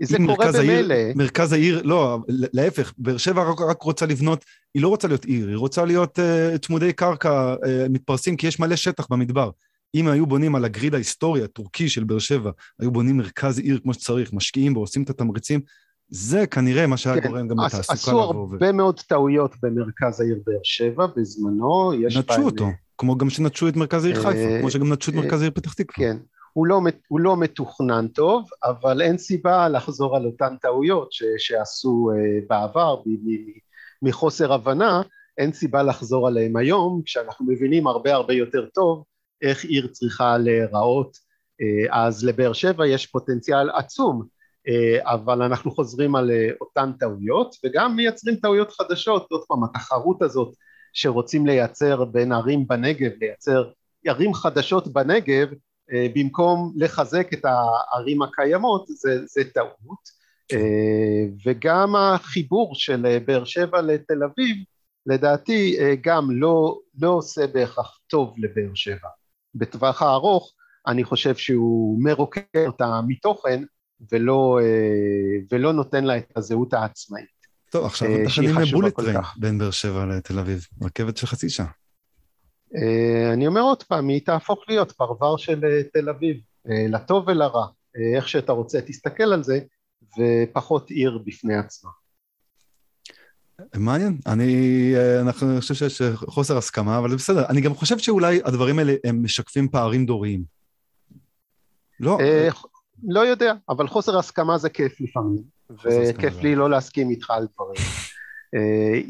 זה 0.04 0.18
קורה 0.26 0.52
במילא. 0.52 0.96
מרכז 1.16 1.54
העיר, 1.54 1.82
לא, 1.84 2.20
להפך, 2.28 2.94
באר 2.98 3.18
שבע 3.18 3.44
רק, 3.44 3.62
רק 3.62 3.82
רוצה 3.82 4.06
לבנות, 4.06 4.46
היא 4.74 4.84
לא 4.84 4.88
רוצה 4.88 5.08
להיות 5.08 5.26
עיר, 5.26 5.48
היא 5.48 5.58
רוצה 5.58 5.86
להיות 5.86 6.20
uh, 6.20 6.58
צמודי 6.58 6.94
קרקע 6.94 7.56
uh, 7.56 7.68
מתפרסים 7.90 8.38
כי 8.38 8.48
יש 8.48 8.60
מלא 8.60 8.76
שטח 8.76 9.08
במדבר. 9.10 9.50
אם 9.96 10.08
היו 10.08 10.26
בונים 10.26 10.56
על 10.56 10.66
הגריד 10.66 10.94
ההיסטורי 10.94 11.44
הטורקי 11.44 11.90
של 11.90 12.04
באר 12.04 12.20
שבע, 12.20 12.52
היו 12.80 12.92
בונים 12.92 13.18
מרכז 13.18 13.60
עיר 13.60 13.80
כמו 13.80 13.94
שצריך, 13.94 14.34
משקיעים 14.34 14.74
בו, 14.74 14.80
עושים 14.80 15.04
את 15.04 15.10
התמריצים, 15.10 15.62
זה 16.10 16.48
כנראה 16.48 16.88
מה 16.88 16.98
שהיה 16.98 17.22
כן, 17.22 17.28
גורם 17.28 17.48
גם 17.48 17.60
לתעסוקה 17.60 17.94
עשו 17.94 18.20
הרבה 18.20 18.72
מאוד 18.72 19.00
טעויות 19.00 19.56
במרכז 19.64 20.22
העיר 20.22 20.40
באר 20.46 20.60
שבע 20.64 21.06
בזמנו, 21.16 21.92
נטשו 22.20 22.42
אותו, 22.42 22.66
אה, 22.66 22.72
כמו 22.98 23.18
גם 23.18 23.30
שנטשו 23.30 23.68
את 23.68 23.76
מרכז 23.76 24.06
העיר 24.06 24.16
חיפה, 24.16 24.60
כמו 24.60 24.72
שגם 24.72 24.94
נטשו 24.94 25.12
את 25.12 25.16
מרכז 25.16 25.42
העיר 25.42 25.52
פתח 25.56 25.74
תקווה. 25.74 26.08
כן, 26.08 26.18
הוא 26.54 26.68
לא, 26.68 26.82
הוא 27.08 27.20
לא 27.20 27.38
מתוכנן 27.38 28.08
טוב, 28.08 28.50
אבל 28.64 29.02
אין 29.02 29.18
סיבה 29.18 29.70
לחזור 29.70 30.16
על 30.16 30.26
אותן 30.26 30.56
טעויות 30.62 31.12
ש, 31.12 31.24
שעשו 31.38 32.12
בעבר 32.50 33.02
מחוסר 34.02 34.54
הבנה, 34.54 35.02
אין 35.38 35.54
סיבה 35.54 35.84
לחזור 35.84 36.28
עליהם 36.28 36.56
היום, 36.56 37.02
כשאנחנו 37.06 37.46
מבינים 37.46 37.88
הרבה 37.88 38.14
הרבה 38.14 38.34
יותר 38.34 38.66
טוב 38.74 39.04
איך 39.42 39.66
עיר 39.66 39.88
צריכה 39.88 40.38
להיראות, 40.38 41.18
אז 41.92 42.26
לבאר 42.26 42.54
שבע 42.54 42.88
יש 42.88 43.06
פוטנציאל 43.06 43.70
עצום, 43.70 44.37
אבל 45.04 45.42
אנחנו 45.42 45.72
חוזרים 45.72 46.16
על 46.16 46.32
אותן 46.62 46.92
טעויות 47.00 47.56
וגם 47.66 47.96
מייצרים 47.96 48.36
טעויות 48.36 48.72
חדשות, 48.72 49.28
עוד 49.32 49.42
פעם 49.48 49.64
התחרות 49.64 50.22
הזאת 50.22 50.54
שרוצים 50.94 51.46
לייצר 51.46 52.06
בין 52.06 52.32
ערים 52.32 52.68
בנגב, 52.68 53.12
לייצר 53.22 53.70
ערים 54.06 54.34
חדשות 54.34 54.88
בנגב 54.88 55.48
במקום 56.16 56.74
לחזק 56.76 57.34
את 57.34 57.46
הערים 57.46 58.22
הקיימות 58.22 58.88
זה, 58.88 59.26
זה 59.26 59.42
טעות 59.54 60.18
וגם 61.46 61.96
החיבור 61.96 62.76
של 62.76 63.18
באר 63.26 63.46
שבע 63.46 63.82
לתל 63.82 64.24
אביב 64.24 64.58
לדעתי 65.06 65.78
גם 66.02 66.32
לא, 66.32 66.80
לא 67.02 67.10
עושה 67.10 67.48
בהכרח 67.48 68.00
טוב 68.08 68.34
לבאר 68.38 68.74
שבע. 68.76 69.08
בטווח 69.56 70.02
הארוך 70.02 70.54
אני 70.88 71.04
חושב 71.04 71.36
שהוא 71.36 72.04
מרוקן 72.04 72.42
אותה 72.68 73.02
מתוכן 73.08 73.64
ולא, 74.12 74.60
ולא 75.52 75.74
נותן 75.74 76.04
לה 76.04 76.18
את 76.18 76.32
הזהות 76.36 76.74
העצמאית. 76.74 77.38
טוב, 77.72 77.86
עכשיו 77.86 78.10
מתכננים 78.10 78.56
לבולט 78.58 78.96
טריין 78.96 79.22
בין 79.38 79.58
באר 79.58 79.72
שבע 79.72 80.06
לתל 80.06 80.40
אביב, 80.40 80.68
רכבת 80.82 81.18
של 81.18 81.28
חצי 81.28 81.50
שעה. 81.50 81.72
אני 83.34 83.48
אומר 83.48 83.62
עוד 83.62 83.84
פעם, 83.84 84.08
היא 84.08 84.22
תהפוך 84.26 84.64
להיות 84.68 84.92
פרבר 84.92 85.38
של 85.38 85.62
תל 85.94 86.10
אביב, 86.10 86.38
לטוב 86.66 87.28
ולרע, 87.28 87.68
איך 88.16 88.30
שאתה 88.30 88.52
רוצה 88.52 88.82
תסתכל 88.82 89.24
על 89.24 89.44
זה, 89.44 89.60
ופחות 90.20 90.90
עיר 90.90 91.20
בפני 91.26 91.56
עצמה. 91.56 91.90
מעניין, 93.76 94.18
אני, 94.28 94.94
אנחנו, 95.22 95.52
אני 95.52 95.62
חושב 95.62 95.74
שיש 95.74 96.02
חוסר 96.16 96.58
הסכמה, 96.58 96.98
אבל 96.98 97.10
זה 97.10 97.16
בסדר. 97.16 97.46
אני 97.46 97.62
גם 97.62 97.74
חושב 97.74 97.98
שאולי 97.98 98.42
הדברים 98.46 98.80
האלה 98.80 98.94
הם 99.04 99.24
משקפים 99.24 99.70
פערים 99.70 100.06
דוריים. 100.06 100.44
לא? 102.00 102.18
לא 103.04 103.20
יודע, 103.20 103.54
אבל 103.70 103.88
חוסר 103.88 104.20
הסכמה 104.20 104.58
זה 104.58 104.70
כיף 104.70 105.02
לפעמים, 105.02 105.44
וכיף 105.70 106.42
לי 106.42 106.56
לא 106.56 106.70
להסכים 106.70 107.10
איתך 107.10 107.32
על 107.32 107.48
דברים. 107.56 107.82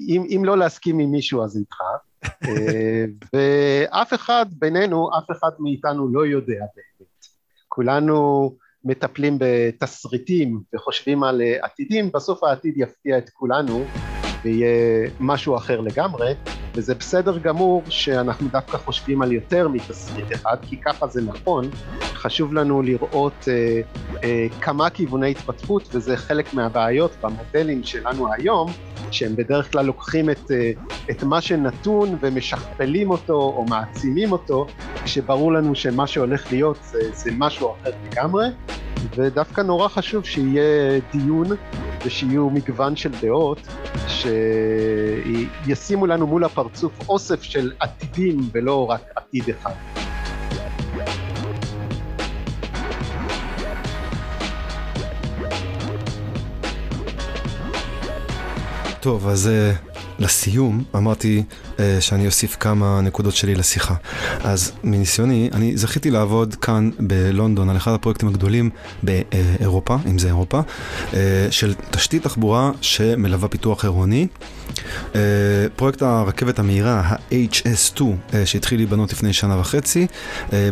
אם, 0.08 0.26
אם 0.36 0.46
לא 0.46 0.58
להסכים 0.58 1.00
עם 1.00 1.12
מישהו 1.12 1.44
אז 1.44 1.58
איתך, 1.58 1.78
ואף 3.34 4.14
אחד 4.14 4.46
בינינו, 4.52 5.10
אף 5.18 5.32
אחד 5.32 5.50
מאיתנו 5.60 6.14
לא 6.14 6.26
יודע 6.26 6.60
באמת. 6.76 7.26
כולנו 7.68 8.52
מטפלים 8.84 9.38
בתסריטים 9.40 10.62
וחושבים 10.76 11.24
על 11.24 11.42
עתידים, 11.62 12.12
בסוף 12.14 12.44
העתיד 12.44 12.74
יפתיע 12.78 13.18
את 13.18 13.30
כולנו 13.30 13.86
ויהיה 14.44 15.10
משהו 15.20 15.56
אחר 15.56 15.82
לגמרי, 15.82 16.34
וזה 16.76 16.96
בסדר 16.96 17.38
גמור 17.38 17.84
שאנחנו 17.90 18.48
דווקא 18.52 18.78
חושבים 18.78 19.22
על 19.22 19.32
יותר 19.32 19.68
מתסריט 19.68 20.32
אחד, 20.32 20.58
כי 20.62 20.78
ככה 20.78 21.08
זה 21.08 21.22
נכון, 21.22 21.70
חשוב 22.14 22.54
לנו 22.54 22.82
לראות 22.82 23.48
אה, 23.48 23.82
אה, 24.24 24.48
כמה 24.62 24.90
כיווני 24.90 25.32
התפתחות, 25.32 25.90
וזה 25.96 26.18
חלק 26.18 26.54
מהבעיות 26.54 27.12
במודלים 27.22 27.84
שלנו 27.84 28.34
היום, 28.34 28.72
שהם 29.12 29.36
בדרך 29.36 29.72
כלל 29.72 29.86
לוקחים 29.86 30.30
את, 30.30 30.52
אה, 30.52 30.72
את 31.12 31.24
מה 31.24 31.42
שנתון 31.42 32.18
ומשכפלים 32.22 33.10
אותו 33.10 33.34
או 33.34 33.66
מעצימים 33.70 34.32
אותו, 34.32 34.68
כשברור 35.04 35.54
לנו 35.54 35.76
שמה 35.76 36.08
שהולך 36.08 36.52
להיות 36.52 36.78
זה, 36.84 37.00
זה 37.14 37.32
משהו 37.38 37.76
אחר 37.82 37.92
לגמרי, 38.12 38.48
ודווקא 39.16 39.62
נורא 39.62 39.88
חשוב 39.88 40.26
שיהיה 40.26 41.00
דיון 41.12 41.48
ושיהיו 42.06 42.50
מגוון 42.50 42.96
של 42.96 43.12
דעות 43.22 43.68
שישימו 45.68 46.08
לנו 46.08 46.28
מול 46.28 46.44
הפרצוף 46.44 46.67
אוסף 47.10 47.44
של 47.44 47.72
עתידים 47.80 48.50
ולא 48.54 48.90
רק 48.90 49.02
עתיד 49.16 49.44
אחד. 49.50 49.74
טוב, 59.00 59.28
אז 59.28 59.50
uh, 59.50 59.94
לסיום 60.20 60.84
אמרתי 60.96 61.44
שאני 62.00 62.26
אוסיף 62.26 62.58
כמה 62.60 63.02
נקודות 63.02 63.36
שלי 63.36 63.56
לשיחה. 63.56 63.96
אז 64.44 64.72
מניסיוני, 64.84 65.50
אני 65.54 65.78
זכיתי 65.78 66.12
לעבוד 66.12 66.56
כאן 66.56 66.90
בלונדון 67.00 67.70
על 67.70 67.78
אחד 67.78 67.94
הפרויקטים 67.94 68.30
הגדולים 68.30 68.70
באירופה, 69.04 69.98
אם 70.10 70.20
זה 70.20 70.28
אירופה, 70.28 70.62
uh, 71.12 71.16
של 71.52 71.74
תשתית 71.92 72.24
תחבורה 72.24 72.72
שמלווה 72.82 73.48
פיתוח 73.48 73.84
עירוני. 73.86 74.28
Uh, 74.68 75.16
פרויקט 75.76 76.02
הרכבת 76.02 76.60
המהירה, 76.60 77.00
ה-HS2, 77.00 78.00
uh, 78.00 78.34
שהתחיל 78.46 78.80
להיבנות 78.80 79.14
לפני 79.14 79.34
שנה 79.34 79.60
וחצי. 79.60 80.08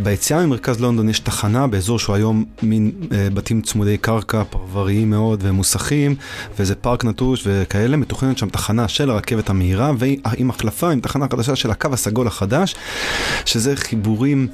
ביציאה 0.03 0.45
ממרכז 0.45 0.79
לונדון 0.79 1.09
יש 1.09 1.19
תחנה 1.19 1.67
באזור 1.67 1.99
שהוא 1.99 2.15
היום 2.15 2.45
מין 2.61 2.91
בתים 3.09 3.61
צמודי 3.61 3.97
קרקע, 3.97 4.43
פרבריים 4.43 5.09
מאוד 5.09 5.39
ומוסכים, 5.43 6.15
וזה 6.59 6.75
פארק 6.75 7.05
נטוש 7.05 7.43
וכאלה, 7.45 7.97
מתוכננת 7.97 8.37
שם 8.37 8.49
תחנה 8.49 8.87
של 8.87 9.09
הרכבת 9.09 9.49
המהירה, 9.49 9.91
ועם 9.97 10.49
החלפה, 10.49 10.91
עם 10.95 11.01
תחנה 11.01 11.25
חדשה 11.31 11.55
של 11.55 11.71
הקו 11.71 11.89
הסגול 11.93 12.27
החדש, 12.27 12.75
שזה 13.45 13.75
חיבורים 13.75 14.47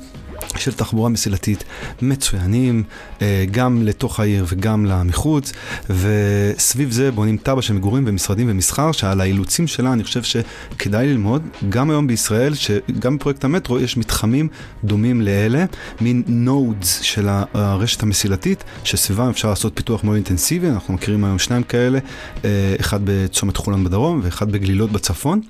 של 0.57 0.71
תחבורה 0.71 1.09
מסילתית 1.09 1.63
מצוינים, 2.01 2.83
אה, 3.21 3.45
גם 3.51 3.81
לתוך 3.81 4.19
העיר 4.19 4.45
וגם 4.47 4.85
למחוץ, 4.85 5.53
וסביב 5.89 6.91
זה 6.91 7.11
בונים 7.11 7.37
תב"ע 7.37 7.61
של 7.61 7.73
מגורים 7.73 8.03
ומשרדים 8.07 8.47
ומסחר, 8.49 8.91
שעל 8.91 9.21
האילוצים 9.21 9.67
שלה 9.67 9.93
אני 9.93 10.03
חושב 10.03 10.23
שכדאי 10.23 11.07
ללמוד, 11.07 11.41
גם 11.69 11.89
היום 11.89 12.07
בישראל, 12.07 12.53
שגם 12.53 13.17
בפרויקט 13.17 13.43
המטרו 13.43 13.79
יש 13.79 13.97
מתחמים 13.97 14.47
דומים 14.83 15.21
לאלה, 15.21 15.65
מין 16.01 16.23
נודס 16.27 17.01
של 17.01 17.27
הרשת 17.53 18.03
המסילתית, 18.03 18.63
שסביבם 18.83 19.29
אפשר 19.29 19.49
לעשות 19.49 19.71
פיתוח 19.75 20.03
מאוד 20.03 20.15
אינטנסיבי, 20.15 20.69
אנחנו 20.69 20.93
מכירים 20.93 21.23
היום 21.23 21.39
שניים 21.39 21.63
כאלה, 21.63 21.99
אה, 22.45 22.75
אחד 22.79 22.99
בצומת 23.03 23.57
חולון 23.57 23.83
בדרום 23.83 24.21
ואחד 24.23 24.51
בגלילות 24.51 24.91
בצפון. 24.91 25.41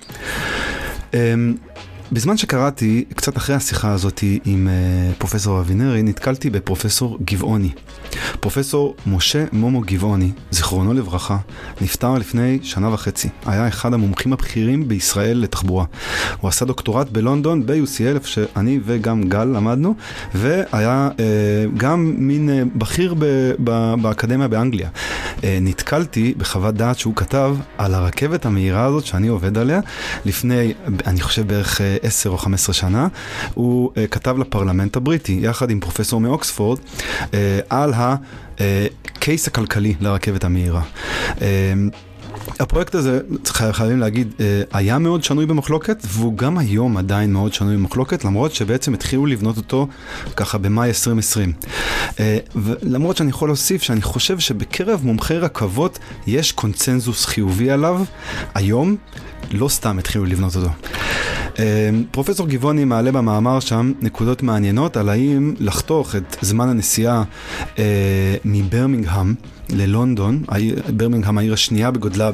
בזמן 2.14 2.38
שקראתי, 2.38 3.06
קצת 3.16 3.38
אחרי 3.38 3.56
השיחה 3.56 3.92
הזאת 3.92 4.24
עם 4.46 4.68
uh, 4.68 5.16
פרופסור 5.20 5.60
אבינרי, 5.60 6.04
נתקלתי 6.04 6.50
בפרופסור 6.50 7.18
גבעוני. 7.26 7.70
פרופסור 8.40 8.96
משה 9.08 9.46
מומו 9.52 9.82
גבעוני, 9.82 10.32
זיכרונו 10.52 10.94
לברכה, 10.94 11.38
נפטר 11.82 12.14
לפני 12.14 12.60
שנה 12.64 12.94
וחצי. 12.94 13.30
היה 13.46 13.68
אחד 13.68 13.94
המומחים 13.94 14.34
הבכירים 14.34 14.88
בישראל 14.88 15.38
לתחבורה. 15.38 15.86
הוא 16.42 16.50
עשה 16.50 16.66
דוקטורט 16.66 17.10
בלונדון, 17.10 17.66
ב-UCL, 17.66 18.16
איפה 18.16 18.28
שאני 18.28 18.80
וגם 18.86 19.24
גל 19.24 19.44
למדנו, 19.44 19.96
והיה 20.34 21.10
uh, 21.18 21.22
גם 21.78 22.14
מין 22.18 22.50
uh, 22.50 22.78
בכיר 22.78 23.14
ב- 23.20 23.52
ב- 23.64 23.96
באקדמיה 24.02 24.48
באנגליה. 24.48 24.90
Uh, 25.38 25.44
נתקלתי 25.62 26.34
בחוות 26.38 26.76
דעת 26.76 27.00
שהוא 27.00 27.16
כתב 27.16 27.56
על 27.78 27.94
הרכבת 27.94 28.46
המהירה 28.46 28.86
הזאת 28.86 29.06
שאני 29.06 29.28
עובד 29.28 29.58
עליה, 29.58 29.80
לפני, 30.26 30.74
אני 31.08 31.22
חושב 31.22 31.48
בערך... 31.48 31.82
Uh, 32.02 32.08
10 32.08 32.30
או 32.30 32.38
15 32.38 32.74
שנה, 32.74 33.08
הוא 33.54 33.92
uh, 33.92 34.08
כתב 34.12 34.38
לפרלמנט 34.38 34.96
הבריטי, 34.96 35.40
יחד 35.42 35.70
עם 35.70 35.80
פרופסור 35.80 36.22
מאוקספורד, 36.22 36.80
uh, 36.80 37.34
על 37.70 37.94
הקייס 37.98 39.48
הכלכלי 39.48 39.94
לרכבת 40.02 40.44
המהירה. 40.44 40.82
Uh, 41.36 41.42
הפרויקט 42.60 42.96
הזה, 42.96 43.20
חייבים 43.72 44.00
להגיד, 44.00 44.34
היה 44.74 45.00
מאוד 45.00 45.24
שנוי 45.24 45.46
במחלוקת, 45.46 45.98
והוא 46.08 46.38
גם 46.38 46.58
היום 46.58 46.98
עדיין 46.98 47.34
מאוד 47.34 47.54
שנוי 47.54 47.78
במחלוקת, 47.78 48.26
למרות 48.26 48.56
שבעצם 48.56 48.94
התחילו 48.94 49.26
לבנות 49.26 49.58
אותו 49.58 49.88
ככה 50.36 50.58
במאי 50.58 50.88
2020. 50.88 51.54
למרות 52.82 53.18
שאני 53.18 53.30
יכול 53.30 53.50
להוסיף 53.50 53.82
שאני 53.82 54.02
חושב 54.02 54.40
שבקרב 54.40 55.02
מומחי 55.04 55.38
רכבות 55.38 56.00
יש 56.28 56.52
קונצנזוס 56.52 57.26
חיובי 57.26 57.72
עליו 57.72 58.04
היום. 58.54 58.96
לא 59.52 59.70
סתם 59.70 60.00
התחילו 60.00 60.26
לבנות 60.26 60.56
אותו. 60.56 60.70
Uh, 61.56 61.60
פרופסור 62.12 62.48
גבעוני 62.48 62.86
מעלה 62.86 63.12
במאמר 63.12 63.60
שם 63.60 63.92
נקודות 64.02 64.44
מעניינות 64.44 64.98
על 64.98 65.10
האם 65.10 65.54
לחתוך 65.60 66.16
את 66.16 66.38
זמן 66.42 66.70
הנסיעה 66.70 67.24
מברמינגהם 68.46 69.36
ללונדון, 69.70 70.44
ברמינגהם 70.96 71.38
העיר 71.38 71.54
השנייה 71.54 71.92
בגודלה 71.92 72.32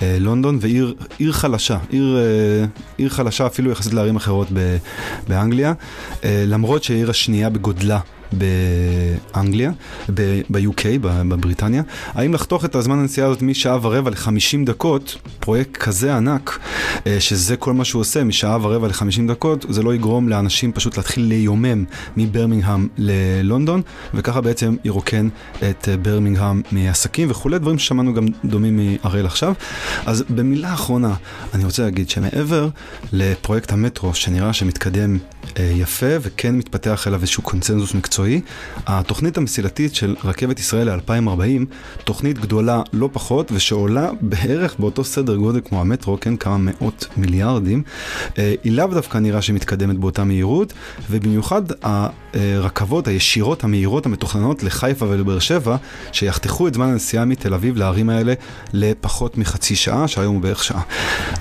בלונדון, 0.00 0.58
ועיר 0.60 1.32
חלשה, 1.32 1.78
עיר, 1.90 2.18
עיר 2.96 3.08
חלשה 3.08 3.46
אפילו 3.46 3.70
יחסית 3.70 3.94
לערים 3.94 4.16
אחרות 4.16 4.48
באנגליה, 5.28 5.72
למרות 6.24 6.84
שהיא 6.84 6.96
העיר 6.96 7.10
השנייה 7.10 7.50
בגודלה 7.50 8.00
באנגליה, 8.32 9.72
ב-UK, 10.08 10.84
בבריטניה, 11.02 11.82
האם 12.06 12.34
לחתוך 12.34 12.64
את 12.64 12.74
הזמן 12.74 12.98
הנסיעה 12.98 13.26
הזאת 13.26 13.42
משעה 13.42 13.78
ורבע 13.82 14.10
ל-50 14.10 14.66
דקות, 14.66 15.16
פרויקט 15.40 15.76
כזה 15.76 16.16
ענק, 16.16 16.58
אה, 17.06 17.20
שזה 17.20 17.56
כל 17.56 17.72
מה 17.72 17.84
שהוא 17.84 18.00
עושה, 18.00 18.24
משעה 18.24 18.58
ורבע 18.62 18.88
ל-50 18.88 19.28
דקות, 19.28 19.66
זה 19.68 19.82
לא 19.82 19.94
יגרום 19.94 20.28
לאנשים 20.28 20.72
פשוט 20.72 20.96
להתחיל 20.96 21.24
ליומם 21.24 21.84
מברמינגהם 22.16 22.88
ללונדון, 22.98 23.82
וככה 24.14 24.40
בעצם 24.40 24.76
ירוקן 24.84 25.28
את 25.70 25.88
אה, 25.88 25.96
ברמינגהם 25.96 26.62
מעסקים 26.72 27.30
וכולי, 27.30 27.58
דברים 27.58 27.78
ששמענו 27.78 28.14
גם 28.14 28.26
דומים 28.44 28.76
מהראל 28.76 29.26
עכשיו. 29.26 29.54
אז 30.06 30.24
במילה 30.28 30.74
אחרונה, 30.74 31.14
אני 31.54 31.64
רוצה 31.64 31.82
להגיד 31.82 32.10
שמעבר 32.10 32.68
לפרויקט 33.12 33.72
המטרו, 33.72 34.14
שנראה 34.14 34.52
שמתקדם 34.52 35.18
אה, 35.58 35.72
יפה 35.74 36.06
וכן 36.20 36.54
מתפתח 36.54 37.08
אליו 37.08 37.20
איזשהו 37.20 37.42
קונצנזוס 37.42 37.94
מקצועי. 37.94 38.17
התוכנית 38.86 39.36
המסילתית 39.36 39.94
של 39.94 40.16
רכבת 40.24 40.58
ישראל 40.58 40.90
ל-2040, 40.90 41.64
תוכנית 42.04 42.38
גדולה 42.38 42.82
לא 42.92 43.08
פחות 43.12 43.52
ושעולה 43.52 44.10
בערך 44.20 44.76
באותו 44.78 45.04
סדר 45.04 45.36
גודל 45.36 45.60
כמו 45.64 45.80
המטרו, 45.80 46.18
כן, 46.20 46.36
כמה 46.36 46.56
מאות 46.58 47.06
מיליארדים, 47.16 47.82
אה, 48.38 48.54
היא 48.64 48.72
לאו 48.72 48.86
דווקא 48.86 49.18
נראה 49.18 49.42
שמתקדמת 49.42 49.98
באותה 49.98 50.24
מהירות, 50.24 50.72
ובמיוחד 51.10 51.62
הרכבות 52.56 53.08
הישירות 53.08 53.64
המהירות 53.64 54.06
המתוכננות 54.06 54.62
לחיפה 54.62 55.06
ולבאר 55.08 55.38
שבע, 55.38 55.76
שיחתכו 56.12 56.68
את 56.68 56.74
זמן 56.74 56.88
הנסיעה 56.88 57.24
מתל 57.24 57.54
אביב 57.54 57.76
לערים 57.76 58.10
האלה 58.10 58.32
לפחות 58.72 59.38
מחצי 59.38 59.76
שעה, 59.76 60.08
שהיום 60.08 60.34
הוא 60.34 60.42
בערך 60.42 60.64
שעה. 60.64 60.82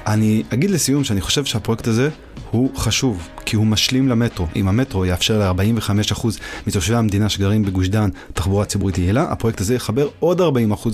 אני 0.08 0.44
אגיד 0.54 0.70
לסיום 0.70 1.04
שאני 1.04 1.22
חושב 1.22 1.46
שהפרויקט 1.46 1.88
הזה 1.88 2.10
הוא 2.52 2.76
חשוב, 2.76 3.28
כי 3.46 3.56
הוא 3.56 3.66
משלים 3.66 4.08
למטרו. 4.08 4.48
אם 4.56 4.68
המטרו 4.68 5.06
יאפשר 5.06 5.54
ל-45% 5.54 6.28
מתושבי 6.68 6.96
המדינה 6.96 7.30
שגרים 7.30 7.66
בגוש 7.66 7.88
דן 7.88 8.10
תחבורה 8.34 8.66
ציבורית 8.66 8.98
יעילה, 8.98 9.24
הפרויקט 9.32 9.62
הזה 9.62 9.76
יחבר 9.76 10.08
עוד 10.20 10.42
40% 10.42 10.44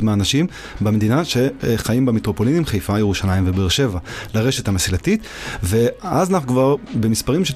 מהאנשים 0.01 0.47
במדינה 0.81 1.21
שחיים 1.25 2.05
במטרופולינים 2.05 2.65
חיפה, 2.65 2.99
ירושלים 2.99 3.43
ובאר 3.47 3.69
שבע 3.69 3.99
לרשת 4.33 4.67
המסילתית, 4.67 5.21
ואז 5.63 6.31
אנחנו 6.31 6.47
כבר 6.47 6.75
במספרים 6.95 7.45
של 7.45 7.53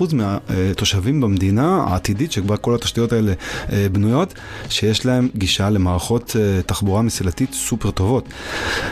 90-95% 0.00 0.14
מהתושבים 0.14 1.20
במדינה 1.20 1.59
העתידית, 1.64 2.32
שכבר 2.32 2.56
כל 2.56 2.74
התשתיות 2.74 3.12
האלה 3.12 3.32
אה, 3.72 3.86
בנויות, 3.92 4.34
שיש 4.68 5.06
להם 5.06 5.28
גישה 5.36 5.70
למערכות 5.70 6.36
אה, 6.38 6.62
תחבורה 6.62 7.02
מסילתית 7.02 7.52
סופר 7.52 7.90
טובות. 7.90 8.28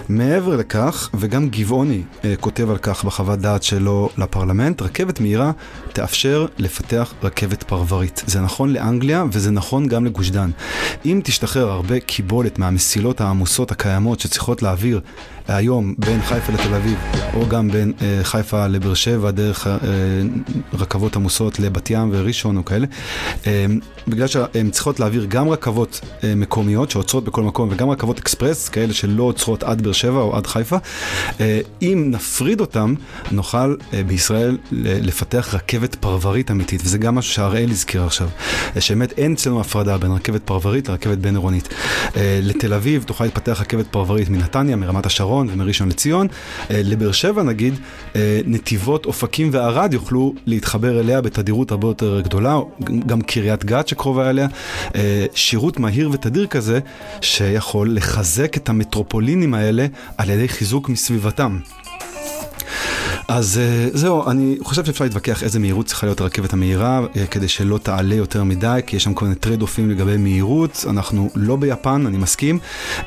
מעבר 0.09 0.57
לכך, 0.57 1.11
וגם 1.15 1.49
גבעוני 1.49 2.03
אה, 2.25 2.35
כותב 2.41 2.71
על 2.71 2.79
כך 2.79 3.05
בחוות 3.05 3.39
דעת 3.39 3.63
שלו 3.63 4.09
לפרלמנט, 4.19 4.83
רכבת 4.83 5.21
מהירה 5.21 5.53
תאפשר 5.93 6.47
לפתח 6.59 7.15
רכבת 7.23 7.63
פרברית. 7.63 8.23
זה 8.27 8.41
נכון 8.41 8.73
לאנגליה 8.73 9.25
וזה 9.33 9.51
נכון 9.51 9.87
גם 9.87 10.05
לגוש 10.05 10.31
דן. 10.31 10.51
אם 11.07 11.21
תשתחרר 11.25 11.71
הרבה 11.71 12.01
קיבולת 12.01 12.59
מהמסילות 12.59 13.21
העמוסות 13.21 13.71
הקיימות 13.71 14.21
שצריכות 14.21 14.63
להעביר 14.63 15.01
היום 15.49 15.95
בין 15.99 16.23
חיפה 16.23 16.53
לתל 16.53 16.75
אביב, 16.75 16.99
או 17.35 17.49
גם 17.49 17.71
בין 17.71 17.93
אה, 18.03 18.21
חיפה 18.23 18.67
לבאר 18.67 18.95
שבע, 18.95 19.31
דרך 19.31 19.67
אה, 19.67 19.73
רכבות 20.73 21.17
עמוסות 21.17 21.61
לבת 21.61 21.91
ים 21.91 22.09
וראשון 22.13 22.57
או 22.57 22.65
כאלה, 22.65 22.87
אה, 23.47 23.67
בגלל 24.09 24.27
שהן 24.27 24.71
צריכות 24.71 25.01
להעביר 25.01 25.25
גם 25.29 25.49
רכבות 25.49 26.01
אה, 26.25 26.35
מקומיות 26.35 26.91
שעוצרות 26.91 27.25
בכל 27.25 27.43
מקום, 27.43 27.69
וגם 27.73 27.91
רכבות 27.91 28.19
אקספרס, 28.19 28.69
כאלה 28.69 28.93
שלא 28.93 29.23
עוצרות 29.23 29.63
עד 29.63 29.83
באר 29.83 29.93
שבע 29.93 30.21
או 30.21 30.37
עד 30.37 30.47
חיפה, 30.47 30.77
אה, 31.41 31.61
אם 31.83 32.05
נפריד 32.11 32.61
אותם, 32.61 32.95
נוכל 33.31 33.77
אה, 33.95 34.03
בישראל 34.07 34.59
לפתח 34.73 35.55
רכבת 35.55 35.95
פרברית 35.95 36.51
אמיתית, 36.51 36.81
וזה 36.85 36.99
גם 36.99 37.15
משהו 37.15 37.33
שהראל 37.33 37.71
הזכיר 37.71 38.05
עכשיו, 38.05 38.29
אה, 38.77 38.81
שבאמת 38.81 39.13
אין 39.19 39.33
אצלנו 39.33 39.61
הפרדה 39.61 39.99
בין 39.99 40.11
רכבת 40.11 40.43
פרברית 40.45 40.89
לרכבת 40.89 41.19
בין 41.19 41.35
עירונית. 41.35 41.69
אה, 42.17 42.41
לתל 42.43 42.75
אביב 42.75 43.03
תוכל 43.03 43.25
להתפתח 43.25 43.61
רכבת 43.61 43.87
פרברית 43.87 44.29
מנתניה, 44.29 44.77
מרמת 44.77 45.07
השרון. 45.07 45.38
השרון 45.39 45.49
ומראשון 45.51 45.89
לציון. 45.89 46.27
אה, 46.71 46.81
לבאר 46.85 47.13
שבע 47.13 47.43
נגיד, 47.43 47.75
אה, 48.17 48.41
נתיבות, 48.47 49.07
אופקים 49.07 49.49
וערד 49.53 49.95
יוכלו 49.95 50.35
להתחבר 50.47 51.01
אליה 51.01 51.21
בתדירות 51.21 51.71
הרבה 51.71 51.89
יותר 51.89 52.21
גדולה, 52.21 52.59
גם 53.07 53.21
קריית 53.21 53.65
גת 53.65 53.89
שקרובה 53.89 54.31
אליה. 54.31 54.49
אה, 54.95 55.27
שירות 55.35 55.79
מהיר 55.79 56.11
ותדיר 56.13 56.47
כזה, 56.47 56.81
שיכול 57.21 57.95
לחזק 57.95 58.57
את 58.57 58.69
המטרופולינים 58.69 59.55
האלה 59.55 59.87
על 60.19 60.31
ידי 60.31 60.49
חיזוק 60.49 60.89
מסביבתם. 60.89 61.59
אז 63.29 63.59
אה, 63.59 63.89
זהו, 63.93 64.31
אני 64.31 64.57
חושב 64.63 64.85
שאפשר 64.85 65.05
להתווכח 65.05 65.43
איזה 65.43 65.59
מהירות 65.59 65.87
צריכה 65.87 66.07
להיות 66.07 66.21
הרכבת 66.21 66.53
המהירה, 66.53 67.01
אה, 67.17 67.27
כדי 67.27 67.49
שלא 67.49 67.79
תעלה 67.79 68.15
יותר 68.15 68.45
מדי, 68.45 68.81
כי 68.87 68.97
יש 68.97 69.05
שם 69.05 69.15
כל 69.15 69.25
מיני 69.25 69.37
trade-off 69.37 69.63
ים 69.63 69.91
לגבי 69.91 70.17
מהירות, 70.17 70.85
אנחנו 70.91 71.31
לא 71.35 71.57
ביפן, 71.57 72.07
אני 72.07 72.17
מסכים. 72.17 72.59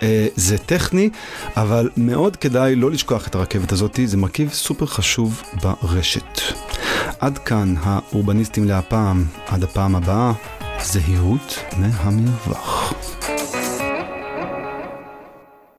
אה, 0.04 0.28
זה 0.36 0.58
טכני, 0.58 1.10
אבל 1.58 1.90
מאוד 1.98 2.36
כדאי 2.36 2.76
לא 2.76 2.92
לשכוח 2.92 3.28
את 3.28 3.36
הרכבת 3.36 3.72
הזאת, 3.72 4.00
זה 4.06 4.18
מרכיב 4.18 4.50
סופר 4.54 4.86
חשוב 4.86 5.42
ברשת. 5.64 6.42
עד 7.20 7.38
כאן 7.38 7.76
האורבניסטים 7.84 8.68
להפעם, 8.68 9.26
עד 9.48 9.64
הפעם 9.64 9.96
הבאה, 9.96 10.32
זהירות 10.84 11.60
מהמרווח. 11.78 12.94